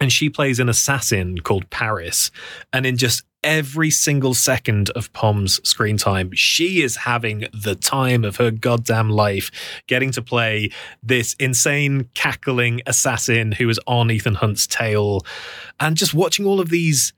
[0.00, 2.30] And she plays an assassin called Paris.
[2.72, 8.24] And in just every single second of Pom's screen time, she is having the time
[8.24, 9.50] of her goddamn life
[9.86, 10.70] getting to play
[11.02, 15.22] this insane, cackling assassin who is on Ethan Hunt's tail.
[15.78, 17.12] And just watching all of these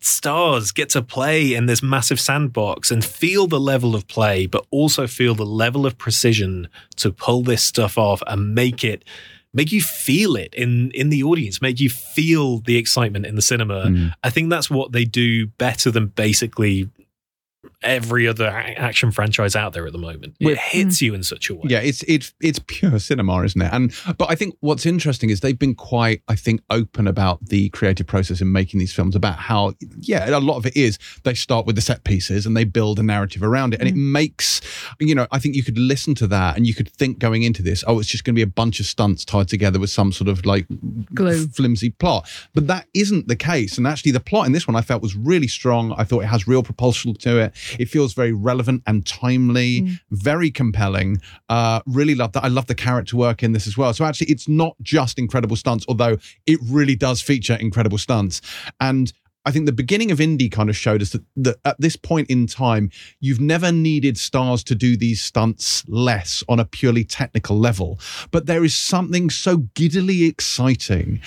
[0.00, 4.66] stars get to play in this massive sandbox and feel the level of play, but
[4.70, 9.04] also feel the level of precision to pull this stuff off and make it
[9.54, 13.42] make you feel it in in the audience, make you feel the excitement in the
[13.42, 13.86] cinema.
[13.86, 14.12] Mm.
[14.22, 16.90] I think that's what they do better than basically
[17.84, 20.36] every other action franchise out there at the moment.
[20.40, 21.02] It hits mm.
[21.02, 21.62] you in such a way.
[21.66, 23.72] Yeah, it's it's it's pure cinema, isn't it?
[23.72, 27.68] And but I think what's interesting is they've been quite, I think, open about the
[27.70, 29.14] creative process in making these films.
[29.14, 32.56] About how, yeah, a lot of it is they start with the set pieces and
[32.56, 34.12] they build a narrative around it, and it mm.
[34.12, 34.60] makes,
[34.98, 37.62] you know, I think you could listen to that and you could think going into
[37.62, 40.10] this, oh, it's just going to be a bunch of stunts tied together with some
[40.10, 40.66] sort of like
[41.12, 41.46] Glue.
[41.48, 42.28] flimsy plot.
[42.54, 43.76] But that isn't the case.
[43.76, 45.92] And actually, the plot in this one I felt was really strong.
[45.98, 47.54] I thought it has real propulsion to it.
[47.78, 51.20] It feels very relevant and timely, very compelling.
[51.48, 52.44] Uh, really love that.
[52.44, 53.92] I love the character work in this as well.
[53.92, 58.40] So actually, it's not just incredible stunts, although it really does feature incredible stunts.
[58.80, 59.12] And
[59.46, 62.30] I think the beginning of Indy kind of showed us that, that at this point
[62.30, 62.90] in time,
[63.20, 68.00] you've never needed stars to do these stunts less on a purely technical level.
[68.30, 71.20] But there is something so giddily exciting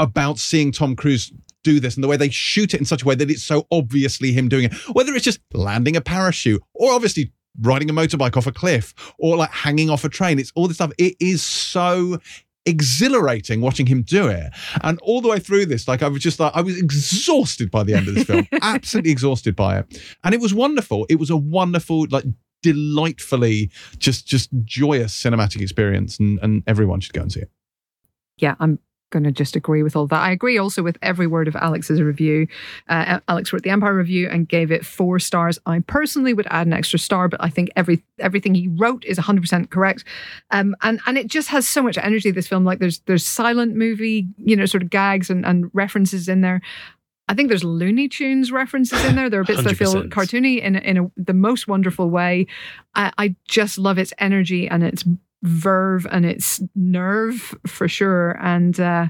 [0.00, 1.32] about seeing Tom Cruise
[1.64, 3.66] do this and the way they shoot it in such a way that it's so
[3.70, 8.36] obviously him doing it, whether it's just landing a parachute or obviously riding a motorbike
[8.36, 10.38] off a cliff or like hanging off a train.
[10.38, 10.92] It's all this stuff.
[10.98, 12.18] It is so
[12.66, 14.52] exhilarating watching him do it.
[14.82, 17.82] And all the way through this, like I was just like, I was exhausted by
[17.82, 20.00] the end of this film, absolutely exhausted by it.
[20.22, 21.06] And it was wonderful.
[21.08, 22.24] It was a wonderful, like,
[22.60, 27.52] delightfully just just joyous cinematic experience and, and everyone should go and see it
[28.38, 28.78] yeah, I'm
[29.10, 30.20] going to just agree with all that.
[30.20, 32.46] I agree also with every word of Alex's review.
[32.88, 35.58] Uh, Alex wrote the Empire review and gave it four stars.
[35.66, 39.18] I personally would add an extra star, but I think every everything he wrote is
[39.18, 40.04] 100% correct.
[40.50, 42.30] Um, and and it just has so much energy.
[42.30, 46.28] This film, like there's there's silent movie, you know, sort of gags and, and references
[46.28, 46.60] in there.
[47.28, 49.28] I think there's Looney Tunes references in there.
[49.28, 52.46] There are bits that feel cartoony in in a, the most wonderful way.
[52.94, 55.04] I, I just love its energy and its
[55.42, 58.36] verve and its nerve for sure.
[58.40, 59.08] And uh,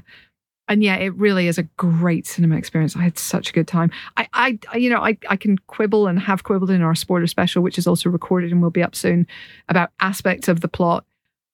[0.69, 2.95] and yeah, it really is a great cinema experience.
[2.95, 3.89] I had such a good time.
[4.17, 7.63] I, I, you know, I, I can quibble and have quibbled in our spoiler special,
[7.63, 9.25] which is also recorded and will be up soon,
[9.67, 11.05] about aspects of the plot.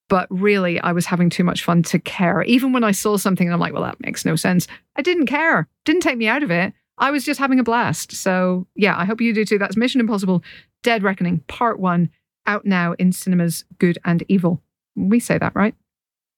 [0.10, 2.44] But really, I was having too much fun to care.
[2.44, 4.68] Even when I saw something and I'm like, well, that makes no sense.
[4.98, 5.68] I didn't care.
[5.86, 6.74] Didn't take me out of it.
[6.98, 8.12] I was just having a blast.
[8.12, 9.58] So yeah, I hope you do too.
[9.58, 10.44] That's Mission Impossible
[10.84, 12.10] Dead Reckoning, part one,
[12.48, 14.62] out now in cinemas, good and evil.
[14.96, 15.76] We say that, right?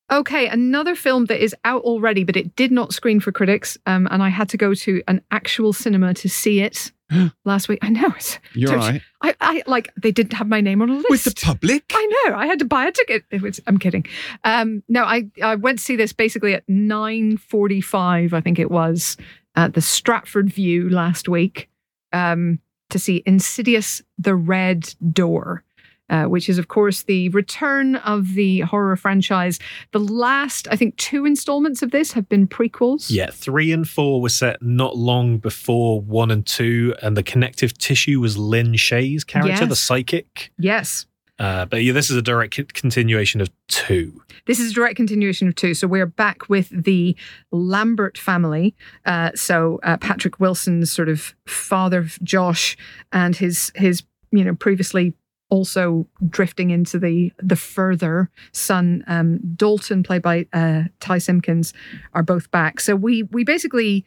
[0.09, 4.07] Okay, another film that is out already, but it did not screen for critics, um,
[4.09, 6.93] and I had to go to an actual cinema to see it
[7.45, 7.79] last week.
[7.81, 8.39] I know it.
[8.53, 11.45] you're right I, I like they didn't have my name on a list with the
[11.45, 12.35] public I know.
[12.35, 13.23] I had to buy a ticket.
[13.31, 14.05] It was, I'm kidding.
[14.43, 19.17] Um, no, I, I went to see this basically at 9.45, I think it was,
[19.55, 21.69] at the Stratford Vue last week
[22.13, 22.59] um,
[22.91, 25.63] to see Insidious The Red Door.
[26.09, 29.59] Uh, which is, of course, the return of the horror franchise.
[29.91, 33.11] The last, I think, two installments of this have been prequels.
[33.11, 37.77] Yeah, three and four were set not long before one and two, and the connective
[37.77, 40.51] tissue was Lin Shaye's character, the psychic.
[40.57, 41.05] Yes.
[41.39, 44.21] Uh, but yeah, this is a direct continuation of two.
[44.45, 45.73] This is a direct continuation of two.
[45.73, 47.15] So we're back with the
[47.51, 48.75] Lambert family.
[49.05, 52.77] Uh, so uh, Patrick Wilson's sort of father, Josh,
[53.11, 55.13] and his his you know previously
[55.49, 61.73] also drifting into the the further son um, Dalton, played by uh, Ty Simpkins,
[62.13, 62.79] are both back.
[62.79, 64.05] So we we basically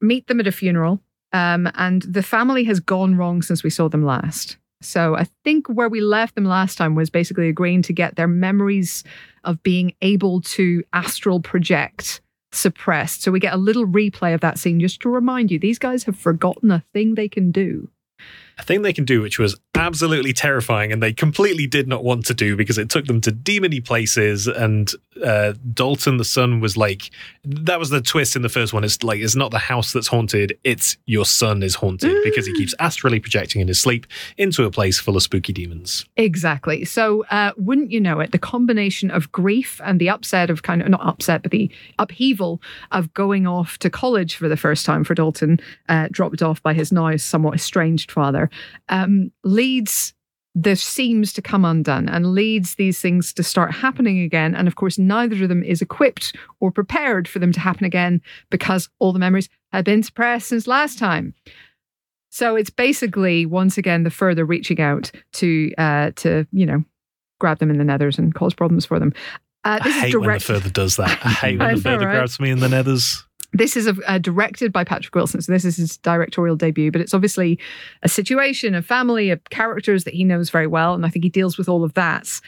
[0.00, 1.00] meet them at a funeral,
[1.32, 4.56] um, and the family has gone wrong since we saw them last.
[4.82, 8.28] So I think where we left them last time was basically agreeing to get their
[8.28, 9.02] memories
[9.42, 12.20] of being able to astral project
[12.52, 13.22] suppressed.
[13.22, 16.04] So we get a little replay of that scene just to remind you these guys
[16.04, 17.88] have forgotten a thing they can do.
[18.58, 22.24] A thing they can do, which was absolutely terrifying, and they completely did not want
[22.26, 24.46] to do because it took them to demony places.
[24.46, 24.90] And
[25.24, 27.10] uh, Dalton, the son, was like,
[27.44, 28.84] that was the twist in the first one.
[28.84, 32.52] It's like, it's not the house that's haunted, it's your son is haunted because he
[32.54, 34.06] keeps astrally projecting in his sleep
[34.38, 36.04] into a place full of spooky demons.
[36.16, 36.84] Exactly.
[36.84, 40.82] So, uh, wouldn't you know it, the combination of grief and the upset of kind
[40.82, 42.60] of not upset, but the upheaval
[42.92, 46.72] of going off to college for the first time for Dalton, uh, dropped off by
[46.72, 48.43] his now somewhat estranged father,
[48.88, 50.14] um, leads
[50.54, 54.54] the seams to come undone and leads these things to start happening again.
[54.54, 58.22] And of course, neither of them is equipped or prepared for them to happen again
[58.50, 61.34] because all the memories have been suppressed since last time.
[62.30, 66.84] So it's basically once again the further reaching out to uh, to you know
[67.38, 69.12] grab them in the nethers and cause problems for them.
[69.64, 71.18] Uh, I hate is when the further does that.
[71.24, 72.14] I hate when the further right?
[72.14, 73.22] grabs me in the nethers.
[73.54, 76.90] This is a, uh, directed by Patrick Wilson, so this is his directorial debut.
[76.90, 77.58] But it's obviously
[78.02, 81.30] a situation, a family, of characters that he knows very well, and I think he
[81.30, 82.40] deals with all of that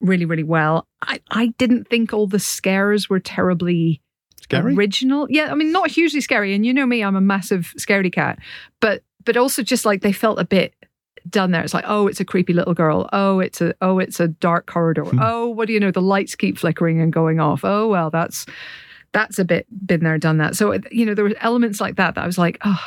[0.00, 0.86] really, really well.
[1.02, 4.02] I, I didn't think all the scares were terribly
[4.42, 4.74] Scary?
[4.74, 5.26] original.
[5.30, 6.54] Yeah, I mean, not hugely scary.
[6.54, 8.38] And you know me, I'm a massive scaredy cat.
[8.80, 10.74] But but also just like they felt a bit
[11.28, 11.62] done there.
[11.62, 13.08] It's like, oh, it's a creepy little girl.
[13.12, 15.04] Oh, it's a oh, it's a dark corridor.
[15.04, 15.20] Hmm.
[15.22, 15.90] oh, what do you know?
[15.90, 17.64] The lights keep flickering and going off.
[17.64, 18.46] Oh well, that's
[19.12, 20.56] that's a bit been there, done that.
[20.56, 22.84] So you know, there were elements like that that I was like, oh.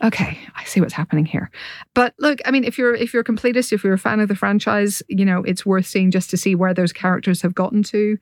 [0.00, 1.50] Okay, I see what's happening here.
[1.92, 4.28] But look, I mean, if you're if you're a completist, if you're a fan of
[4.28, 7.82] the franchise, you know, it's worth seeing just to see where those characters have gotten
[7.84, 8.16] to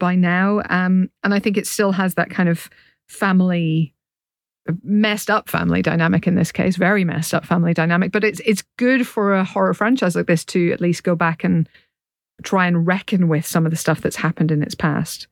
[0.00, 0.62] by now.
[0.70, 2.70] Um, and I think it still has that kind of
[3.08, 3.94] family
[4.82, 8.12] messed up family dynamic in this case, very messed up family dynamic.
[8.12, 11.44] But it's it's good for a horror franchise like this to at least go back
[11.44, 11.68] and
[12.42, 15.26] try and reckon with some of the stuff that's happened in its past.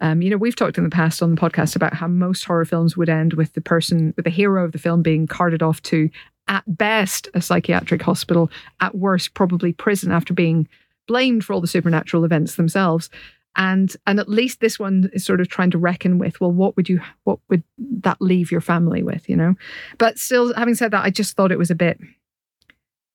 [0.00, 2.64] Um, you know, we've talked in the past on the podcast about how most horror
[2.64, 5.82] films would end with the person, with the hero of the film being carted off
[5.82, 6.08] to,
[6.46, 8.50] at best, a psychiatric hospital,
[8.80, 10.68] at worst, probably prison after being
[11.06, 13.10] blamed for all the supernatural events themselves.
[13.56, 16.76] And and at least this one is sort of trying to reckon with, well, what
[16.76, 19.56] would you, what would that leave your family with, you know?
[19.98, 21.98] But still, having said that, I just thought it was a bit,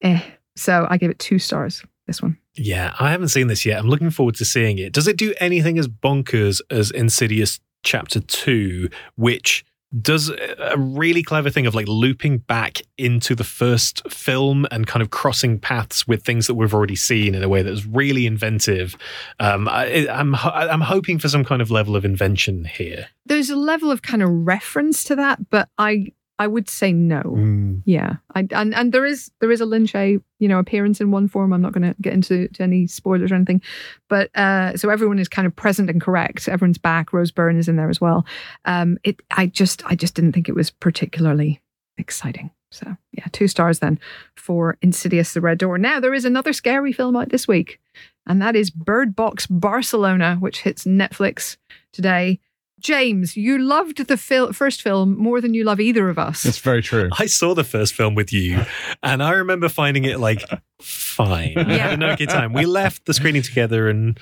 [0.02, 0.22] eh.
[0.56, 1.84] So I gave it two stars.
[2.08, 2.38] This one.
[2.56, 3.80] Yeah, I haven't seen this yet.
[3.80, 4.94] I'm looking forward to seeing it.
[4.94, 9.66] Does it do anything as bonkers as Insidious Chapter 2, which
[10.02, 15.04] does a really clever thing of like looping back into the first film and kind
[15.04, 18.96] of crossing paths with things that we've already seen in a way that's really inventive.
[19.40, 23.08] Um, I, I'm I'm hoping for some kind of level of invention here.
[23.26, 26.08] There's a level of kind of reference to that, but I
[26.40, 27.22] I would say no.
[27.22, 27.84] Mm.
[27.86, 31.12] Yeah, I, and and there is there is a Lin Shaye, you know, appearance in
[31.12, 31.54] one form.
[31.54, 33.62] I'm not going to get into to any spoilers or anything,
[34.10, 36.50] but uh, so everyone is kind of present and correct.
[36.50, 37.14] Everyone's back.
[37.14, 38.26] Rose Byrne is in there as well.
[38.66, 41.62] Um, it I just I just didn't think it was particularly
[41.98, 42.50] exciting.
[42.72, 44.00] So yeah, two stars then
[44.36, 45.78] for Insidious: The Red Door.
[45.78, 47.80] Now there is another scary film out this week,
[48.26, 51.58] and that is Bird Box Barcelona, which hits Netflix
[51.92, 52.40] today.
[52.84, 56.46] James, you loved the fil- first film more than you love either of us.
[56.46, 57.10] It's very true.
[57.18, 58.66] I saw the first film with you,
[59.02, 60.44] and I remember finding it like
[60.82, 61.58] fine.
[61.58, 62.52] I had an okay time.
[62.52, 64.20] We left the screening together, and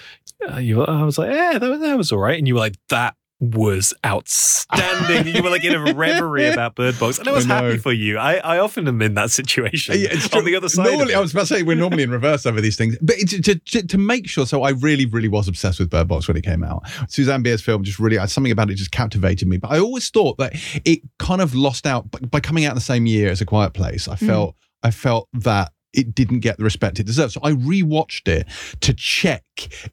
[0.48, 2.76] uh, you, I was like, "Yeah, that, that was all right." And you were like,
[2.90, 7.50] "That was outstanding." You were like in a reverie about Bird Box, and I was
[7.50, 8.18] I happy for you.
[8.18, 10.42] I, I often am in that situation Yeah, it's on true.
[10.44, 10.86] the other side.
[10.86, 11.18] of Normally, it.
[11.18, 13.56] I was about to say we're normally in reverse over these things, but it's to,
[13.56, 14.46] to, to make sure.
[14.46, 16.84] So I really, really was obsessed with Bird Box when it came out.
[17.10, 19.58] Susanne Bier's film just really, uh, something about it just captivated me.
[19.58, 20.54] But I always thought that
[20.86, 23.46] it kind of lost out by, by coming out in the same year as A
[23.46, 24.08] Quiet Place.
[24.08, 24.28] I mm.
[24.28, 27.34] felt, I felt that it didn't get the respect it deserved.
[27.34, 28.48] So I rewatched it
[28.82, 29.44] to check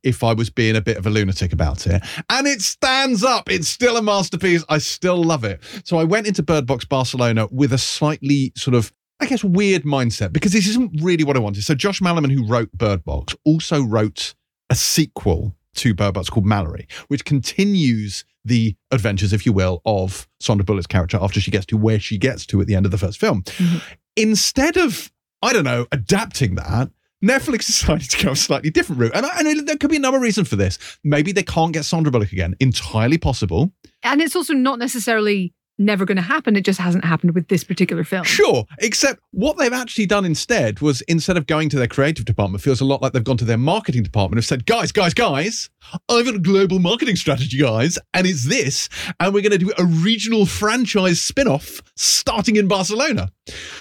[0.03, 2.03] if I was being a bit of a lunatic about it.
[2.31, 3.51] And it stands up.
[3.51, 4.65] It's still a masterpiece.
[4.69, 5.63] I still love it.
[5.85, 9.83] So I went into Bird Box Barcelona with a slightly sort of I guess weird
[9.83, 11.65] mindset because this isn't really what I wanted.
[11.65, 14.35] So Josh Malerman, who wrote Bird Box, also wrote
[14.71, 20.29] a sequel to Bird Box called Mallory, which continues the adventures, if you will, of
[20.41, 22.93] Sandra Bullock's character after she gets to where she gets to at the end of
[22.93, 23.43] the first film.
[23.43, 23.83] Mhm.
[24.17, 25.11] Instead of,
[25.43, 26.91] I don't know, adapting that,
[27.23, 29.13] Netflix decided to go a slightly different route.
[29.15, 30.79] And, I, and there could be another reason for this.
[31.05, 32.55] Maybe they can't get Sandra Bullock again.
[32.61, 33.73] Entirely possible.
[34.03, 36.57] And it's also not necessarily never going to happen.
[36.57, 38.25] It just hasn't happened with this particular film.
[38.25, 42.63] Sure, except what they've actually done instead was instead of going to their creative department,
[42.63, 45.15] feels a lot like they've gone to their marketing department and have said, guys, guys,
[45.15, 45.71] guys,
[46.09, 48.89] I've got a global marketing strategy, guys, and it's this,
[49.21, 53.31] and we're going to do a regional franchise spin-off starting in Barcelona.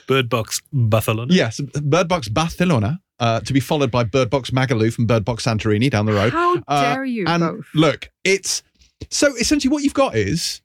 [0.07, 1.33] Bird Box Barcelona.
[1.33, 2.99] Yes, Bird Box Barcelona.
[3.19, 6.31] Uh, to be followed by Bird Box Magaluf and Bird Box Santorini down the road.
[6.33, 7.65] How Uh, dare you and both?
[7.73, 8.61] look, it's
[9.09, 10.61] so essentially what you've got is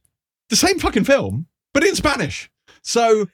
[0.52, 2.50] the same fucking film, but in Spanish.
[2.82, 3.26] So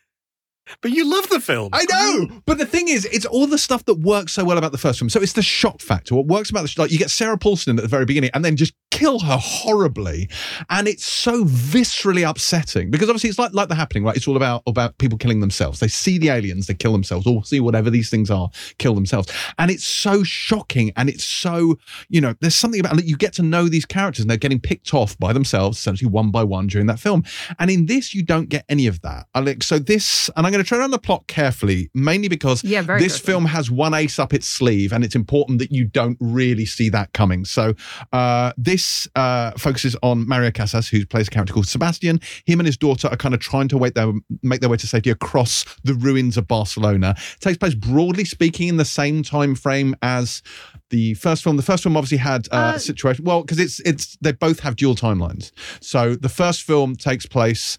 [0.81, 1.71] But you love the film.
[1.73, 4.73] I know, but the thing is, it's all the stuff that works so well about
[4.73, 5.09] the first film.
[5.09, 6.15] So it's the shock factor.
[6.15, 8.45] What works about the like you get Sarah Paulson in at the very beginning, and
[8.45, 10.29] then just kill her horribly,
[10.71, 14.17] and it's so viscerally upsetting because obviously it's like like the happening, right?
[14.17, 15.81] It's all about about people killing themselves.
[15.81, 19.33] They see the aliens, they kill themselves, or see whatever these things are, kill themselves,
[19.59, 21.79] and it's so shocking, and it's so
[22.09, 24.61] you know, there's something about that you get to know these characters, and they're getting
[24.61, 27.25] picked off by themselves, essentially one by one during that film,
[27.59, 29.27] and in this you don't get any of that.
[29.35, 32.83] Like so this, and I'm going to try around the plot carefully, mainly because Yeah,
[32.83, 36.67] this film has one ace up its sleeve, and it's important that you don't really
[36.67, 37.45] see that coming.
[37.45, 37.75] So,
[38.13, 42.21] uh, this uh, focuses on Mario Casas, who plays a character called Sebastian.
[42.45, 44.13] Him and his daughter are kind of trying to wait their,
[44.43, 47.15] make their way to safety across the ruins of Barcelona.
[47.37, 50.43] It takes place, broadly speaking, in the same time frame as
[50.91, 51.57] the first film.
[51.57, 53.25] The first film obviously had uh, Uh, a situation.
[53.25, 55.53] Well, because it's it's they both have dual timelines.
[55.81, 57.79] So the first film takes place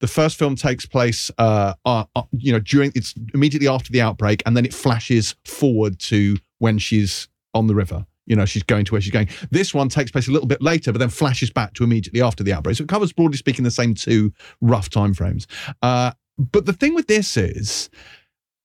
[0.00, 4.00] the first film takes place uh, uh, uh, you know during it's immediately after the
[4.00, 8.06] outbreak and then it flashes forward to when she's on the river.
[8.26, 9.28] You know she's going to where she's going.
[9.50, 12.42] This one takes place a little bit later but then flashes back to immediately after
[12.42, 12.76] the outbreak.
[12.76, 15.46] So it covers broadly speaking the same two rough time frames
[15.82, 17.90] uh, but the thing with this is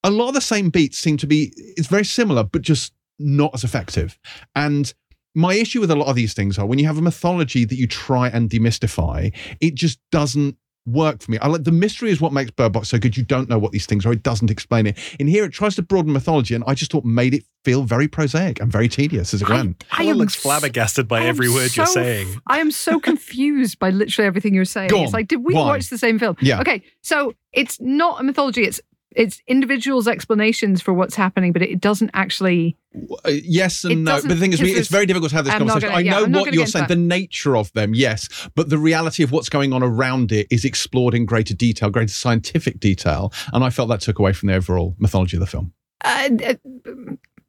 [0.04, 3.54] a lot of the same beats seem to be it's very similar but just not
[3.54, 4.18] as effective.
[4.56, 4.94] And
[5.36, 7.76] my issue with a lot of these things are when you have a mythology that
[7.76, 10.58] you try and demystify it just doesn't
[10.92, 11.38] work for me.
[11.40, 13.18] I like the mystery is what makes Bird Box so good.
[13.18, 14.12] You don't know what these things are.
[14.12, 14.98] It doesn't explain it.
[15.20, 18.08] In here, it tries to broaden mythology, and I just thought made it feel very
[18.08, 19.84] prosaic and very tedious as it went.
[19.92, 22.42] I Colin am looks flabbergasted by I every word you're saying.
[22.48, 24.90] I am so confused by literally everything you're saying.
[24.90, 25.68] Go It's like, did we Why?
[25.68, 26.38] watch the same film?
[26.42, 26.62] Yeah.
[26.62, 28.64] Okay, so it's not a mythology.
[28.64, 28.80] It's
[29.16, 32.78] it's individuals' explanations for what's happening, but it doesn't actually.
[33.26, 34.20] Uh, yes and no.
[34.22, 35.90] But the thing is, because it's very difficult to have this I'm conversation.
[35.90, 39.32] gonna- I know what you're saying, the nature of them, yes, but the reality of
[39.32, 43.70] what's going on around it is explored in greater detail, greater scientific detail, and I
[43.70, 45.74] felt that took away from the overall mythology of the film.
[46.04, 46.30] Uh,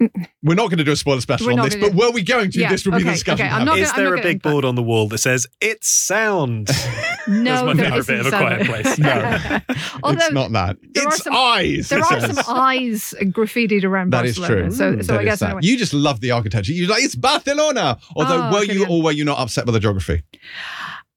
[0.43, 2.23] We're not going to do a spoiler special We're on this, gonna but were we
[2.23, 2.61] going to?
[2.61, 3.47] Yeah, this would be the discussion.
[3.47, 6.69] okay, to not Is there a big board on the wall that says "It's sound"?
[7.29, 8.99] no, my there favourite bit of A Quiet Place.
[8.99, 9.11] No.
[10.03, 10.77] Although it's not that.
[10.95, 11.89] It's some- eyes.
[11.91, 14.63] there are some eyes graffitied around That is Barcelona.
[14.69, 14.71] true.
[14.73, 15.47] So, so mm, I guess that.
[15.51, 15.61] anyway.
[15.65, 16.73] you just love the architecture.
[16.73, 17.99] You like it's Barcelona.
[18.17, 18.89] Although, Oh, were okay, you yeah.
[18.89, 20.23] or were you not upset by the geography?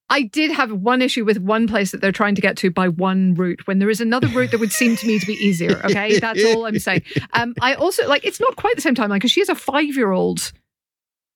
[0.10, 2.88] I did have one issue with one place that they're trying to get to by
[2.90, 5.82] one route when there is another route that would seem to me to be easier.
[5.86, 7.02] Okay, that's all I'm saying.
[7.34, 9.96] Um, I also like it's not quite the same timeline because she is a five
[9.96, 10.52] year old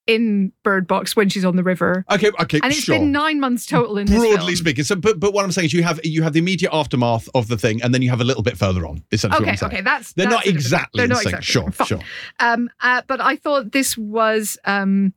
[0.06, 2.98] in Bird Box when she's on the river, Okay, okay, and it's sure.
[2.98, 5.74] been nine months total in this Broadly speaking, so but but what I'm saying is
[5.74, 8.24] you have you have the immediate aftermath of the thing, and then you have a
[8.24, 9.04] little bit further on.
[9.12, 11.36] Essentially, Okay, okay, that's They're that's not exactly they're the not same.
[11.36, 11.88] exactly Sure, Fine.
[11.88, 12.00] sure.
[12.40, 14.58] Um, uh, but I thought this was.
[14.66, 15.14] Um,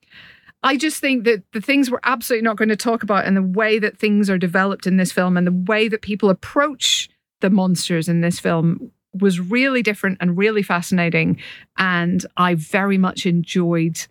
[0.63, 3.43] I just think that the things we're absolutely not going to talk about, and the
[3.43, 7.09] way that things are developed in this film, and the way that people approach
[7.41, 11.39] the monsters in this film was really different and really fascinating.
[11.79, 14.07] And I very much enjoyed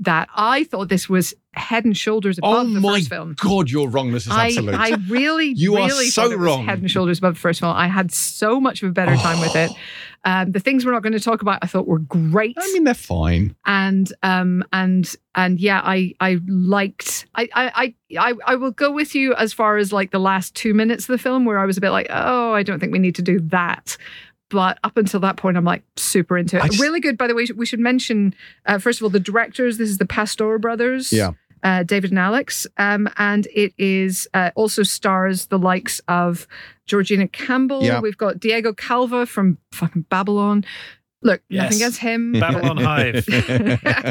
[0.00, 0.28] that.
[0.34, 3.34] I thought this was head and shoulders Oh above the my first film.
[3.38, 4.74] God, your wrongness is I, absolute.
[4.74, 6.66] I really, You are really so thought it was wrong.
[6.66, 7.74] head and shoulders above the first film.
[7.74, 9.70] I had so much of a better time with it.
[9.76, 9.76] Oh.
[10.26, 12.84] Um, the things we're not going to talk about, I thought were great, I mean,
[12.84, 13.54] they're fine.
[13.66, 17.26] and um, and and yeah, I I liked.
[17.34, 20.54] I I I I I will go with you as far as like the last
[20.54, 22.92] two minutes of the film, where I was a bit like, oh, I don't think
[22.92, 23.96] we need to do that.
[24.50, 26.64] But up until that point, I'm like super into it.
[26.70, 27.46] Just- really good, by the way.
[27.56, 28.34] We should mention
[28.66, 29.78] uh, first of all the directors.
[29.78, 31.32] This is the Pastor brothers Yeah.
[31.62, 36.46] uh, David and Alex, um, and it is uh, also stars the likes of
[36.86, 37.82] Georgina Campbell.
[37.82, 38.00] Yeah.
[38.00, 40.64] We've got Diego Calva from fucking Babylon.
[41.22, 41.64] Look, Yes.
[41.64, 42.32] nothing against him.
[42.40, 43.26] Babylon Hive.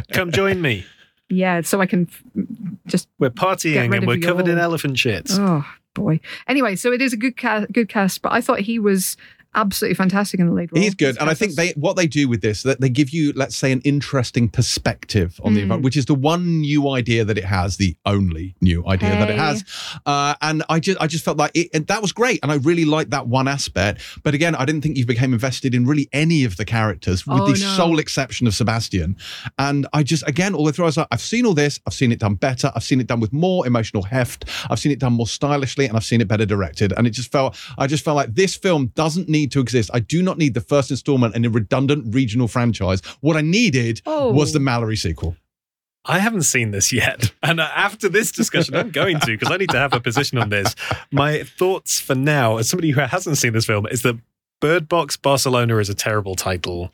[0.13, 0.85] Come join me.
[1.29, 2.23] yeah, so I can f-
[2.87, 5.29] just We're Get partying rid and we're covered in elephant shit.
[5.33, 6.19] oh boy.
[6.47, 9.15] Anyway, so it is a good cast, good cast, but I thought he was
[9.55, 10.81] absolutely fantastic in the lead role.
[10.81, 13.33] He's good, and I think they what they do with this that they give you,
[13.35, 15.63] let's say, an interesting perspective on the Mm.
[15.63, 19.29] environment, which is the one new idea that it has, the only new idea that
[19.29, 19.63] it has.
[20.05, 22.55] Uh, and I just I just felt like it, and that was great, and I
[22.55, 24.01] really liked that one aspect.
[24.23, 27.41] But again, I didn't think you became invested in really any of the characters, with
[27.41, 27.75] Oh, the no.
[27.77, 29.15] sole exception of Sebastian.
[29.59, 31.79] And I just again all the way through, I was like, I've seen all this,
[31.85, 34.91] I've seen it done better, I've seen it done with more emotional heft, I've seen
[34.91, 36.93] it done more stylishly, and I've seen it better directed.
[36.97, 39.89] And it just felt, I just felt like this film doesn't need to exist.
[39.93, 43.01] I do not need the first installment in a redundant regional franchise.
[43.21, 44.31] What I needed Oh.
[44.31, 45.35] was the Mallory sequel.
[46.05, 47.31] I haven't seen this yet.
[47.43, 50.37] And uh, after this discussion, I'm going to because I need to have a position
[50.37, 50.75] on this.
[51.11, 54.17] My thoughts for now, as somebody who hasn't seen this film, is that
[54.63, 56.93] Bird Box Barcelona is a terrible title.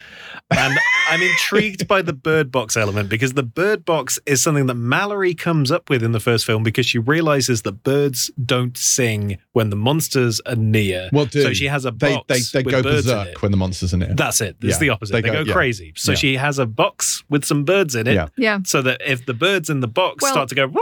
[0.50, 0.76] And
[1.08, 5.36] I'm intrigued by the Bird Box element because the Bird Box is something that Mallory
[5.36, 9.70] comes up with in the first film because she realizes that birds don't sing when
[9.70, 11.12] the monsters are near.
[11.14, 11.44] Well, do.
[11.44, 13.42] so she has a They box they, they with go birds in berserk it.
[13.44, 14.18] when the monsters in it.
[14.18, 14.56] That's it.
[14.64, 15.14] It's Yeah, the opposite.
[15.14, 15.54] they They, go- go, yeah.
[15.54, 15.94] crazy.
[15.96, 16.18] So Yeah.
[16.18, 18.30] she has a box with some birds in it Yeah.
[18.36, 18.60] yeah.
[18.66, 20.74] so that if the birds in the box Well- start to go,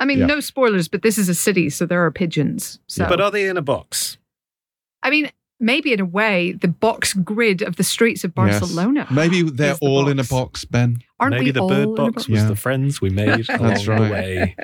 [0.00, 0.26] I mean, Yeah.
[0.26, 2.80] no spoilers, but this is a city, so there are pigeons.
[2.88, 4.18] So, but are they in a box?
[5.00, 8.60] I mean, maybe in a way, the box grid of the streets of Yes.
[8.60, 9.06] Barcelona.
[9.10, 10.30] Maybe they're the all in a box.
[10.30, 10.98] box, Ben.
[11.20, 12.48] Aren't Maybe we the all bird box was Yeah.
[12.48, 14.54] the friends we made along That's the way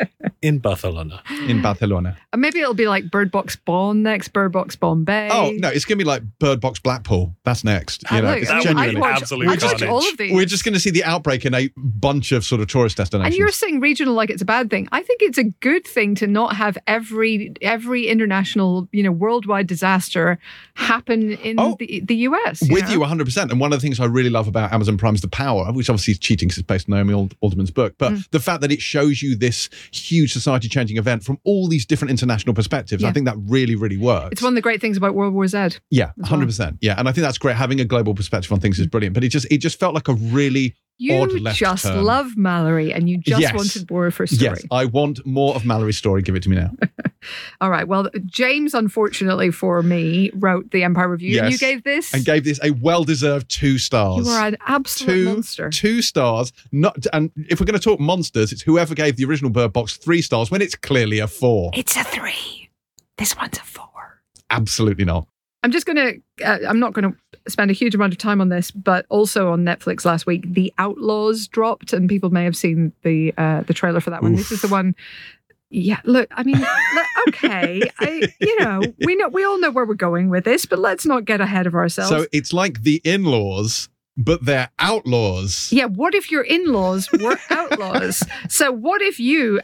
[0.40, 1.20] in Barcelona.
[1.48, 2.16] In Barcelona.
[2.32, 5.30] And maybe it'll be like Bird Box Bonn next, Bird Box Bombay.
[5.32, 7.34] Oh no, it's gonna be like Bird Box Blackpool.
[7.44, 8.04] That's next.
[8.10, 8.96] You know, look, it's I mean, genuinely.
[8.96, 9.88] I'd watch, Absolute I'd watch carnage.
[9.88, 10.32] all of these.
[10.32, 13.34] We're just going to see the outbreak in a bunch of sort of tourist destinations.
[13.34, 14.88] and you're saying regional like it's a bad thing.
[14.92, 19.66] I think it's a good thing to not have every every international, you know, worldwide
[19.66, 20.38] disaster
[20.74, 22.62] happen in Oh, the, the US.
[22.70, 22.90] with know?
[22.90, 23.50] you 100%.
[23.50, 25.88] And one of the things I really love about Amazon Prime is the power, which
[25.90, 28.30] obviously is cheating because it's based on Naomi Ald- Alderman's book, but Mm.
[28.30, 32.10] the fact that it shows you this huge society changing event from all these different
[32.10, 33.02] international perspectives.
[33.04, 34.28] I think that really, really works.
[34.32, 35.78] It's one of the great things about World War Z.
[35.90, 36.78] yeah, 100%.
[36.80, 36.94] Yeah.
[36.98, 37.56] And I think that's great.
[37.56, 40.08] Having a global perspective on things is brilliant, but it just, it just felt like
[40.08, 42.04] a really, You Odd left just turn.
[42.04, 43.52] love Mallory and you just Yes.
[43.54, 44.50] wanted more of her story.
[44.58, 46.22] yes, I want more of Mallory's story.
[46.22, 46.70] Give it to me now.
[47.60, 47.88] All right.
[47.88, 52.14] Well, James, unfortunately for me, wrote the Empire Review and you gave this.
[52.14, 54.24] and gave this a well-deserved two stars.
[54.26, 55.70] you are an absolute two monster.
[55.70, 56.52] two stars.
[56.70, 59.96] Not and if we're going to talk monsters, it's whoever gave the original Bird Box
[59.96, 61.70] three stars when it's clearly a four.
[61.74, 62.70] It's a three.
[63.18, 64.22] This one's a four.
[64.50, 65.26] Absolutely not.
[65.64, 68.40] I'm just going to, uh, I'm not going to spend a huge amount of time
[68.40, 72.54] on this, but also on Netflix last week, The Outlaws dropped, and people may have
[72.56, 74.34] seen the uh, the trailer for that one.
[74.34, 74.94] This is the one.
[75.70, 79.84] Yeah, look, I mean, look, okay, I, you know, we know, we all know where
[79.84, 82.10] we're going with this, but let's not get ahead of ourselves.
[82.10, 85.72] So it's like the in-laws, but they're outlaws.
[85.72, 88.22] yeah, what if your in-laws were outlaws?
[88.48, 89.60] So what if you,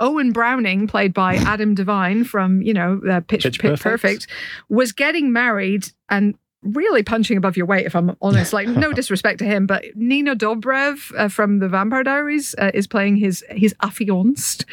[0.00, 3.82] Owen Browning, played by Adam DeVine from you know uh, Pitch, Pitch Pitch Perfect.
[3.82, 4.26] Perfect,
[4.68, 8.52] was getting married and really punching above your weight, if I'm honest.
[8.52, 12.86] Like no disrespect to him, but Nina Dobrev uh, from the Vampire Diaries uh, is
[12.86, 14.64] playing his his affianced,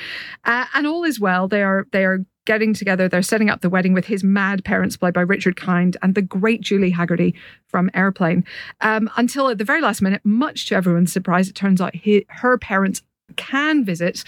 [0.45, 1.47] uh, and all is well.
[1.47, 3.09] They are they are getting together.
[3.09, 6.21] They're setting up the wedding with his mad parents, played by Richard Kind, and the
[6.21, 7.33] great Julie Hagerty
[7.67, 8.45] from Airplane.
[8.79, 12.25] Um, until at the very last minute, much to everyone's surprise, it turns out he,
[12.29, 13.03] her parents
[13.35, 14.23] can visit.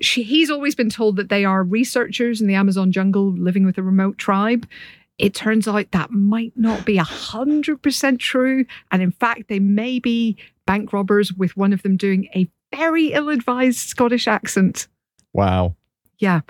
[0.00, 3.78] She, he's always been told that they are researchers in the Amazon jungle living with
[3.78, 4.66] a remote tribe.
[5.18, 8.64] It turns out that might not be 100% true.
[8.90, 13.12] And in fact, they may be bank robbers with one of them doing a very
[13.12, 14.88] ill advised Scottish accent.
[15.32, 15.76] Wow.
[16.18, 16.40] Yeah.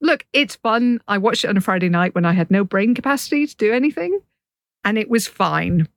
[0.00, 1.00] Look, it's fun.
[1.08, 3.72] I watched it on a Friday night when I had no brain capacity to do
[3.72, 4.20] anything,
[4.84, 5.88] and it was fine.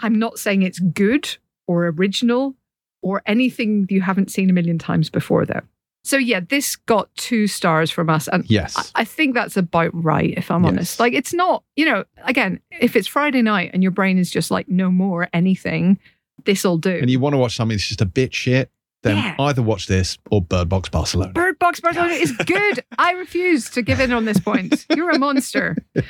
[0.00, 1.36] I'm not saying it's good
[1.66, 2.54] or original
[3.02, 5.62] or anything you haven't seen a million times before, though.
[6.06, 8.28] So, yeah, this got two stars from us.
[8.28, 8.76] And Yes.
[8.94, 10.70] I- I think that's about right, if I'm Yes.
[10.72, 11.00] honest.
[11.00, 14.50] Like, it's not, you know, again, if it's Friday night and your brain is just
[14.52, 15.98] like, no more anything,
[16.44, 16.90] this'll do.
[17.02, 18.70] and you want to watch something that's just a bit shit,
[19.02, 19.34] then Yeah.
[19.40, 21.32] either watch this or Bird Box Barcelona.
[21.32, 22.84] Bird Box Barcelona is good.
[22.98, 24.86] I refuse to give in on this point.
[24.94, 25.76] You're a monster.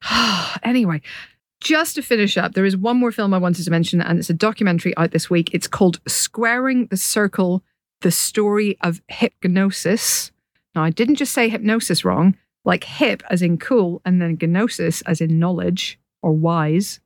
[0.62, 1.00] anyway,
[1.60, 4.30] just to finish up, there is one more film I wanted to mention, and it's
[4.30, 5.50] a documentary out this week.
[5.52, 7.62] It's called Squaring the Circle
[8.00, 10.30] The Story of Hipgnosis.
[10.74, 15.00] Now, I didn't just say hypnosis wrong, like hip as in cool, and then gnosis
[15.02, 17.00] as in knowledge or wise.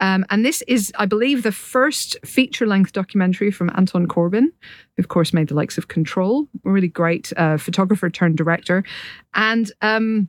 [0.00, 4.48] Um, and this is, I believe, the first feature length documentary from Anton Corbijn,
[4.96, 8.84] who, of course, made the likes of Control, a really great uh, photographer turned director.
[9.34, 10.28] And um,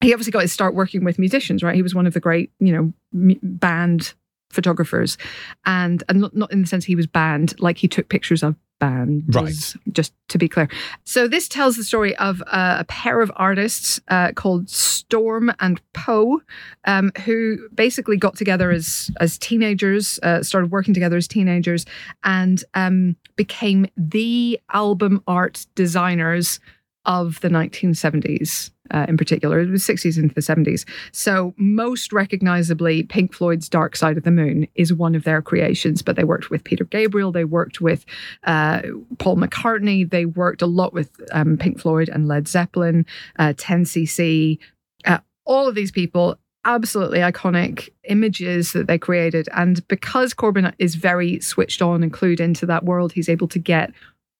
[0.00, 1.74] he obviously got his start working with musicians, right?
[1.74, 4.14] He was one of the great, you know, m- band
[4.50, 5.18] photographers.
[5.64, 8.54] And, and not, not in the sense he was banned, like he took pictures of
[8.78, 9.24] band.
[9.34, 9.54] Right.
[9.92, 10.68] Just to be clear.
[11.04, 15.80] So this tells the story of uh, a pair of artists uh, called Storm and
[15.92, 16.40] Po,
[16.84, 21.86] um, who basically got together as as teenagers, uh, started working together as teenagers,
[22.24, 26.60] and um, became the album art designers
[27.04, 29.60] of the 1970s uh, in particular.
[29.60, 30.84] It was 60s into the 70s.
[31.12, 36.02] So, most recognizably, Pink Floyd's Dark Side of the Moon is one of their creations,
[36.02, 38.04] but they worked with Peter Gabriel, they worked with
[38.44, 38.82] uh,
[39.18, 43.06] Paul McCartney, they worked a lot with um, Pink Floyd and Led Zeppelin,
[43.38, 44.58] uh, 10cc,
[45.04, 46.36] uh, all of these people.
[46.64, 49.48] Absolutely iconic images that they created.
[49.54, 53.58] And because Corbijn is very switched on and clued into that world, he's able to
[53.58, 53.92] get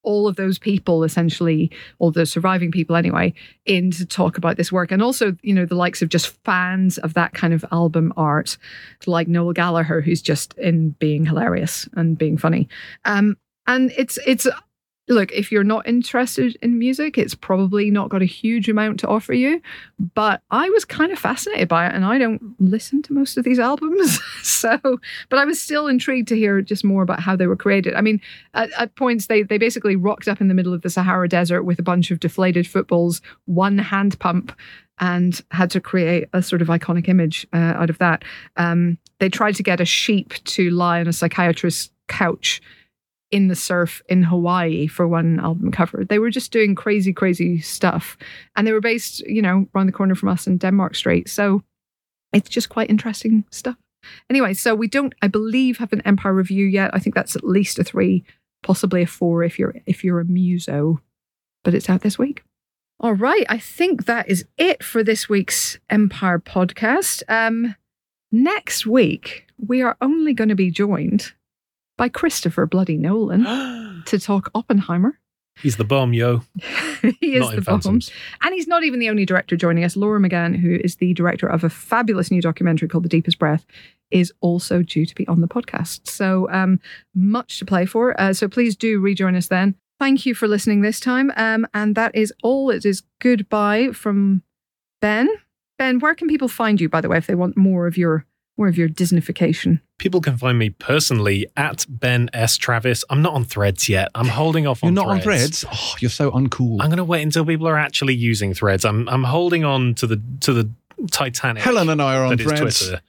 [0.08, 3.34] all of those people essentially all the surviving people anyway
[3.66, 4.90] in to talk about this work.
[4.90, 8.56] And also you know the likes of just fans of that kind of album art
[9.06, 12.68] like noel gallagher who's just in being hilarious and being funny.
[13.04, 13.36] Um
[13.66, 14.48] and it's it's
[15.08, 19.08] look if you're not interested in music it's probably not got a huge amount to
[19.08, 19.60] offer you
[20.14, 23.44] but i was kind of fascinated by it and i don't listen to most of
[23.44, 24.78] these albums so
[25.28, 27.94] but i was still intrigued to hear just more about how they were created.
[27.94, 28.20] I mean
[28.54, 31.62] at, at points they they basically rocked up in the middle of the sahara desert
[31.62, 34.52] with a bunch of deflated footballs one hand pump
[35.00, 38.24] and had to create a sort of iconic image uh, out of that.
[38.56, 42.60] Um, they tried to get a sheep to lie on a psychiatrist's couch
[43.30, 46.04] in the surf in Hawaii for one album cover.
[46.04, 48.16] They were just doing crazy, crazy stuff.
[48.56, 51.28] And they were based, you know, around the corner from us in Denmark Street.
[51.28, 51.62] So
[52.32, 53.76] it's just quite interesting stuff.
[54.30, 56.90] Anyway, so we don't, I believe, have an Empire review yet.
[56.94, 58.24] I think that's at least a three,
[58.62, 61.00] possibly a four if you're if you're a muso.
[61.64, 62.42] But it's out this week.
[63.00, 63.44] All right.
[63.48, 67.22] I think that is it for this week's Empire podcast.
[67.28, 67.74] Um,
[68.32, 71.32] next week, we are only going to be joined
[71.98, 75.18] by Christopher Bloody Nolan to talk Oppenheimer.
[75.60, 76.42] He's the bomb, yo.
[77.20, 77.80] he is Not the bomb.
[77.80, 78.10] Phantoms.
[78.42, 79.96] And he's not even the only director joining us.
[79.96, 83.66] Laura McGann, who is the director of a fabulous new documentary called The Deepest Breath,
[84.10, 86.08] is also due to be on the podcast.
[86.08, 86.80] So um,
[87.14, 88.18] much to play for.
[88.20, 89.74] Uh, so please do rejoin us then.
[89.98, 91.32] Thank you for listening this time.
[91.36, 92.70] Um, and that is all.
[92.70, 94.44] It is goodbye from
[95.00, 95.28] Ben.
[95.76, 98.24] Ben, where can people find you, by the way, if they want more of your
[98.58, 99.80] more of your Disneyfication?
[99.98, 102.56] People can find me personally at Ben S.
[102.56, 103.04] Travis.
[103.08, 104.08] I'm not on threads yet.
[104.14, 105.64] I'm holding off You're not threads.
[105.64, 105.92] on threads?
[105.94, 106.78] Oh, you're so uncool.
[106.80, 108.84] I'm going to wait until people are actually using threads.
[108.84, 110.70] I'm I'm holding on to the to the
[111.10, 111.62] Titanic.
[111.62, 112.78] Helen and I are on that is threads.
[112.80, 113.00] Twitter.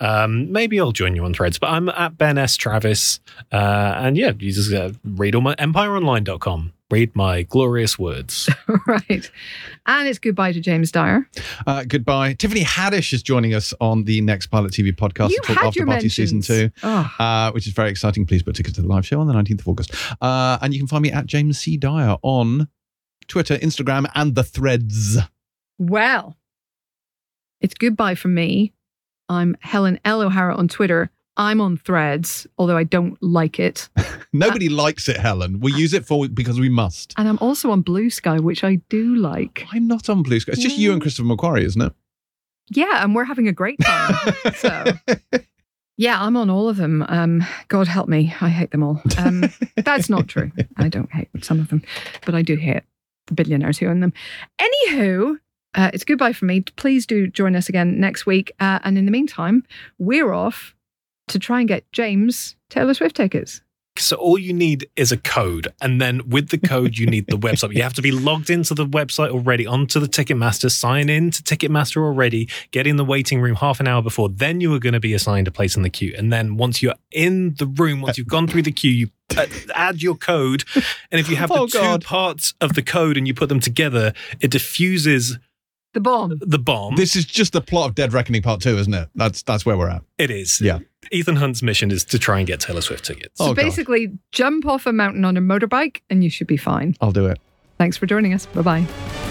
[0.00, 2.56] Um, maybe I'll join you on threads, but I'm at Ben S.
[2.56, 3.20] Travis.
[3.52, 6.72] Uh, and yeah, you just uh, read all my empireonline.com.
[6.92, 8.50] Read my glorious words.
[8.86, 9.30] right.
[9.86, 11.26] And it's goodbye to James Dyer.
[11.66, 12.34] Uh, goodbye.
[12.34, 15.66] Tiffany Haddish is joining us on the next Pilot TV podcast you to talk had
[15.68, 16.70] After your Party season two.
[16.82, 17.10] Oh.
[17.18, 18.26] uh, which is very exciting.
[18.26, 19.94] Please book tickets to the live show on the 19th of August.
[20.20, 21.78] Uh, and you can find me at James C.
[21.78, 22.68] Dyer on
[23.26, 25.16] Twitter, Instagram, and the threads.
[25.78, 26.36] Well,
[27.62, 28.74] it's goodbye from me.
[29.30, 30.20] I'm Helen L.
[30.20, 31.10] O'Hara on Twitter.
[31.36, 33.88] I'm on threads, although I don't like it.
[34.32, 35.60] Nobody likes it, Helen.
[35.60, 37.14] We use it for because we must.
[37.16, 39.66] And I'm also on Blue Sky, which I do like.
[39.72, 40.52] I'm not on Blue Sky.
[40.52, 41.92] It's just you and Christopher McQuarrie, isn't it?
[42.70, 44.34] Yeah, and we're having a great time.
[44.54, 44.84] so,
[45.96, 47.04] yeah, I'm on all of them.
[47.08, 48.34] Um, God help me.
[48.40, 49.02] I hate them all.
[49.18, 49.44] Um,
[49.76, 50.52] that's not true.
[50.76, 51.82] I don't hate some of them,
[52.24, 52.82] but I do hate
[53.26, 54.12] the billionaires who own them.
[54.60, 55.36] Anywho,
[55.74, 56.60] uh, it's goodbye from me.
[56.60, 58.52] Please do join us again next week.
[58.60, 59.64] Uh, and in the meantime,
[59.98, 60.74] we're off
[61.28, 63.60] to try and get James Taylor Swift tickets.
[63.98, 67.36] So all you need is a code, and then with the code, you need the
[67.36, 67.74] website.
[67.74, 71.42] You have to be logged into the website already, onto the Ticketmaster, sign in to
[71.42, 74.30] Ticketmaster already, get in the waiting room half an hour before.
[74.30, 76.80] Then you are going to be assigned a place in the queue, and then once
[76.82, 80.64] you're in the room, once you've gone through the queue, you uh, add your code,
[81.10, 83.60] and if you have Oh, the two parts of the code and you put them
[83.60, 85.38] together, it diffuses
[85.94, 86.38] The bomb.
[86.40, 86.96] the bomb.
[86.96, 89.08] This is just the plot of Dead Reckoning Part 2, isn't it?
[89.14, 90.02] That's that's where we're at.
[90.18, 90.60] it is.
[90.60, 90.78] Yeah.
[91.10, 93.36] Ethan Hunt's mission is to try and get Taylor Swift tickets.
[93.38, 93.56] So Oh, God.
[93.56, 96.96] basically, jump off a mountain on a motorbike and you should be fine.
[97.00, 97.38] I'll do it.
[97.78, 98.46] Thanks for joining us.
[98.46, 99.21] Bye bye.